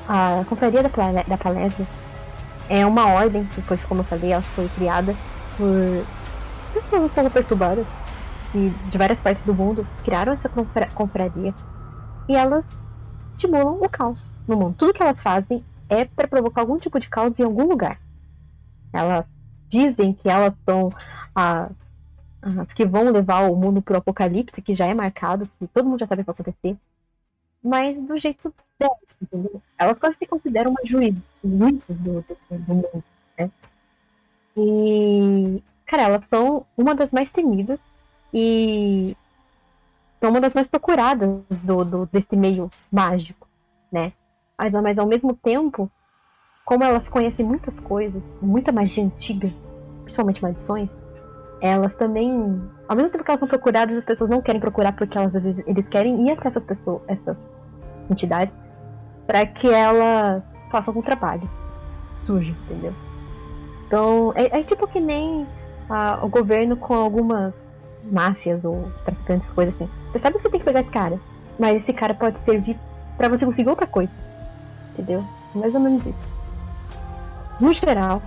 A 0.08 0.44
Confraria 0.48 0.82
da, 0.82 0.90
da 1.22 1.38
Palésia 1.38 1.86
é 2.70 2.86
uma 2.86 3.06
ordem, 3.08 3.46
depois 3.56 3.84
como 3.86 4.02
eu 4.02 4.06
falei, 4.06 4.32
ela 4.32 4.46
foi 4.54 4.70
criada 4.70 5.18
por 5.56 6.08
pessoas 6.72 7.04
um 7.04 7.10
pouco 7.10 7.30
perturbadas 7.32 7.88
e 8.54 8.70
de 8.70 8.98
várias 8.98 9.20
partes 9.20 9.44
do 9.44 9.54
mundo 9.54 9.88
criaram 10.02 10.32
essa 10.34 10.48
confra- 10.48 10.90
confraria 10.94 11.56
e 12.28 12.36
elas 12.36 12.64
estimulam 13.30 13.80
o 13.82 13.90
caos 13.90 14.34
no 14.48 14.58
mundo. 14.58 14.76
Tudo 14.76 14.94
que 14.94 15.02
elas 15.02 15.20
fazem 15.22 15.66
é 15.88 16.04
para 16.06 16.28
provocar 16.28 16.62
algum 16.62 16.78
tipo 16.78 17.00
de 17.00 17.08
caos 17.10 17.38
em 17.38 17.44
algum 17.44 17.64
lugar. 17.68 18.00
Elas 18.92 19.26
dizem 19.70 20.14
que 20.14 20.28
elas 20.28 20.54
são 20.68 20.90
as, 21.34 21.72
as 22.42 22.72
que 22.74 22.86
vão 22.86 23.10
levar 23.10 23.50
o 23.50 23.56
mundo 23.56 23.82
pro 23.82 23.98
apocalipse, 23.98 24.62
que 24.62 24.74
já 24.76 24.86
é 24.86 24.94
marcado, 24.94 25.48
que 25.58 25.68
todo 25.68 25.88
mundo 25.88 26.00
já 26.00 26.08
sabe 26.08 26.22
o 26.22 26.26
que 26.26 26.32
vai 26.32 26.34
acontecer. 26.52 26.78
Mas 27.62 27.96
do 28.02 28.16
jeito 28.18 28.52
delas, 28.78 28.98
entendeu? 29.20 29.62
Elas 29.78 29.98
quase 29.98 30.16
se 30.16 30.26
consideram 30.26 30.70
uma 30.70 30.80
juíza, 30.84 31.22
juízes 31.44 31.82
do, 31.88 32.22
do, 32.22 32.36
do 32.50 32.74
mundo, 32.74 33.04
né? 33.38 33.50
E, 34.56 35.62
cara, 35.86 36.04
elas 36.04 36.24
são 36.28 36.66
uma 36.76 36.94
das 36.94 37.12
mais 37.12 37.30
temidas 37.30 37.78
e 38.32 39.16
são 40.20 40.30
uma 40.30 40.40
das 40.40 40.54
mais 40.54 40.66
procuradas 40.66 41.28
do, 41.50 41.84
do, 41.84 42.06
desse 42.06 42.34
meio 42.36 42.70
mágico, 42.90 43.46
né? 43.92 44.12
Mas, 44.58 44.72
mas 44.72 44.98
ao 44.98 45.06
mesmo 45.06 45.34
tempo, 45.34 45.90
como 46.64 46.84
elas 46.84 47.08
conhecem 47.08 47.44
muitas 47.44 47.78
coisas, 47.80 48.38
muita 48.40 48.72
magia 48.72 49.04
antiga, 49.04 49.52
principalmente 50.04 50.42
maldições, 50.42 50.88
elas 51.60 51.94
também, 51.94 52.60
ao 52.88 52.96
mesmo 52.96 53.10
tempo 53.10 53.24
que 53.24 53.30
elas 53.30 53.40
são 53.40 53.48
procuradas, 53.48 53.96
as 53.96 54.04
pessoas 54.04 54.30
não 54.30 54.40
querem 54.40 54.60
procurar 54.60 54.92
porque 54.92 55.16
elas 55.16 55.34
eles 55.34 55.86
querem 55.88 56.26
ir 56.26 56.32
até 56.32 56.48
essas 56.48 56.64
pessoas, 56.64 57.02
essas 57.06 57.52
entidades, 58.10 58.54
para 59.26 59.46
que 59.46 59.68
elas 59.68 60.42
façam 60.70 60.94
um 60.96 61.02
trabalho 61.02 61.48
sujo, 62.18 62.54
entendeu? 62.64 62.94
Então, 63.86 64.32
é, 64.36 64.60
é 64.60 64.62
tipo 64.62 64.86
que 64.86 65.00
nem 65.00 65.46
ah, 65.88 66.20
o 66.22 66.28
governo 66.28 66.76
com 66.76 66.94
algumas 66.94 67.52
máfias 68.04 68.64
ou 68.64 68.90
traficantes, 69.04 69.50
coisas 69.50 69.74
assim. 69.74 69.88
Você 70.12 70.18
sabe 70.20 70.36
que 70.36 70.42
você 70.42 70.50
tem 70.50 70.60
que 70.60 70.66
pegar 70.66 70.80
esse 70.80 70.90
cara, 70.90 71.20
mas 71.58 71.82
esse 71.82 71.92
cara 71.92 72.14
pode 72.14 72.38
servir 72.44 72.78
para 73.16 73.28
você 73.28 73.44
conseguir 73.44 73.68
outra 73.68 73.86
coisa, 73.86 74.12
entendeu? 74.92 75.24
Mais 75.54 75.74
ou 75.74 75.80
menos 75.80 76.04
isso. 76.06 76.28
No 77.60 77.74
geral, 77.74 78.22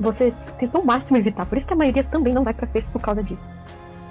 você 0.00 0.32
tenta 0.58 0.78
ao 0.78 0.84
máximo 0.84 1.16
evitar, 1.18 1.46
por 1.46 1.58
isso 1.58 1.66
que 1.66 1.72
a 1.72 1.76
maioria 1.76 2.02
também 2.04 2.32
não 2.34 2.42
vai 2.44 2.54
pra 2.54 2.66
festa 2.66 2.90
por 2.90 3.00
causa 3.00 3.22
disso. 3.22 3.44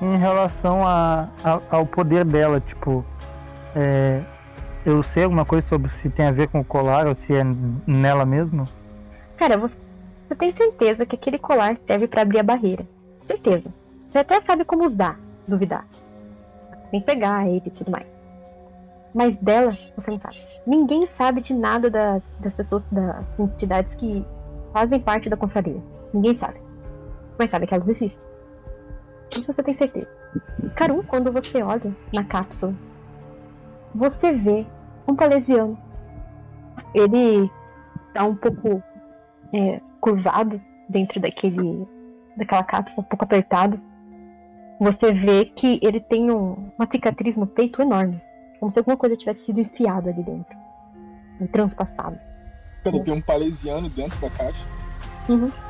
Em 0.02 0.18
relação 0.18 0.88
a, 0.88 1.28
a- 1.44 1.60
ao 1.72 1.86
poder 1.86 2.24
dela, 2.24 2.60
tipo, 2.62 3.04
é, 3.76 4.22
eu 4.86 5.04
sei 5.04 5.24
alguma 5.24 5.44
coisa 5.46 5.68
sobre 5.68 5.90
se 5.90 6.10
tem 6.10 6.26
a 6.28 6.32
ver 6.32 6.48
com 6.48 6.60
o 6.60 6.66
colar 6.66 7.08
ou 7.08 7.16
se 7.16 7.36
é 7.36 7.44
nela 7.86 8.26
mesmo? 8.26 8.66
Cara, 9.36 9.58
você, 9.58 9.76
você 10.28 10.36
tem 10.36 10.52
certeza 10.54 11.06
que 11.06 11.16
aquele 11.16 11.38
colar 11.40 11.78
serve 11.86 12.08
pra 12.08 12.22
abrir 12.22 12.40
a 12.40 12.44
barreira. 12.44 12.88
Certeza. 13.28 13.74
Você 14.12 14.20
até 14.20 14.40
sabe 14.42 14.64
como 14.66 14.86
usar, 14.86 15.20
duvidar. 15.48 15.86
Tem 16.92 17.00
que 17.02 17.06
pegar 17.06 17.48
ele 17.48 17.62
e 17.66 17.70
tudo 17.72 17.92
mais. 17.92 18.06
Mas 19.14 19.36
dela, 19.38 19.72
você 19.72 20.12
não 20.12 20.20
sabe. 20.20 20.38
Ninguém 20.66 21.08
sabe 21.18 21.42
de 21.42 21.54
nada 21.54 21.90
das, 21.90 22.22
das 22.40 22.54
pessoas, 22.54 22.84
das 22.92 23.26
entidades 23.40 23.94
que 23.96 24.26
fazem 24.74 25.00
parte 25.00 25.30
da 25.30 25.38
confraria. 25.38 25.82
Ninguém 26.14 26.38
sabe. 26.38 26.60
Mas 27.38 27.50
sabe 27.50 27.68
que 27.68 27.74
elas 27.74 27.88
existem. 27.88 28.18
Isso 29.32 29.54
você 29.54 29.64
tem 29.64 29.78
certeza. 29.78 30.08
Caru, 30.76 31.04
quando 31.04 31.32
você 31.32 31.62
olha 31.62 31.96
na 32.14 32.24
cápsula, 32.24 32.74
você 33.94 34.32
vê 34.34 34.66
um 35.08 35.16
palesiano. 35.16 35.78
Ele 36.94 37.50
tá 38.14 38.24
um 38.26 38.36
pouco 38.36 38.82
é, 39.54 39.82
curvado 40.00 40.62
dentro 40.88 41.20
daquele 41.20 41.88
daquela 42.38 42.64
cápsula, 42.64 43.06
um 43.06 43.10
pouco 43.10 43.26
apertado. 43.26 43.80
Você 44.80 45.12
vê 45.12 45.46
que 45.46 45.80
ele 45.84 46.00
tem 46.00 46.32
um- 46.32 46.72
uma 46.78 46.88
cicatriz 46.90 47.36
no 47.36 47.46
peito 47.46 47.82
enorme, 47.82 48.22
como 48.60 48.72
se 48.72 48.80
alguma 48.80 48.96
coisa 48.96 49.16
tivesse 49.16 49.46
sido 49.46 49.60
enfiada 49.60 50.10
ali 50.10 50.24
dentro, 50.24 50.58
um 51.42 51.48
Peraí, 52.84 53.02
tem 53.04 53.14
um 53.14 53.22
palesiano 53.22 53.90
dentro 53.90 54.20
da 54.20 54.30
caixa. 54.30 54.66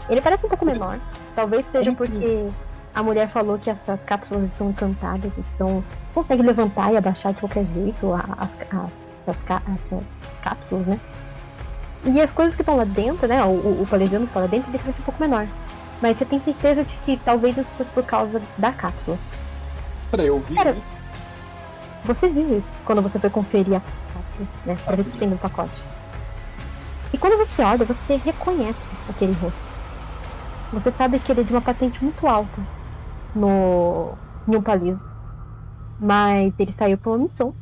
Ele 0.09 0.21
parece 0.21 0.45
um 0.45 0.49
pouco 0.49 0.65
menor, 0.65 0.99
talvez 1.35 1.65
seja 1.71 1.91
Como 1.91 2.03
assim? 2.03 2.13
porque 2.13 2.49
a 2.95 3.03
mulher 3.03 3.29
falou 3.29 3.57
que 3.59 3.69
essas 3.69 3.99
cápsulas 4.05 4.45
estão 4.45 4.69
encantadas, 4.69 5.31
então 5.55 5.83
consegue 6.13 6.41
levantar 6.43 6.93
e 6.93 6.97
abaixar 6.97 7.33
de 7.33 7.39
qualquer 7.41 7.65
jeito 7.67 8.13
a- 8.13 8.19
a- 8.37 8.75
a- 8.77 8.87
essas, 9.27 9.41
cá- 9.43 9.61
essas 9.67 10.03
cápsulas, 10.41 10.87
né? 10.87 10.99
E 12.05 12.21
as 12.21 12.31
coisas 12.31 12.55
que 12.55 12.61
estão 12.61 12.77
lá 12.77 12.85
dentro, 12.85 13.27
né? 13.27 13.43
O, 13.43 13.49
o, 13.49 13.81
o 13.83 13.87
palesiano 13.87 14.25
que 14.27 14.33
tá 14.33 14.39
lá 14.39 14.47
dentro, 14.47 14.69
ele 14.71 14.77
parece 14.77 15.01
um 15.01 15.03
pouco 15.03 15.21
menor. 15.21 15.45
Mas 16.01 16.17
você 16.17 16.23
tem 16.23 16.39
certeza 16.39 16.85
de 16.85 16.95
que 17.05 17.17
talvez 17.17 17.57
isso 17.57 17.69
fosse 17.77 17.89
por 17.89 18.03
causa 18.05 18.41
da 18.57 18.71
cápsula. 18.71 19.17
Peraí, 20.09 20.27
eu 20.27 20.39
vi 20.39 20.55
Cara, 20.55 20.71
isso. 20.71 20.97
Você 22.05 22.29
viu 22.29 22.57
isso 22.59 22.69
quando 22.85 23.01
você 23.01 23.19
foi 23.19 23.29
conferir 23.29 23.75
a 23.75 23.81
cápsula, 23.81 24.47
né? 24.65 24.77
Pra 24.85 24.95
ver 24.95 25.01
o 25.01 25.05
que 25.05 25.17
tem 25.17 25.27
no 25.27 25.37
pacote. 25.37 25.83
E 27.13 27.17
quando 27.19 27.37
você 27.37 27.61
olha, 27.63 27.85
você 27.85 28.15
reconhece 28.17 28.99
aquele 29.07 29.33
rosto. 29.33 29.75
Você 30.71 30.91
sabe 30.93 31.19
que 31.21 31.31
ele 31.31 31.41
é 31.41 31.43
de 31.43 31.53
uma 31.53 31.61
patente 31.63 32.03
muito 32.03 32.27
alta 32.27 32.67
no 33.33 34.19
em 34.47 34.93
um. 34.93 35.01
Mas 35.99 36.53
ele 36.59 36.73
saiu 36.77 36.97
por 36.97 37.11
uma 37.11 37.25
missão 37.27 37.55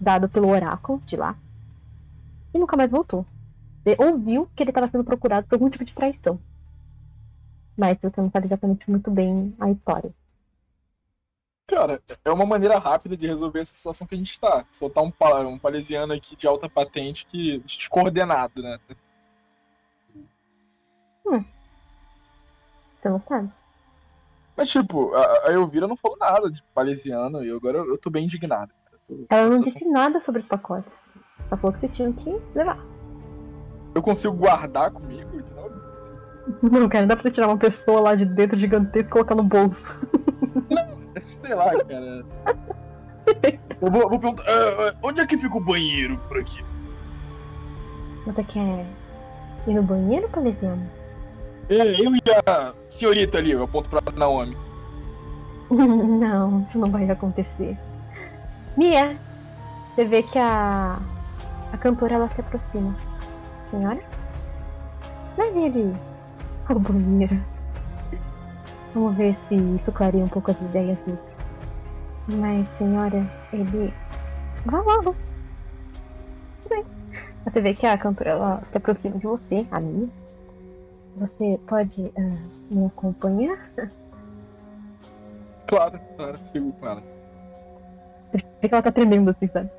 dada 0.00 0.28
pelo 0.28 0.48
oráculo 0.48 1.00
de 1.06 1.16
lá 1.16 1.38
e 2.54 2.58
nunca 2.58 2.76
mais 2.76 2.90
voltou. 2.92 3.26
Você 3.84 3.96
ouviu 4.02 4.48
que 4.56 4.62
ele 4.62 4.70
estava 4.70 4.88
sendo 4.90 5.04
procurado 5.04 5.46
por 5.48 5.56
algum 5.56 5.70
tipo 5.70 5.84
de 5.84 5.94
traição. 5.94 6.40
Mas 7.76 7.98
você 8.00 8.20
não 8.20 8.30
sabe 8.30 8.46
exatamente 8.46 8.88
muito 8.88 9.10
bem 9.10 9.56
a 9.58 9.68
história. 9.70 10.14
Cara, 11.70 12.02
é 12.24 12.30
uma 12.32 12.44
maneira 12.44 12.78
rápida 12.78 13.16
de 13.16 13.26
resolver 13.28 13.60
essa 13.60 13.74
situação 13.74 14.04
que 14.06 14.14
a 14.14 14.18
gente 14.18 14.40
tá. 14.40 14.64
Soltar 14.72 15.04
um, 15.04 15.10
pa- 15.10 15.40
um 15.40 15.56
palesiano 15.58 16.12
aqui 16.12 16.34
de 16.34 16.46
alta 16.46 16.68
patente 16.68 17.24
que 17.26 17.58
descoordenado, 17.60 18.60
né? 18.62 18.78
Você 21.24 23.08
não 23.08 23.22
sabe? 23.28 23.50
Mas, 24.56 24.68
tipo, 24.68 25.14
a, 25.14 25.48
a 25.48 25.52
Elvira 25.52 25.86
não 25.86 25.96
falou 25.96 26.18
nada 26.18 26.50
de 26.50 26.62
palesiano 26.74 27.44
e 27.44 27.50
agora 27.50 27.78
eu 27.78 27.96
tô 27.96 28.10
bem 28.10 28.24
indignado. 28.24 28.72
Eu 28.92 28.98
tô- 29.18 29.26
Ela 29.30 29.48
não 29.48 29.60
disse 29.60 29.84
nada 29.86 30.20
sobre 30.20 30.42
os 30.42 30.46
pacotes. 30.46 30.92
Ela 31.50 31.56
falou 31.56 31.72
que 31.72 31.80
vocês 31.80 31.94
tinham 31.96 32.12
que 32.12 32.30
levar. 32.54 32.78
Eu 33.94 34.02
consigo 34.02 34.34
guardar 34.34 34.90
comigo, 34.90 35.34
entendeu? 35.34 35.72
Não, 36.62 36.88
cara, 36.88 37.02
não 37.02 37.08
dá 37.08 37.16
pra 37.16 37.22
você 37.22 37.30
tirar 37.30 37.46
uma 37.48 37.58
pessoa 37.58 38.00
lá 38.00 38.14
de 38.14 38.24
dentro 38.26 38.58
gigantesca 38.58 39.08
e 39.08 39.12
colocar 39.12 39.34
no 39.34 39.42
bolso. 39.44 39.90
Sei 41.50 41.56
lá, 41.56 41.70
cara. 41.84 42.24
Eu 43.80 43.90
vou, 43.90 44.08
vou 44.08 44.20
perguntar. 44.20 44.44
ah, 44.46 44.94
onde 45.02 45.20
é 45.20 45.26
que 45.26 45.36
fica 45.36 45.56
o 45.56 45.64
banheiro 45.64 46.16
por 46.28 46.38
aqui? 46.38 46.64
Você 48.24 48.44
quer 48.44 48.86
ir 49.66 49.74
no 49.74 49.82
banheiro, 49.82 50.28
Palesiano? 50.28 50.88
É, 51.68 52.00
eu 52.00 52.14
e 52.14 52.20
a 52.46 52.72
senhorita 52.88 53.38
ali, 53.38 53.50
eu 53.50 53.64
aponto 53.64 53.90
pra 53.90 54.00
Naomi. 54.14 54.56
não, 55.70 56.64
isso 56.68 56.78
não 56.78 56.88
vai 56.88 57.10
acontecer. 57.10 57.76
Mia, 58.76 59.16
você 59.92 60.04
vê 60.04 60.22
que 60.22 60.38
a, 60.38 61.00
a 61.72 61.76
cantora 61.78 62.14
ela 62.14 62.28
se 62.28 62.40
aproxima. 62.40 62.94
Senhora? 63.72 63.98
Leve 65.36 65.58
ele 65.58 65.96
ao 66.68 66.78
banheiro. 66.78 67.42
Vamos 68.94 69.16
ver 69.16 69.36
se 69.48 69.56
isso 69.56 69.90
clareia 69.90 70.24
um 70.24 70.28
pouco 70.28 70.52
as 70.52 70.60
ideias 70.60 70.98
dele. 70.98 71.29
Mas, 72.38 72.66
senhora, 72.78 73.26
ele. 73.52 73.92
Vá 74.66 74.80
logo. 74.80 75.16
Tudo 76.62 76.68
bem. 76.68 76.84
Você 77.44 77.60
vê 77.60 77.74
que 77.74 77.86
a 77.86 77.98
cantora 77.98 78.30
ela 78.30 78.62
se 78.70 78.76
aproxima 78.76 79.18
de 79.18 79.26
você, 79.26 79.66
a 79.70 79.80
Mia. 79.80 80.08
Você 81.16 81.58
pode 81.66 82.12
ah, 82.16 82.42
me 82.70 82.86
acompanhar? 82.86 83.58
Claro, 85.66 86.00
claro, 86.16 86.36
sigo 86.46 86.72
com 86.72 86.88
ela. 86.88 87.00
Vê 88.32 88.68
que 88.68 88.74
ela 88.74 88.82
tá 88.82 88.90
tremendo 88.90 89.30
assim, 89.30 89.46
sabe? 89.46 89.70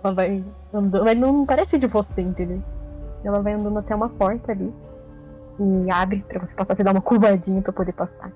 Ela 0.00 0.14
vai 0.14 0.44
andando. 0.72 1.04
Mas 1.04 1.18
não 1.18 1.44
parece 1.44 1.76
de 1.76 1.88
você, 1.88 2.20
entendeu? 2.20 2.62
Ela 3.24 3.42
vai 3.42 3.54
andando 3.54 3.80
até 3.80 3.92
uma 3.92 4.08
porta 4.08 4.52
ali. 4.52 4.72
e 5.58 5.90
abre 5.90 6.24
pra 6.28 6.38
você 6.38 6.54
passar, 6.54 6.76
você 6.76 6.84
dá 6.84 6.92
uma 6.92 7.00
curvadinha 7.00 7.60
pra 7.62 7.72
poder 7.72 7.92
passar. 7.94 8.30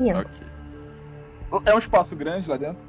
E 0.00 0.08
entra. 0.08 0.22
Ok. 0.22 0.53
É 1.64 1.74
um 1.74 1.78
espaço 1.78 2.16
grande 2.16 2.48
lá 2.48 2.56
dentro? 2.56 2.84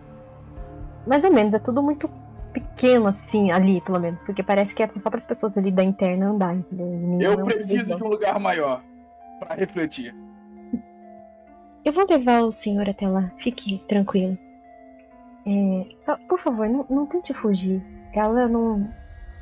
Mais 1.05 1.23
ou 1.23 1.31
menos, 1.31 1.53
é 1.53 1.59
tudo 1.59 1.83
muito 1.83 2.09
pequeno 2.53 3.07
assim, 3.07 3.51
ali, 3.51 3.81
pelo 3.81 3.99
menos, 3.99 4.21
porque 4.21 4.41
parece 4.41 4.73
que 4.73 4.81
é 4.81 4.89
só 4.99 5.09
para 5.09 5.19
as 5.19 5.25
pessoas 5.25 5.57
ali 5.57 5.71
da 5.71 5.83
interna 5.83 6.29
andar, 6.29 6.55
entendeu? 6.55 7.31
Eu 7.31 7.45
preciso 7.45 7.95
de 7.95 8.03
um 8.03 8.07
lugar 8.07 8.39
maior 8.39 8.81
pra 9.39 9.55
refletir. 9.55 10.15
Eu 11.83 11.93
vou 11.93 12.07
levar 12.09 12.41
o 12.41 12.51
senhor 12.51 12.89
até 12.89 13.07
lá, 13.07 13.31
fique 13.43 13.77
tranquilo. 13.87 14.37
É, 15.45 15.85
só, 16.05 16.17
por 16.27 16.39
favor, 16.39 16.67
não, 16.67 16.85
não 16.89 17.05
tente 17.05 17.33
fugir. 17.33 17.81
Ela 18.13 18.47
não, 18.47 18.89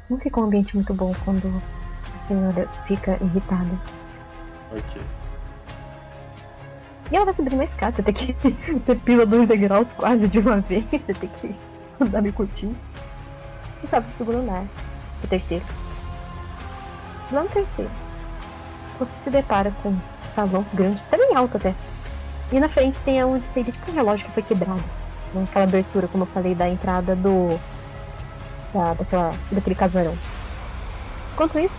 não 0.09 0.19
fica 0.19 0.41
um 0.41 0.43
ambiente 0.43 0.75
muito 0.75 0.93
bom 0.93 1.13
quando 1.23 1.47
a 1.47 2.27
senhora 2.27 2.67
fica 2.85 3.17
irritada. 3.23 3.79
Ok. 4.71 5.01
E 7.13 7.15
ela 7.15 7.25
vai 7.25 7.35
subir 7.35 7.53
uma 7.53 7.63
escada, 7.63 7.95
você 7.95 8.01
tem 8.01 8.13
que. 8.15 8.33
Você 8.73 8.95
pila 8.95 9.23
dois 9.23 9.47
degraus 9.47 9.87
quase 9.93 10.27
de 10.27 10.39
uma 10.39 10.61
vez, 10.61 10.83
você 10.89 11.13
tem 11.13 11.29
que 11.29 11.55
andar 12.01 12.23
meio 12.23 12.33
curtinho. 12.33 12.75
E 13.83 13.87
sobe 13.87 14.07
pro 14.07 14.17
segundo 14.17 14.37
andar. 14.39 14.63
O 15.23 15.27
terceiro. 15.27 15.63
Lá 17.31 17.43
no 17.43 17.49
terceiro. 17.49 17.91
Você 18.97 19.11
se 19.23 19.29
depara 19.29 19.71
com 19.83 19.89
um 19.89 19.99
salão 20.33 20.65
grande, 20.73 20.99
bem 21.11 21.35
alto 21.35 21.57
até. 21.57 21.75
E 22.51 22.59
na 22.59 22.67
frente 22.67 22.99
tem 23.01 23.23
onde 23.23 23.45
seria 23.53 23.71
tipo 23.71 23.91
um 23.91 23.93
relógio 23.93 24.25
que 24.25 24.31
foi 24.31 24.43
quebrado. 24.43 24.83
Naquela 25.35 25.65
abertura, 25.65 26.07
como 26.07 26.23
eu 26.23 26.27
falei, 26.27 26.55
da 26.55 26.67
entrada 26.67 27.15
do. 27.15 27.59
Da, 28.73 28.95
daquela, 28.95 29.33
daquele 29.51 29.75
casarão. 29.75 30.17
Enquanto 31.33 31.59
isso, 31.59 31.75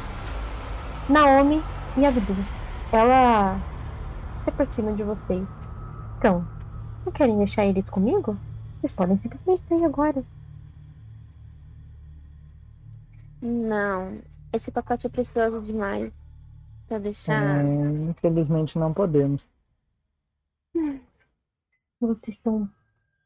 Naomi 1.09 1.61
e 1.97 2.07
Abdul. 2.07 2.37
Ela 2.93 3.59
se 4.45 4.51
aproxima 4.51 4.93
de 4.93 5.03
vocês. 5.03 5.47
Então, 6.19 6.47
não 7.05 7.13
querem 7.13 7.39
deixar 7.39 7.67
eles 7.67 7.89
comigo? 7.91 8.37
Vocês 8.79 8.93
podem 8.93 9.17
simplesmente 9.17 9.63
sair 9.69 9.85
agora. 9.85 10.23
Não, 13.41 14.19
esse 14.53 14.71
pacote 14.71 15.07
é 15.07 15.11
precioso 15.11 15.61
demais 15.61 16.13
pra 16.89 16.99
deixar. 16.99 17.43
É, 17.43 17.63
infelizmente 18.11 18.79
não 18.79 18.93
podemos. 18.93 19.49
Vocês 22.01 22.39
são 22.43 22.69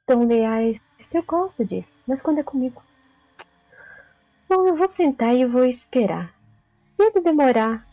tão 0.07 0.27
leais. 0.27 0.81
Eu 1.13 1.23
gosto 1.23 1.65
disso, 1.65 1.97
mas 2.07 2.21
quando 2.21 2.39
é 2.39 2.43
comigo. 2.43 2.83
Bom, 4.49 4.67
eu 4.67 4.77
vou 4.77 4.91
sentar 4.91 5.35
e 5.35 5.43
eu 5.43 5.51
vou 5.51 5.65
esperar. 5.65 6.35
Se 6.97 7.03
ele 7.03 7.21
demorar 7.21 7.87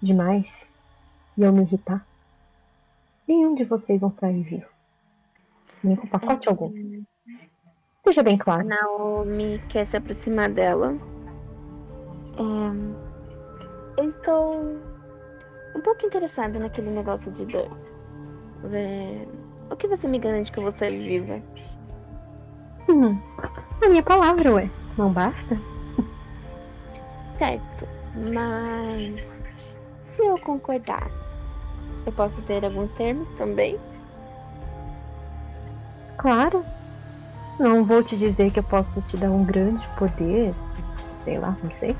demais 0.00 0.46
e 1.36 1.42
eu 1.42 1.52
me 1.52 1.62
irritar, 1.62 2.06
nenhum 3.28 3.54
de 3.54 3.64
vocês 3.64 4.00
vão 4.00 4.10
sair 4.10 4.42
vivos. 4.42 4.86
Nem 5.84 5.94
com 5.96 6.06
pacote 6.08 6.48
algum. 6.48 6.72
Seja 8.04 8.22
bem 8.22 8.38
claro. 8.38 8.66
Naomi 8.66 9.60
quer 9.68 9.86
se 9.86 9.96
aproximar 9.96 10.48
dela. 10.50 10.96
É, 12.38 14.02
Eu 14.02 14.08
estou 14.08 14.62
um 15.76 15.80
pouco 15.82 16.06
interessada 16.06 16.58
naquele 16.58 16.90
negócio 16.90 17.30
de 17.32 17.44
dor. 17.46 17.68
É, 18.72 19.26
O 19.70 19.76
que 19.76 19.86
você 19.86 20.08
me 20.08 20.18
garante 20.18 20.50
que 20.50 20.58
eu 20.58 20.64
vou 20.64 20.72
sair 20.72 20.98
viva? 20.98 21.40
Hum, 22.88 23.20
a 23.84 23.88
minha 23.88 24.02
palavra, 24.02 24.52
ué. 24.54 24.70
Não 24.96 25.12
basta? 25.12 25.56
Certo, 27.36 27.86
mas 28.16 29.14
se 30.16 30.22
eu 30.22 30.36
concordar, 30.40 31.08
eu 32.08 32.12
posso 32.12 32.40
ter 32.42 32.64
alguns 32.64 32.90
termos 32.92 33.28
também? 33.36 33.78
Claro. 36.16 36.64
Não 37.58 37.84
vou 37.84 38.02
te 38.02 38.16
dizer 38.16 38.50
que 38.50 38.58
eu 38.58 38.64
posso 38.64 39.00
te 39.02 39.16
dar 39.16 39.30
um 39.30 39.44
grande 39.44 39.86
poder, 39.98 40.54
sei 41.24 41.38
lá, 41.38 41.56
não 41.62 41.70
sei. 41.76 41.96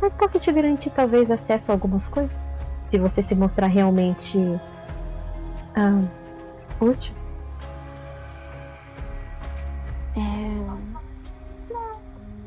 Mas 0.00 0.12
posso 0.14 0.40
te 0.40 0.50
garantir 0.52 0.90
talvez 0.90 1.30
acesso 1.30 1.70
a 1.70 1.74
algumas 1.74 2.06
coisas. 2.08 2.32
Se 2.90 2.98
você 2.98 3.22
se 3.22 3.34
mostrar 3.34 3.68
realmente 3.68 4.38
ah, 5.76 6.02
útil. 6.80 7.14
É... 10.16 11.72
Não, 11.72 11.98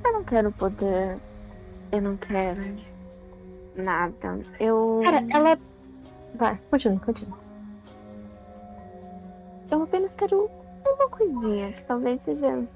eu 0.04 0.14
não 0.14 0.24
quero 0.24 0.52
poder. 0.52 1.18
Eu 1.92 2.02
não 2.02 2.18
quero 2.18 2.62
nada. 3.76 4.42
Eu. 4.60 5.02
Cara, 5.04 5.24
ela. 5.30 5.58
Vai, 6.38 6.60
continue, 6.70 7.00
continue. 7.00 7.34
Eu 9.72 9.84
apenas 9.84 10.14
quero 10.16 10.50
uma 10.86 11.10
coisinha 11.10 11.72
que 11.72 11.84
talvez 11.84 12.22
seja 12.24 12.68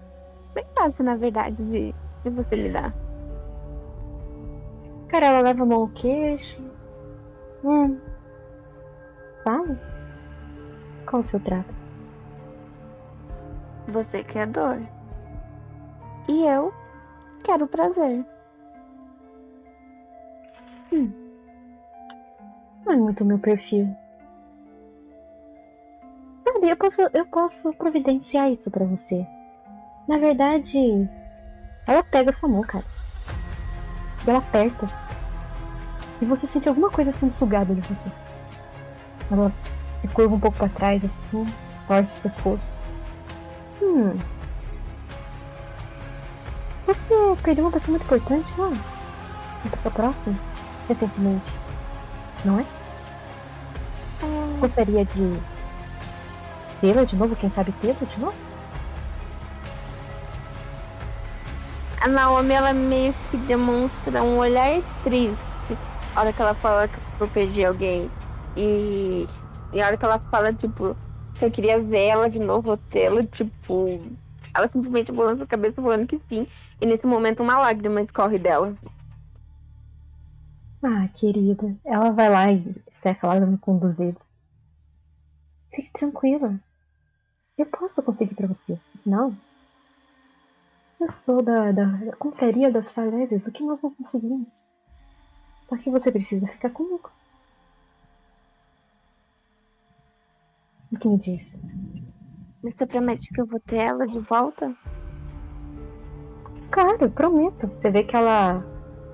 bem 0.54 0.66
fácil, 0.76 1.04
na 1.04 1.16
verdade, 1.16 1.56
de, 1.56 1.94
de 2.24 2.30
você 2.30 2.56
me 2.56 2.70
dar. 2.70 2.94
Cara, 5.10 5.26
ela 5.28 5.42
leva 5.42 5.64
a 5.64 5.66
mão 5.66 5.82
ao 5.82 5.88
queixo. 5.90 6.62
Hum. 7.64 8.00
Sabe? 9.44 9.78
Qual 11.06 11.22
o 11.22 11.26
seu 11.26 11.40
trato? 11.40 11.74
Você 13.90 14.24
quer 14.24 14.48
dor. 14.48 14.80
E 16.28 16.46
eu 16.46 16.74
quero 17.44 17.68
prazer. 17.68 18.26
Não 22.86 22.94
é 22.94 22.96
muito 22.96 23.26
meu 23.26 23.40
perfil. 23.40 23.96
Sabe, 26.40 26.70
eu 26.70 26.78
posso, 26.78 27.02
eu 27.14 27.26
posso 27.26 27.74
providenciar 27.74 28.52
isso 28.52 28.72
pra 28.72 28.86
você. 28.86 29.26
Na 30.08 30.18
verdade, 30.18 31.08
ela 31.86 32.04
pega 32.04 32.34
sua 32.34 32.50
mão, 32.50 32.62
cara. 32.62 32.86
E 34.26 34.30
ela 34.30 34.40
aperta. 34.40 34.88
E 36.22 36.26
você 36.26 36.48
sente 36.48 36.68
alguma 36.68 36.90
coisa 36.90 37.12
sendo 37.14 37.32
sugada 37.32 37.74
de 37.74 37.82
você. 37.82 38.12
Ela 39.32 39.52
se 40.02 40.08
curva 40.08 40.36
um 40.36 40.40
pouco 40.40 40.58
pra 40.58 40.70
trás, 40.70 41.04
assim, 41.04 41.46
torce 41.88 42.18
o 42.18 42.22
pescoço. 42.22 42.82
Hum. 43.82 44.18
Você 46.88 47.14
perdeu 47.44 47.66
uma 47.66 47.72
pessoa 47.72 47.92
muito 47.92 48.06
importante 48.06 48.52
lá? 48.58 48.68
Uma 48.68 49.72
pessoa 49.72 49.94
próxima? 49.94 50.36
Recentemente. 50.88 51.69
Não 52.46 52.60
é? 52.60 52.66
Gostaria 54.60 55.06
de 55.06 55.40
tê-la 56.82 57.04
de 57.04 57.16
novo? 57.16 57.36
Quem 57.36 57.50
sabe 57.52 57.72
tê-la 57.82 57.94
de 57.94 58.20
novo? 58.20 58.36
A 62.02 62.08
Naomi, 62.08 62.54
ela 62.54 62.74
meio 62.74 63.14
que 63.30 63.38
demonstra 63.38 64.24
um 64.24 64.38
olhar 64.38 64.82
triste. 65.04 65.38
A 66.16 66.22
hora 66.22 66.32
que 66.32 66.42
ela 66.42 66.54
fala 66.54 66.88
que 66.88 66.98
eu 67.20 67.28
perdi 67.28 67.66
alguém. 67.66 68.10
E, 68.56 69.28
e 69.74 69.82
hora 69.82 69.98
que 69.98 70.06
ela 70.06 70.20
fala, 70.32 70.54
tipo, 70.54 70.96
se 71.36 71.46
eu 71.46 71.52
queria 71.52 71.82
ver 71.82 72.08
ela 72.08 72.30
de 72.30 72.40
novo 72.40 72.78
tê-la, 72.90 73.24
tipo. 73.24 74.02
Ela 74.56 74.68
simplesmente 74.68 75.12
balança 75.12 75.44
a 75.44 75.48
cabeça 75.48 75.82
falando 75.82 76.08
que 76.08 76.20
sim. 76.30 76.48
E 76.80 76.86
nesse 76.86 77.06
momento 77.06 77.44
uma 77.44 77.60
lágrima 77.60 78.02
escorre 78.02 78.40
dela. 78.40 78.74
Ah, 80.82 81.08
querida. 81.10 81.76
Ela 81.84 82.12
vai 82.12 82.30
lá 82.30 82.52
e 82.52 82.76
seca 83.02 83.28
lágrima 83.28 83.58
com 83.58 83.74
um 83.74 83.80
dos 83.80 83.96
dedos. 83.96 84.22
Fique 85.76 85.92
tranquila. 85.92 86.60
Eu 87.58 87.66
posso 87.66 88.02
conseguir 88.02 88.36
pra 88.36 88.48
você. 88.48 88.80
Não. 89.06 89.36
Eu 91.00 91.12
sou 91.12 91.42
da, 91.42 91.72
da, 91.72 91.86
da 91.86 92.16
confraria 92.16 92.72
das 92.72 92.90
falhas. 92.92 93.30
O 93.46 93.52
que 93.52 93.64
nós 93.64 93.82
não 93.82 93.94
conseguimos? 93.94 94.48
Só 95.68 95.78
que 95.78 95.90
você 95.90 96.12
precisa 96.12 96.48
ficar 96.48 96.70
comigo. 96.70 97.12
O 100.92 100.98
que 100.98 101.08
me 101.08 101.18
diz? 101.18 101.54
Você 102.64 102.86
promete 102.86 103.32
que 103.34 103.42
eu 103.42 103.46
vou 103.46 103.60
ter 103.60 103.78
ela 103.78 104.08
de 104.08 104.20
volta? 104.20 104.76
Claro, 106.72 107.12
prometo. 107.12 107.68
Você 107.68 107.92
vê 107.92 108.04
que 108.04 108.16
ela 108.16 108.64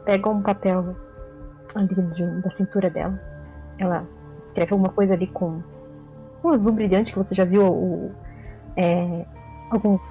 pega 0.06 0.30
um 0.30 0.42
papel 0.42 1.05
ali 1.76 1.88
de- 1.88 2.42
da 2.42 2.50
cintura 2.52 2.90
dela. 2.90 3.20
Ela 3.78 4.06
escreve 4.48 4.74
alguma 4.74 4.92
coisa 4.92 5.14
ali 5.14 5.28
com 5.28 5.62
um 6.44 6.50
azul 6.50 6.72
brilhante 6.72 7.12
que 7.12 7.18
você 7.18 7.36
já 7.36 7.46
viu 7.46 7.66
o, 7.66 8.12
é, 8.78 9.26
alguns. 9.70 10.02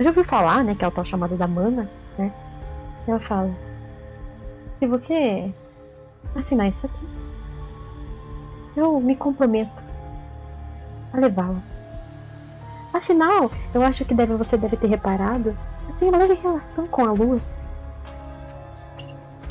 Já 0.00 0.08
ouviu 0.08 0.24
falar, 0.24 0.64
né? 0.64 0.74
Que 0.74 0.84
é 0.84 0.88
o 0.88 0.90
tal 0.90 1.04
chamado 1.04 1.36
da 1.36 1.46
mana, 1.46 1.88
né? 2.18 2.32
Ela 3.06 3.20
fala. 3.20 3.50
Se 4.78 4.86
você 4.86 5.52
assinar 6.34 6.68
isso 6.68 6.86
aqui, 6.86 7.08
eu 8.76 9.00
me 9.00 9.16
comprometo 9.16 9.84
a 11.12 11.18
levá-la. 11.18 11.62
Afinal, 12.92 13.50
eu 13.74 13.82
acho 13.82 14.04
que 14.04 14.14
deve, 14.14 14.34
você 14.34 14.56
deve 14.56 14.76
ter 14.76 14.86
reparado 14.86 15.56
eu 15.88 15.94
tenho 15.98 16.10
uma 16.12 16.18
leve 16.18 16.34
relação 16.34 16.86
com 16.88 17.04
a 17.04 17.12
lua. 17.12 17.40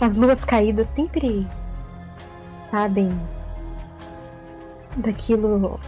As 0.06 0.14
luas 0.14 0.46
caídas 0.46 0.88
sempre 0.96 1.48
sabem 2.70 3.10
daquilo 4.98 5.80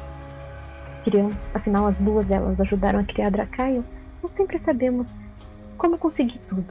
criamos, 1.04 1.36
afinal 1.54 1.86
as 1.86 1.96
duas 1.98 2.28
elas 2.32 2.60
ajudaram 2.60 2.98
a 2.98 3.04
criar 3.04 3.30
Dracaio, 3.30 3.86
não 4.24 4.30
sempre 4.32 4.58
sabemos 4.66 5.06
como 5.78 6.00
conseguir 6.00 6.40
tudo 6.50 6.66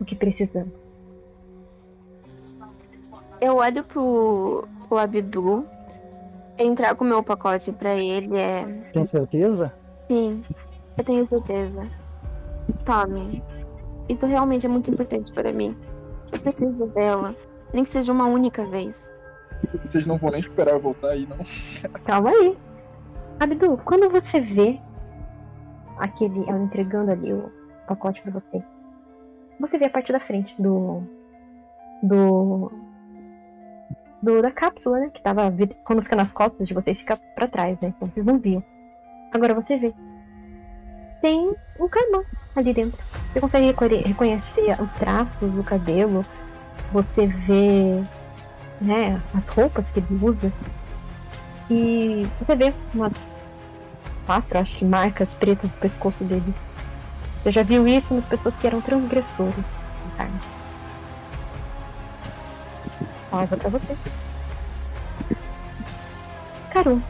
o 0.00 0.04
que 0.04 0.14
precisamos. 0.14 0.72
Eu 3.40 3.56
olho 3.56 3.82
pro, 3.82 4.68
pro 4.88 4.98
Abdu, 4.98 5.66
entrar 6.56 6.94
com 6.94 7.02
o 7.02 7.08
meu 7.08 7.24
pacote 7.24 7.72
pra 7.72 7.96
ele 7.96 8.36
é. 8.36 8.62
Tem 8.92 9.04
certeza? 9.04 9.74
Sim, 10.06 10.44
eu 10.96 11.02
tenho 11.02 11.26
certeza. 11.26 11.88
Tome. 12.84 13.42
Isso 14.08 14.24
realmente 14.24 14.64
é 14.64 14.68
muito 14.68 14.88
importante 14.88 15.32
para 15.32 15.52
mim. 15.52 15.76
Eu 16.32 16.38
preciso 16.40 16.86
dela. 16.88 17.34
Nem 17.72 17.84
que 17.84 17.90
seja 17.90 18.12
uma 18.12 18.26
única 18.26 18.64
vez. 18.64 18.96
Vocês 19.82 20.06
não 20.06 20.18
vão 20.18 20.30
nem 20.30 20.40
esperar 20.40 20.72
eu 20.72 20.80
voltar 20.80 21.10
aí, 21.10 21.26
não. 21.26 21.38
Calma 22.04 22.30
aí. 22.30 22.56
Abdu, 23.40 23.78
quando 23.84 24.08
você 24.10 24.40
vê 24.40 24.80
aquele. 25.98 26.48
ela 26.48 26.58
entregando 26.58 27.10
ali 27.10 27.32
o 27.32 27.50
pacote 27.86 28.22
pra 28.22 28.32
você, 28.32 28.62
você 29.58 29.78
vê 29.78 29.86
a 29.86 29.90
parte 29.90 30.12
da 30.12 30.20
frente 30.20 30.54
do. 30.60 31.02
do. 32.02 32.70
do 34.22 34.42
da 34.42 34.50
cápsula, 34.50 35.00
né? 35.00 35.10
Que 35.10 35.22
tava. 35.22 35.52
Quando 35.84 36.02
fica 36.02 36.16
nas 36.16 36.32
costas 36.32 36.68
de 36.68 36.74
vocês, 36.74 36.98
fica 36.98 37.16
pra 37.34 37.48
trás, 37.48 37.78
né? 37.80 37.88
Então 37.88 38.08
vocês 38.08 38.24
não 38.24 38.38
viam. 38.38 38.62
Agora 39.32 39.54
você 39.54 39.76
vê. 39.76 39.94
Tem 41.20 41.54
um 41.78 41.88
carmão 41.88 42.24
ali 42.54 42.72
dentro. 42.72 43.02
Você 43.32 43.40
consegue 43.40 43.74
reconhecer 44.06 44.80
os 44.80 44.92
traços 44.92 45.50
do 45.52 45.62
cabelo. 45.64 46.24
Você 46.92 47.26
vê 47.26 48.02
né, 48.80 49.20
as 49.34 49.48
roupas 49.48 49.84
que 49.90 50.00
ele 50.00 50.24
usa. 50.24 50.52
E 51.68 52.26
você 52.40 52.54
vê 52.54 52.74
umas 52.94 53.12
quatro, 54.26 54.58
acho 54.58 54.78
que, 54.78 54.84
marcas 54.84 55.32
pretas 55.32 55.70
no 55.70 55.76
pescoço 55.78 56.24
dele. 56.24 56.54
Você 57.42 57.50
já 57.52 57.62
viu 57.62 57.86
isso 57.86 58.12
nas 58.12 58.26
pessoas 58.26 58.54
que 58.56 58.66
eram 58.66 58.80
transgressores. 58.80 59.64
Carne. 60.16 60.40
Pausa 63.30 63.56
pra 63.56 63.68
você. 63.68 63.96
Caru, 66.72 67.02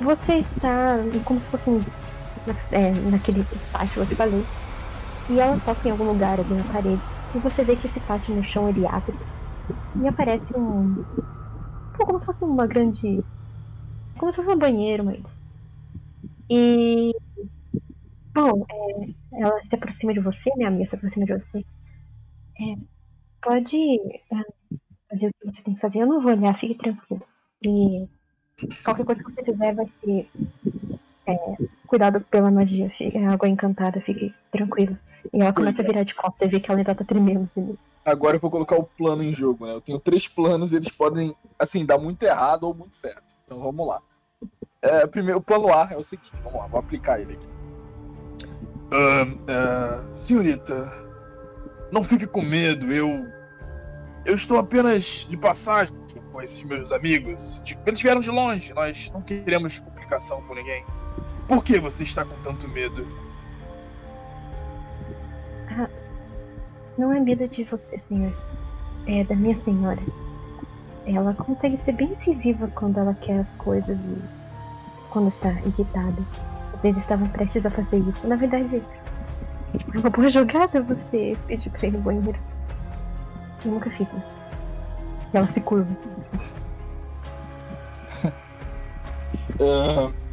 você 0.00 0.44
está 0.56 0.96
como 1.24 1.40
se 1.40 1.46
fosse 1.46 1.70
um, 1.70 1.80
é, 2.70 2.90
naquele 2.92 3.46
pátio 3.72 4.02
que 4.02 4.10
te 4.10 4.16
falei. 4.16 4.48
E 5.28 5.40
ela 5.40 5.60
toca 5.60 5.88
em 5.88 5.90
algum 5.92 6.04
lugar 6.04 6.40
ali 6.40 6.54
na 6.54 6.64
parede. 6.64 7.04
E 7.34 7.40
você 7.40 7.64
vê 7.64 7.76
que 7.76 7.88
esse 7.88 8.00
pátio 8.00 8.34
no 8.34 8.44
chão 8.44 8.68
ele 8.68 8.86
abre. 8.86 9.18
E 9.96 10.08
aparece 10.08 10.46
um 10.56 11.04
como 11.98 12.18
se 12.20 12.26
fosse 12.26 12.44
uma 12.44 12.66
grande. 12.66 13.24
Como 14.18 14.32
se 14.32 14.36
fosse 14.42 14.50
um 14.56 14.58
banheiro, 14.58 15.04
mas. 15.04 15.22
E. 16.48 17.12
Bom, 18.34 18.64
é, 18.70 19.40
ela 19.42 19.60
se 19.68 19.74
aproxima 19.74 20.12
de 20.14 20.20
você, 20.20 20.50
né? 20.56 20.66
A 20.66 20.70
minha 20.70 20.88
se 20.88 20.94
aproxima 20.94 21.26
de 21.26 21.34
você. 21.34 21.58
É, 22.60 22.76
pode 23.42 23.76
é, 23.76 24.36
fazer 25.10 25.28
o 25.28 25.32
que 25.34 25.46
você 25.56 25.62
tem 25.64 25.74
que 25.74 25.80
fazer. 25.80 26.00
Eu 26.02 26.06
não 26.08 26.22
vou 26.22 26.32
olhar, 26.32 26.58
fique 26.60 26.76
tranquilo. 26.78 27.24
E 27.64 28.08
qualquer 28.84 29.06
coisa 29.06 29.22
que 29.24 29.32
você 29.32 29.44
fizer 29.44 29.74
vai 29.74 29.86
ser. 30.04 30.30
É, 31.28 31.56
cuidado 31.86 32.20
pela 32.30 32.50
magia, 32.50 32.90
fique, 32.96 33.18
água 33.18 33.46
encantada, 33.46 34.00
fique 34.00 34.34
tranquilo. 34.50 34.96
E 35.32 35.42
ela 35.42 35.52
começa 35.52 35.82
a 35.82 35.84
virar 35.84 36.02
de 36.02 36.14
costas, 36.14 36.38
você 36.38 36.48
vê 36.48 36.58
que 36.58 36.70
ela 36.70 36.80
ainda 36.80 36.94
tá 36.94 37.04
tremendo. 37.04 37.46
Assim. 37.50 37.76
Agora 38.02 38.36
eu 38.36 38.40
vou 38.40 38.50
colocar 38.50 38.76
o 38.76 38.84
plano 38.84 39.22
em 39.22 39.34
jogo, 39.34 39.66
né? 39.66 39.74
Eu 39.74 39.80
tenho 39.82 39.98
três 39.98 40.26
planos, 40.26 40.72
eles 40.72 40.88
podem, 40.88 41.36
assim, 41.58 41.84
dar 41.84 41.98
muito 41.98 42.22
errado 42.22 42.64
ou 42.64 42.72
muito 42.72 42.96
certo. 42.96 43.36
Então 43.44 43.60
vamos 43.60 43.86
lá. 43.86 44.00
É, 44.80 45.06
primeiro, 45.06 45.38
o 45.38 45.42
plano 45.42 45.70
A 45.70 45.88
é 45.90 45.96
o 45.96 46.02
seguinte, 46.02 46.30
vamos 46.42 46.58
lá, 46.58 46.66
vou 46.66 46.80
aplicar 46.80 47.20
ele 47.20 47.34
aqui. 47.34 47.48
Uh, 48.90 49.34
uh, 49.34 50.14
senhorita, 50.14 50.90
não 51.92 52.02
fique 52.02 52.26
com 52.26 52.40
medo, 52.40 52.90
eu. 52.90 53.26
Eu 54.24 54.34
estou 54.34 54.58
apenas 54.58 55.26
de 55.28 55.36
passagem 55.36 55.94
com 56.32 56.40
esses 56.42 56.62
meus 56.62 56.92
amigos. 56.92 57.62
Eles 57.86 58.00
vieram 58.00 58.20
de 58.20 58.30
longe, 58.30 58.72
nós 58.74 59.10
não 59.12 59.20
queremos 59.22 59.80
complicação 59.80 60.42
com 60.42 60.54
ninguém. 60.54 60.84
Por 61.48 61.64
que 61.64 61.80
você 61.80 62.04
está 62.04 62.24
com 62.24 62.36
tanto 62.42 62.68
medo? 62.68 63.06
Não 66.98 67.12
é 67.12 67.20
medo 67.20 67.46
de 67.46 67.62
você, 67.62 67.96
senhor. 68.08 68.36
É 69.06 69.22
da 69.22 69.36
minha 69.36 69.56
senhora. 69.62 70.02
Ela 71.06 71.32
consegue 71.34 71.78
ser 71.84 71.92
bem 71.92 72.12
incisiva 72.12 72.66
quando 72.74 72.98
ela 72.98 73.14
quer 73.14 73.38
as 73.38 73.56
coisas 73.56 73.96
e 73.96 75.08
quando 75.10 75.28
está 75.28 75.52
irritada. 75.52 76.20
Eles 76.82 76.98
estavam 76.98 77.28
prestes 77.28 77.64
a 77.64 77.70
fazer 77.70 77.98
isso. 77.98 78.26
Na 78.26 78.34
verdade, 78.34 78.82
é 79.94 79.98
uma 79.98 80.10
boa 80.10 80.28
jogada 80.28 80.82
você 80.82 81.36
pedir 81.46 81.70
pra 81.70 81.86
ir 81.86 81.92
no 81.92 82.00
banheiro. 82.00 82.38
Eu 83.64 83.70
nunca 83.70 83.90
fiz 83.90 84.08
isso. 84.08 84.38
E 85.32 85.36
ela 85.36 85.46
se 85.46 85.60
curva. 85.60 85.88
uh, 89.60 90.12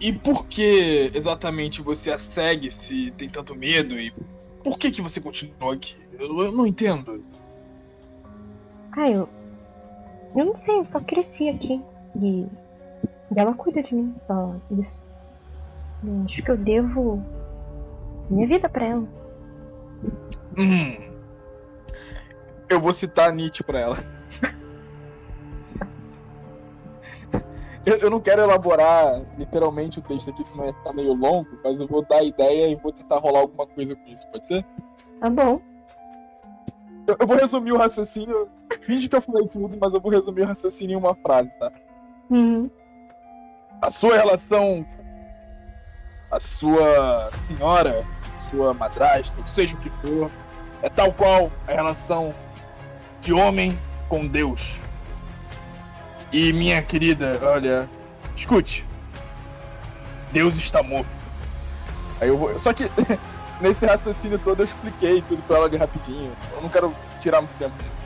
e 0.00 0.12
por 0.12 0.46
que 0.46 1.10
exatamente 1.14 1.80
você 1.80 2.10
a 2.10 2.18
segue 2.18 2.70
se 2.70 3.10
tem 3.12 3.28
tanto 3.28 3.54
medo 3.54 3.98
e 3.98 4.12
por 4.62 4.78
que, 4.78 4.90
que 4.90 5.00
você 5.00 5.20
continuou 5.20 5.72
aqui? 5.72 5.96
Eu, 6.18 6.42
eu 6.42 6.52
não 6.52 6.66
entendo. 6.66 7.24
Ah, 8.92 9.08
eu. 9.08 9.28
Eu 10.34 10.44
não 10.44 10.56
sei, 10.56 10.78
eu 10.78 10.86
só 10.90 11.00
cresci 11.00 11.48
aqui. 11.48 11.80
E. 12.20 12.42
e 12.42 13.38
ela 13.38 13.54
cuida 13.54 13.82
de 13.82 13.94
mim, 13.94 14.14
só 14.26 14.56
isso. 14.70 14.98
Eu 16.04 16.24
acho 16.24 16.42
que 16.42 16.50
eu 16.50 16.56
devo. 16.56 17.22
minha 18.28 18.46
vida 18.46 18.68
pra 18.68 18.86
ela. 18.86 19.08
Hum. 20.58 21.12
Eu 22.68 22.80
vou 22.80 22.92
citar 22.92 23.32
Nietzsche 23.32 23.62
pra 23.62 23.80
ela. 23.80 23.96
eu, 27.86 27.96
eu, 27.98 28.10
não 28.10 28.20
quero 28.20 28.42
elaborar 28.42 29.22
literalmente 29.38 30.00
o 30.00 30.02
texto 30.02 30.30
aqui, 30.30 30.44
senão 30.44 30.66
ficar 30.66 30.92
meio 30.92 31.14
longo, 31.14 31.48
mas 31.62 31.78
eu 31.78 31.86
vou 31.86 32.04
dar 32.04 32.18
a 32.18 32.24
ideia 32.24 32.68
e 32.68 32.74
vou 32.74 32.92
tentar 32.92 33.18
rolar 33.18 33.40
alguma 33.40 33.64
coisa 33.64 33.94
com 33.94 34.08
isso, 34.08 34.26
pode 34.26 34.46
ser? 34.46 34.66
Tá 35.20 35.30
bom. 35.30 35.60
Eu, 37.06 37.16
eu 37.20 37.26
vou 37.26 37.36
resumir 37.36 37.70
o 37.70 37.76
raciocínio. 37.76 38.48
Finge 38.80 39.08
que 39.08 39.14
eu 39.14 39.20
falei 39.20 39.46
tudo, 39.46 39.78
mas 39.80 39.94
eu 39.94 40.00
vou 40.00 40.10
resumir 40.10 40.42
o 40.42 40.46
raciocínio 40.46 40.94
em 40.94 40.98
uma 40.98 41.14
frase, 41.14 41.48
tá? 41.60 41.70
Uhum. 42.28 42.68
A 43.80 43.90
sua 43.90 44.16
relação. 44.16 44.84
A 46.28 46.40
sua 46.40 47.30
senhora, 47.36 48.04
sua 48.50 48.74
madrasta, 48.74 49.32
seja 49.46 49.76
o 49.76 49.78
que 49.78 49.90
for, 49.90 50.28
é 50.82 50.90
tal 50.90 51.12
qual 51.12 51.52
a 51.68 51.72
relação 51.72 52.34
de 53.20 53.32
homem 53.32 53.78
com 54.08 54.26
Deus. 54.26 54.74
E 56.32 56.52
minha 56.52 56.82
querida, 56.82 57.38
olha, 57.42 57.88
escute. 58.36 58.84
Deus 60.32 60.56
está 60.56 60.82
morto. 60.82 61.06
Aí 62.20 62.28
eu 62.28 62.36
vou. 62.36 62.58
Só 62.58 62.72
que 62.72 62.90
nesse 63.60 63.86
raciocínio 63.86 64.38
todo 64.38 64.60
eu 64.60 64.64
expliquei 64.64 65.22
tudo 65.22 65.42
pra 65.42 65.56
ela 65.56 65.70
de 65.70 65.76
rapidinho. 65.76 66.32
Eu 66.52 66.62
não 66.62 66.68
quero 66.68 66.94
tirar 67.20 67.40
muito 67.40 67.56
tempo 67.56 67.74
disso. 67.82 67.96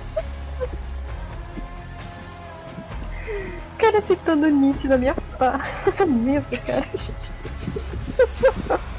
Cara, 3.78 4.02
todo 4.02 4.48
nítido 4.48 4.90
na 4.90 4.98
minha 4.98 5.14
face. 5.38 5.70
Mesmo, 6.06 6.46
cara. 6.66 6.86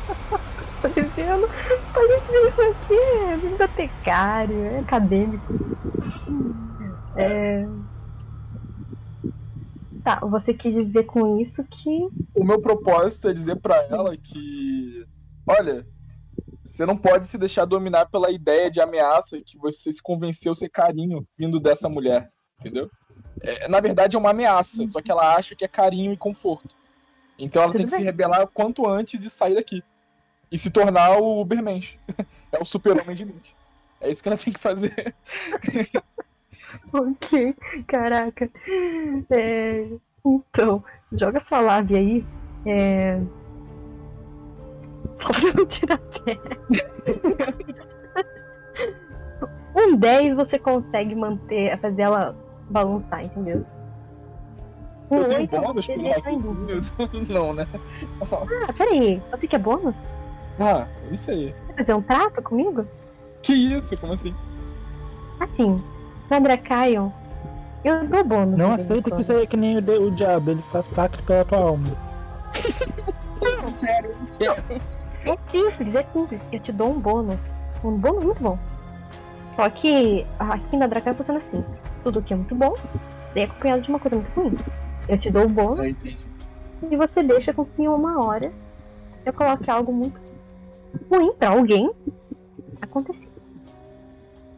parecendo, 0.81 1.47
parecendo 1.93 2.49
isso 2.49 2.61
aqui 2.61 2.99
é 3.29 3.37
bibliotecário, 3.37 4.65
é 4.65 4.79
acadêmico. 4.79 5.53
É. 7.15 7.65
Tá, 10.03 10.19
você 10.21 10.53
quis 10.53 10.73
dizer 10.73 11.05
com 11.05 11.39
isso 11.39 11.63
que. 11.63 12.07
O 12.35 12.43
meu 12.43 12.59
propósito 12.59 13.29
é 13.29 13.33
dizer 13.33 13.57
para 13.57 13.77
ela 13.83 14.17
que. 14.17 15.05
Olha, 15.47 15.85
você 16.63 16.85
não 16.85 16.97
pode 16.97 17.27
se 17.27 17.37
deixar 17.37 17.65
dominar 17.65 18.07
pela 18.07 18.31
ideia 18.31 18.69
de 18.69 18.81
ameaça 18.81 19.41
que 19.41 19.57
você 19.57 19.91
se 19.91 20.01
convenceu 20.01 20.55
ser 20.55 20.69
carinho 20.69 21.25
vindo 21.37 21.59
dessa 21.59 21.87
mulher, 21.89 22.27
entendeu? 22.59 22.89
É, 23.41 23.67
na 23.67 23.79
verdade 23.79 24.15
é 24.15 24.19
uma 24.19 24.31
ameaça, 24.31 24.85
só 24.87 25.01
que 25.01 25.11
ela 25.11 25.35
acha 25.35 25.55
que 25.55 25.65
é 25.65 25.67
carinho 25.67 26.13
e 26.13 26.17
conforto. 26.17 26.75
Então 27.37 27.61
ela 27.61 27.71
Tudo 27.71 27.77
tem 27.77 27.85
que 27.85 27.91
bem. 27.91 28.01
se 28.01 28.05
rebelar 28.05 28.47
quanto 28.47 28.87
antes 28.87 29.23
e 29.23 29.29
sair 29.29 29.55
daqui. 29.55 29.83
E 30.51 30.57
se 30.57 30.69
tornar 30.69 31.17
o 31.17 31.41
Ubermensch. 31.41 31.97
é 32.51 32.59
o 32.59 32.65
super-homem 32.65 33.15
de 33.15 33.25
mente. 33.25 33.55
É 33.99 34.09
isso 34.09 34.21
que 34.21 34.29
ela 34.29 34.37
tem 34.37 34.53
que 34.53 34.59
fazer. 34.59 35.15
ok, 36.93 37.55
caraca. 37.87 38.49
É, 39.29 39.87
então, 40.25 40.83
joga 41.13 41.39
sua 41.39 41.59
live 41.61 41.95
aí. 41.95 42.25
É... 42.65 43.21
Só 45.15 45.29
pra 45.29 45.53
não 45.55 45.65
tirar 45.65 45.99
um 49.75 49.95
10 49.95 50.35
você 50.35 50.59
consegue 50.59 51.15
manter, 51.15 51.77
fazer 51.79 52.03
ela 52.03 52.35
balançar, 52.69 53.23
entendeu? 53.25 53.65
Um 55.09 55.17
Eu 55.17 55.27
tenho 55.27 55.41
8 55.41 55.61
bônus 55.61 55.85
você 55.85 55.93
pelo 55.93 56.03
deixa 56.03 56.31
em 56.31 56.39
dúvida. 56.39 56.81
Não, 57.33 57.53
né? 57.53 57.67
Ah, 58.67 58.73
peraí. 58.73 59.21
Você 59.31 59.47
quer 59.47 59.59
bônus? 59.59 59.95
Ah, 60.59 60.87
isso 61.11 61.31
aí. 61.31 61.53
Quer 61.67 61.75
fazer 61.77 61.93
um 61.93 62.01
trato 62.01 62.41
comigo? 62.41 62.85
Que 63.41 63.53
isso? 63.53 63.97
Como 63.99 64.13
assim? 64.13 64.33
Assim, 65.39 65.83
na 66.31 66.39
Dracayon, 66.39 67.09
eu 67.83 68.07
dou 68.07 68.23
bônus. 68.23 68.57
Não 68.57 68.73
aceita 68.73 69.11
que 69.11 69.17
você 69.23 69.33
é 69.33 69.45
que 69.45 69.57
nem 69.57 69.77
o, 69.77 69.81
de- 69.81 69.97
o 69.97 70.11
diabo, 70.11 70.51
ele 70.51 70.63
só 70.63 70.79
ataca 70.79 71.21
pela 71.23 71.43
tua 71.43 71.57
alma. 71.59 71.87
É 75.25 75.37
simples, 75.51 75.95
é 75.95 76.03
simples. 76.13 76.41
Eu 76.53 76.59
te 76.61 76.71
dou 76.71 76.89
um 76.91 76.99
bônus. 76.99 77.51
Um 77.83 77.91
bônus 77.97 78.23
muito 78.23 78.41
bom. 78.41 78.57
Só 79.51 79.69
que 79.69 80.25
aqui 80.39 80.77
na 80.77 80.87
Dracayon 80.87 81.15
funciona 81.17 81.39
assim. 81.39 81.63
Tudo 82.03 82.21
que 82.21 82.33
é 82.33 82.37
muito 82.37 82.55
bom, 82.55 82.73
vem 83.33 83.43
acompanhado 83.43 83.81
de 83.81 83.89
uma 83.89 83.99
coisa 83.99 84.15
muito 84.15 84.39
ruim. 84.41 84.57
Eu 85.09 85.17
te 85.19 85.29
dou 85.29 85.45
o 85.45 85.49
bônus 85.49 85.79
e 86.89 86.95
você 86.95 87.21
deixa 87.21 87.53
com 87.53 87.65
que 87.65 87.83
em 87.83 87.87
uma 87.89 88.25
hora 88.25 88.51
eu 89.25 89.33
coloque 89.33 89.69
algo 89.69 89.91
muito 89.91 90.17
ruim 91.11 91.33
pra 91.33 91.49
alguém 91.49 91.91
acontecer. 92.81 93.27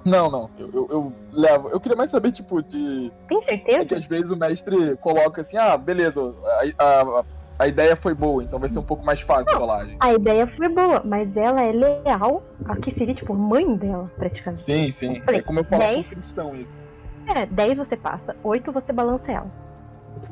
Não, 0.06 0.30
não. 0.30 0.50
Eu, 0.58 0.70
eu, 0.74 0.88
eu 0.90 1.14
levo. 1.32 1.70
Eu 1.70 1.80
queria 1.80 1.96
mais 1.98 2.10
saber, 2.10 2.32
tipo, 2.32 2.62
de. 2.62 3.12
Tem 3.28 3.38
É 3.48 3.58
que 3.58 3.68
certeza? 3.70 3.96
às 3.98 4.06
vezes 4.06 4.32
o 4.32 4.36
mestre 4.38 4.98
coloca 4.98 5.42
assim, 5.42 5.58
ah, 5.58 5.78
beleza, 5.78 6.34
a, 6.78 6.84
a, 6.84 7.26
a 7.60 7.68
ideia 7.68 7.96
foi 7.96 8.14
boa, 8.14 8.44
então 8.44 8.60
vai 8.60 8.68
ser 8.68 8.80
um 8.80 8.84
pouco 8.84 9.06
mais 9.06 9.22
fácil 9.22 9.56
a 9.56 9.58
rolagem. 9.60 9.96
A 10.02 10.14
ideia 10.14 10.46
foi 10.48 10.68
boa, 10.68 11.02
mas 11.06 11.36
ela 11.38 11.62
é 11.62 11.72
leal 11.72 12.44
a 12.66 12.76
que 12.76 12.92
seria, 12.98 13.14
tipo, 13.16 13.34
mãe 13.34 13.76
dela, 13.78 14.04
praticamente. 14.18 14.62
Sim, 14.62 14.92
sim. 14.92 15.22
Falei, 15.22 15.40
É 15.40 15.44
como 15.44 15.60
eu 15.60 15.64
falo 15.64 15.82
com 15.82 15.88
dez. 15.88 16.08
cristão 16.08 16.56
isso. 16.56 16.82
É, 17.34 17.46
10 17.46 17.78
você 17.78 17.96
passa, 17.96 18.36
8 18.44 18.72
você 18.74 18.92
balança 18.92 19.32
ela. 19.32 19.50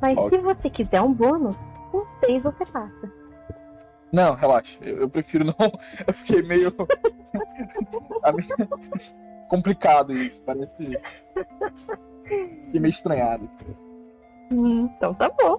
Mas 0.01 0.19
se 0.29 0.37
você 0.39 0.69
quiser 0.69 1.01
um 1.01 1.13
bônus, 1.13 1.55
com 1.91 2.03
6 2.25 2.43
você 2.43 2.65
passa. 2.65 3.09
Não, 4.11 4.33
relaxa. 4.35 4.77
Eu, 4.81 4.97
eu 4.97 5.09
prefiro 5.09 5.45
não. 5.45 5.55
Eu 6.05 6.13
fiquei 6.13 6.41
meio. 6.41 6.75
A 8.23 8.33
minha- 8.33 8.55
Complicado 9.51 10.13
isso, 10.17 10.41
parece. 10.43 10.97
Fiquei 12.23 12.79
meio 12.79 12.89
estranhado. 12.89 13.49
Hum, 14.49 14.89
então 14.95 15.13
tá 15.13 15.29
bom. 15.29 15.57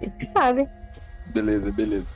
Você 0.00 0.28
sabe. 0.36 0.68
Beleza, 1.28 1.70
beleza. 1.70 2.12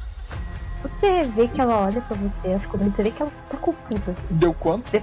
Você 0.82 1.22
vê 1.28 1.46
que 1.46 1.60
ela 1.60 1.82
olha 1.86 2.00
pra 2.02 2.16
você, 2.16 2.54
as 2.54 2.66
coisas, 2.66 2.92
você 2.92 3.02
vê 3.04 3.10
que 3.12 3.22
ela 3.22 3.30
tá 3.48 3.56
confusa. 3.56 4.16
Deu 4.30 4.52
quanto? 4.52 5.00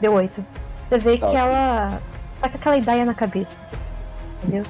Deu 0.00 0.12
8. 0.14 0.44
Você 0.90 0.98
vê 0.98 1.16
Tá, 1.18 1.28
que 1.28 1.36
ok. 1.36 1.38
ela 1.38 2.02
tá 2.40 2.48
com 2.48 2.56
aquela 2.56 2.76
ideia 2.76 3.04
na 3.04 3.14
cabeça. 3.14 3.56
Entendeu? 4.42 4.64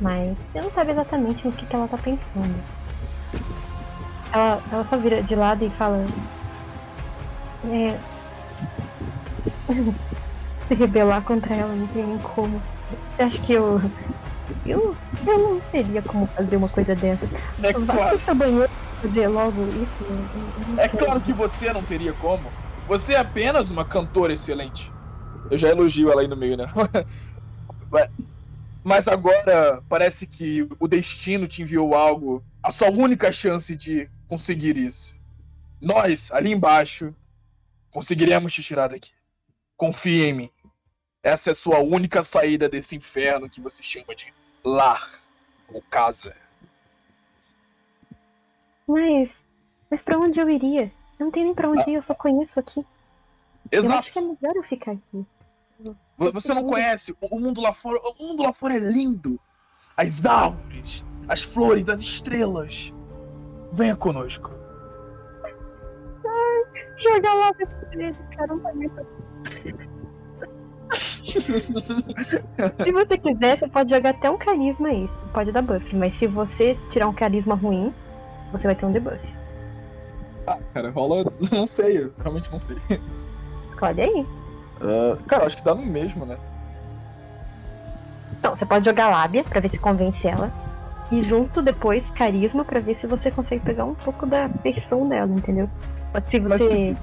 Mas 0.00 0.36
você 0.52 0.60
não 0.62 0.70
sabe 0.72 0.90
exatamente 0.90 1.46
no 1.46 1.52
que, 1.52 1.64
que 1.64 1.76
ela 1.76 1.86
tá 1.86 1.96
pensando. 1.96 2.60
Ela, 4.32 4.60
ela 4.72 4.84
só 4.90 4.96
vira 4.96 5.22
de 5.22 5.36
lado 5.36 5.64
e 5.64 5.70
fala. 5.70 6.04
É. 7.66 8.13
Se 10.68 10.74
rebelar 10.74 11.24
contra 11.24 11.54
ela 11.54 11.74
não 11.76 11.88
tem 11.88 12.06
nem 12.06 12.18
como. 12.20 12.64
Acha 13.18 13.40
que 13.42 13.52
eu. 13.54 13.78
Eu, 14.64 14.96
eu 15.26 15.38
não 15.38 15.60
teria 15.70 16.02
como 16.02 16.28
fazer 16.36 16.56
uma 16.56 16.70
coisa 16.70 16.94
dessa. 16.96 17.26
É 17.62 17.72
Vai 17.72 17.84
claro, 17.96 18.18
pro 18.18 18.34
banheiro 18.34 18.68
fazer 19.02 19.28
logo 19.28 19.68
isso. 19.68 20.04
eu- 20.04 20.30
eu 20.56 20.66
não 20.68 20.76
é 20.78 20.88
claro 20.88 21.22
que 21.22 21.32
você 21.32 21.72
não 21.72 21.84
teria 21.84 22.14
como. 22.14 22.54
Você 22.86 23.14
é 23.14 23.18
apenas 23.18 23.70
uma 23.70 23.84
cantora 23.84 24.32
excelente. 24.32 24.94
Eu 25.50 25.58
já 25.58 25.68
elogio 25.70 26.10
ela 26.10 26.22
aí 26.22 26.28
no 26.28 26.36
meio, 26.36 26.56
né? 26.56 26.66
Mas 28.82 29.08
agora 29.08 29.82
parece 29.88 30.26
que 30.26 30.68
o 30.78 30.86
destino 30.86 31.48
te 31.48 31.62
enviou 31.62 31.94
algo, 31.94 32.44
a 32.62 32.70
sua 32.70 32.90
única 32.90 33.32
chance 33.32 33.74
de 33.76 34.10
conseguir 34.28 34.76
isso. 34.76 35.14
Nós, 35.80 36.30
ali 36.32 36.52
embaixo, 36.52 37.14
conseguiremos 37.90 38.54
te 38.54 38.62
tirar 38.62 38.88
daqui. 38.88 39.12
Confie 39.76 40.24
em 40.24 40.32
mim. 40.32 40.50
Essa 41.22 41.50
é 41.50 41.52
a 41.52 41.54
sua 41.54 41.78
única 41.80 42.22
saída 42.22 42.68
desse 42.68 42.94
inferno 42.96 43.48
que 43.48 43.60
você 43.60 43.82
chama 43.82 44.14
de 44.14 44.32
lar 44.64 45.02
ou 45.68 45.82
casa. 45.82 46.34
Mas. 48.86 49.30
Mas 49.90 50.02
pra 50.02 50.18
onde 50.18 50.38
eu 50.40 50.48
iria? 50.50 50.92
Eu 51.18 51.26
não 51.26 51.30
tenho 51.32 51.46
nem 51.46 51.54
pra 51.54 51.68
onde 51.68 51.88
ir, 51.90 51.94
eu 51.94 52.02
só 52.02 52.14
conheço 52.14 52.58
aqui. 52.60 52.84
Eu 53.70 53.80
acho 53.92 54.12
que 54.12 54.18
é 54.18 54.22
Exato. 54.22 54.38
melhor 54.40 54.56
eu 54.56 54.62
ficar 54.64 54.92
aqui. 54.92 55.26
Vo- 56.16 56.32
Você 56.32 56.52
não 56.52 56.64
conhece. 56.66 57.16
O 57.20 57.38
mundo 57.38 57.60
lá 57.60 57.72
fora, 57.72 57.98
o 58.00 58.14
mundo 58.22 58.42
lá 58.42 58.52
fora 58.52 58.74
é 58.74 58.78
lindo. 58.78 59.38
As 59.96 60.24
árvores, 60.24 61.04
as 61.28 61.42
flores, 61.42 61.88
as 61.88 62.00
estrelas. 62.00 62.92
Venha 63.72 63.96
conosco. 63.96 64.50
Jogar 67.02 67.34
lá 67.34 67.52
depois, 67.52 68.16
caramba, 68.36 68.72
muito. 68.74 69.06
Se 71.22 72.92
você 72.92 73.18
quiser, 73.18 73.58
você 73.58 73.68
pode 73.68 73.94
jogar 73.94 74.10
até 74.10 74.30
um 74.30 74.36
carisma 74.36 74.88
aí. 74.88 75.08
Pode 75.32 75.52
dar 75.52 75.62
buff. 75.62 75.96
Mas 75.96 76.16
se 76.18 76.26
você 76.26 76.76
tirar 76.90 77.08
um 77.08 77.14
carisma 77.14 77.54
ruim, 77.54 77.92
você 78.52 78.66
vai 78.66 78.76
ter 78.76 78.86
um 78.86 78.92
debuff. 78.92 79.20
Ah, 80.46 80.58
cara, 80.72 80.90
rola. 80.90 81.24
Não 81.50 81.66
sei, 81.66 81.98
eu 81.98 82.12
realmente 82.18 82.50
não 82.50 82.58
sei. 82.58 82.76
Escolhe 83.70 84.02
aí. 84.02 84.26
Ah, 84.80 85.16
cara, 85.26 85.46
acho 85.46 85.56
que 85.56 85.64
dá 85.64 85.74
no 85.74 85.84
mesmo, 85.84 86.26
né? 86.26 86.36
Então, 88.38 88.54
você 88.54 88.66
pode 88.66 88.84
jogar 88.84 89.08
lábia 89.08 89.42
pra 89.42 89.60
ver 89.60 89.70
se 89.70 89.78
convence 89.78 90.26
ela. 90.26 90.52
E 91.10 91.22
junto 91.22 91.62
depois 91.62 92.02
carisma 92.10 92.64
pra 92.64 92.80
ver 92.80 92.96
se 92.96 93.06
você 93.06 93.30
consegue 93.30 93.64
pegar 93.64 93.84
um 93.84 93.94
pouco 93.94 94.26
da 94.26 94.46
versão 94.46 95.08
dela, 95.08 95.30
entendeu? 95.30 95.68
Só 96.10 96.20
que 96.20 96.30
se 96.30 96.40
você 96.40 96.94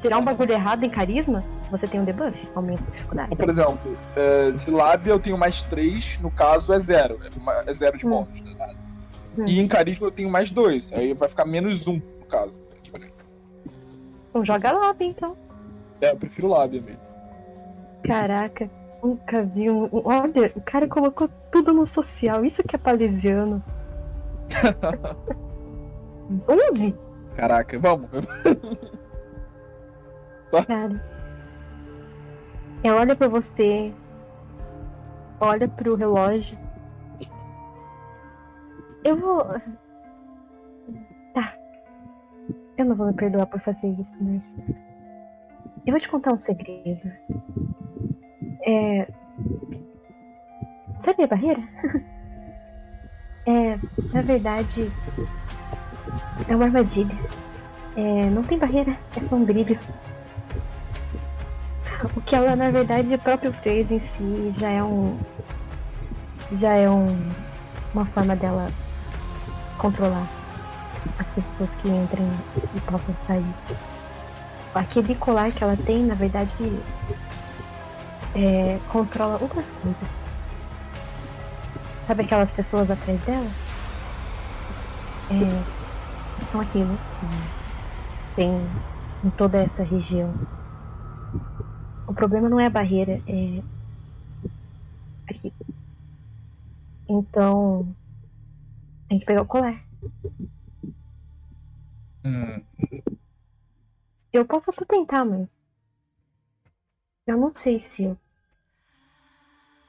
tirar 0.00 0.18
um 0.18 0.24
bagulho 0.24 0.52
errado 0.52 0.84
em 0.84 0.90
carisma, 0.90 1.44
você 1.70 1.86
tem 1.88 2.00
um 2.00 2.04
debuff, 2.04 2.48
aumenta 2.54 2.82
a 2.82 2.90
dificuldade. 2.92 3.36
por 3.36 3.48
exemplo, 3.48 3.96
é, 4.16 4.50
de 4.52 4.70
lábia 4.70 5.10
eu 5.12 5.18
tenho 5.20 5.36
mais 5.38 5.62
3, 5.62 6.18
no 6.20 6.30
caso 6.30 6.72
é 6.72 6.78
zero. 6.78 7.18
É, 7.24 7.28
uma- 7.38 7.64
é 7.66 7.72
zero 7.72 7.96
de 7.98 8.06
Hum. 8.06 8.10
bônus, 8.10 8.40
né? 8.42 8.74
Hum. 9.38 9.44
E 9.46 9.58
em 9.60 9.66
carisma 9.66 10.06
eu 10.06 10.12
tenho 10.12 10.30
mais 10.30 10.50
2. 10.50 10.92
Aí 10.92 11.12
vai 11.14 11.28
ficar 11.28 11.44
menos 11.44 11.86
1, 11.88 11.94
no 12.20 12.26
caso. 12.26 12.62
Então 14.30 14.44
joga 14.44 14.72
lábia, 14.72 15.06
então. 15.06 15.36
É, 16.00 16.10
eu 16.10 16.16
prefiro 16.16 16.48
lábia 16.48 16.80
mesmo. 16.82 17.00
Caraca, 18.04 18.68
nunca 19.02 19.42
vi 19.44 19.70
um. 19.70 19.84
um- 19.84 20.02
Olha, 20.04 20.52
o 20.56 20.60
cara 20.60 20.86
colocou 20.88 21.28
tudo 21.52 21.72
no 21.72 21.86
social. 21.86 22.44
Isso 22.44 22.62
que 22.62 22.74
é 22.76 22.78
palesiano. 22.78 23.62
11? 26.48 26.94
Caraca, 27.36 27.78
vamos. 27.78 28.08
Cara. 30.66 31.13
Ela 32.84 33.00
olha 33.00 33.16
pra 33.16 33.28
você. 33.28 33.92
Olha 35.40 35.66
pro 35.66 35.96
relógio. 35.96 36.58
Eu 39.02 39.16
vou. 39.16 39.42
Tá. 41.32 41.54
Eu 42.76 42.84
não 42.84 42.94
vou 42.94 43.06
me 43.06 43.14
perdoar 43.14 43.46
por 43.46 43.60
fazer 43.60 43.88
isso, 43.88 44.22
mas. 44.22 44.42
Eu 45.86 45.92
vou 45.92 46.00
te 46.00 46.08
contar 46.10 46.34
um 46.34 46.38
segredo. 46.38 47.10
É. 48.66 49.08
Sabe 51.04 51.24
a 51.24 51.26
barreira? 51.26 51.62
É. 53.46 53.76
Na 54.10 54.22
verdade. 54.22 54.90
É 56.48 56.56
uma 56.56 56.64
armadilha. 56.64 57.14
É, 57.94 58.30
não 58.30 58.42
tem 58.42 58.58
barreira, 58.58 58.96
é 59.14 59.20
só 59.20 59.36
um 59.36 59.44
brilho. 59.44 59.78
O 62.14 62.20
que 62.20 62.34
ela 62.34 62.54
na 62.54 62.70
verdade 62.70 63.16
próprio 63.18 63.52
fez 63.62 63.90
em 63.90 64.00
si 64.00 64.54
já 64.58 64.70
é 64.70 64.82
um. 64.82 65.18
Já 66.52 66.74
é 66.74 66.88
um. 66.88 67.06
Uma 67.94 68.04
forma 68.06 68.34
dela 68.34 68.70
controlar 69.78 70.26
as 71.18 71.26
pessoas 71.28 71.70
que 71.80 71.88
entrem 71.88 72.28
e 72.74 72.80
possam 72.80 73.14
sair. 73.26 73.54
Aquele 74.74 75.14
colar 75.14 75.52
que 75.52 75.62
ela 75.62 75.76
tem, 75.76 76.04
na 76.04 76.14
verdade, 76.14 76.50
é, 78.34 78.78
controla 78.88 79.38
outras 79.40 79.64
coisas. 79.82 80.08
Sabe 82.06 82.22
aquelas 82.24 82.50
pessoas 82.50 82.90
atrás 82.90 83.20
dela? 83.20 83.46
É, 85.30 85.62
são 86.50 86.60
aquilo 86.60 86.98
que 87.20 88.36
tem 88.36 88.68
em 89.24 89.30
toda 89.30 89.58
essa 89.58 89.82
região. 89.84 90.34
O 92.06 92.14
problema 92.14 92.48
não 92.48 92.60
é 92.60 92.66
a 92.66 92.70
barreira, 92.70 93.22
é 93.26 93.62
aqui. 95.28 95.52
Então 97.08 97.94
tem 99.08 99.18
que 99.18 99.26
pegar 99.26 99.42
o 99.42 99.46
colar. 99.46 99.82
Hum. 102.24 102.62
Eu 104.32 104.46
posso 104.46 104.70
até 104.70 104.84
tentar, 104.84 105.24
mas 105.24 105.48
eu 107.26 107.36
não 107.38 107.54
sei 107.62 107.80
se 107.80 108.04
eu 108.04 108.18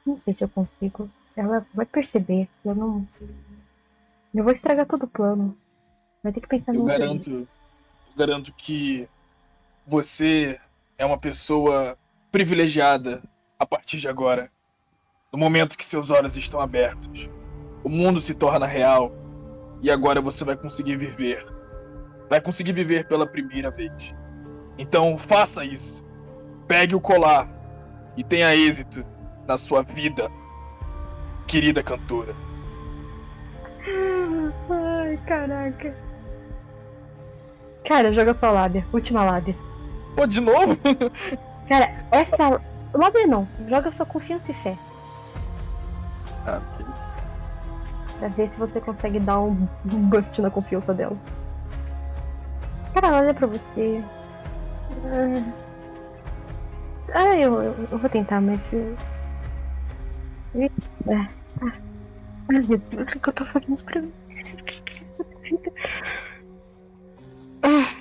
Não 0.05 0.21
sei 0.23 0.35
se 0.35 0.43
eu 0.43 0.49
consigo. 0.49 1.09
Ela 1.35 1.65
vai 1.73 1.85
perceber. 1.85 2.47
Eu 2.63 2.75
não. 2.75 3.07
Eu 4.33 4.43
vou 4.43 4.53
estragar 4.53 4.85
todo 4.85 5.03
o 5.03 5.09
plano. 5.09 5.57
Vai 6.23 6.31
ter 6.31 6.41
que 6.41 6.47
pensar 6.47 6.73
Eu 6.73 6.81
no 6.81 6.85
garanto, 6.85 7.31
eu 7.31 7.47
garanto 8.15 8.53
que 8.53 9.07
você 9.85 10.59
é 10.97 11.05
uma 11.05 11.17
pessoa 11.17 11.97
privilegiada 12.35 13.23
a 13.57 13.65
partir 13.65 13.97
de 13.97 14.09
agora. 14.09 14.51
No 15.31 15.39
momento 15.39 15.77
que 15.77 15.85
seus 15.85 16.09
olhos 16.09 16.35
estão 16.35 16.59
abertos, 16.59 17.31
o 17.81 17.87
mundo 17.87 18.19
se 18.19 18.35
torna 18.35 18.65
real 18.65 19.09
e 19.81 19.89
agora 19.89 20.19
você 20.19 20.43
vai 20.43 20.57
conseguir 20.57 20.97
viver. 20.97 21.47
Vai 22.29 22.41
conseguir 22.41 22.73
viver 22.73 23.07
pela 23.07 23.25
primeira 23.25 23.71
vez. 23.71 24.13
Então 24.77 25.17
faça 25.17 25.63
isso. 25.63 26.03
Pegue 26.67 26.93
o 26.93 26.99
colar 26.99 27.49
e 28.17 28.23
tenha 28.23 28.53
êxito 28.53 29.05
na 29.47 29.57
sua 29.57 29.81
vida, 29.81 30.29
querida 31.47 31.81
cantora. 31.81 32.35
Ai, 34.69 35.17
caraca. 35.25 35.95
Cara, 37.87 38.11
joga 38.11 38.35
sua 38.35 38.51
lábia. 38.51 38.85
Última 38.91 39.23
lábia. 39.23 39.55
Pô, 40.17 40.27
de 40.27 40.41
novo? 40.41 40.77
Cara, 41.67 41.91
essa. 42.11 42.61
Lábia 42.93 43.27
não. 43.27 43.47
Joga 43.67 43.91
sua 43.91 44.05
confiança 44.05 44.51
e 44.51 44.53
fé. 44.53 44.77
Ah, 46.45 46.61
ok. 46.73 46.85
Pra 48.19 48.27
ver 48.29 48.49
se 48.49 48.59
você 48.59 48.79
consegue 48.79 49.19
dar 49.19 49.41
um, 49.41 49.67
boost 49.83 50.41
na 50.41 50.49
confiança 50.49 50.93
dela. 50.93 51.17
Cara, 52.93 53.17
olha 53.17 53.33
pra 53.33 53.47
você. 53.47 54.01
Ah, 55.05 55.43
ah 57.13 57.35
eu, 57.35 57.61
eu, 57.61 57.75
eu 57.91 57.97
vou 57.97 58.09
tentar, 58.09 58.39
mas. 58.39 58.61
eh, 58.73 58.95
Ah, 61.09 61.27
ah, 61.61 61.73
ai, 62.51 62.59
meu 62.67 62.77
Deus, 62.77 63.01
o 63.15 63.19
que 63.19 63.29
eu 63.29 63.33
tô 63.33 63.45
fazendo 63.45 63.83
pra 63.83 64.01
mim? 64.01 64.13
Ah, 67.67 67.94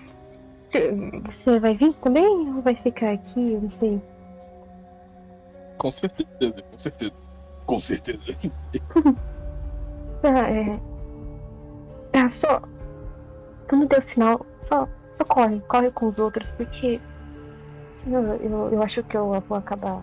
Você 1.26 1.58
vai 1.60 1.74
vir 1.76 1.94
também 1.94 2.54
ou 2.54 2.62
vai 2.62 2.74
ficar 2.74 3.12
aqui? 3.12 3.52
Eu 3.52 3.60
não 3.60 3.70
sei. 3.70 4.02
Com 5.78 5.90
certeza, 5.90 6.62
com 6.70 6.78
certeza. 6.78 7.12
Com 7.66 7.80
certeza. 7.80 8.32
Tá, 10.22 10.30
é. 10.50 10.80
Tá, 12.12 12.28
só. 12.28 12.62
Quando 13.68 13.88
deu 13.88 14.02
sinal, 14.02 14.44
só, 14.60 14.88
só 15.10 15.24
corre, 15.24 15.60
corre 15.68 15.90
com 15.90 16.08
os 16.08 16.18
outros, 16.18 16.48
porque. 16.52 17.00
Eu, 18.06 18.22
eu, 18.36 18.72
eu 18.72 18.82
acho 18.82 19.02
que 19.04 19.16
eu 19.16 19.40
vou 19.48 19.56
acabar 19.56 20.02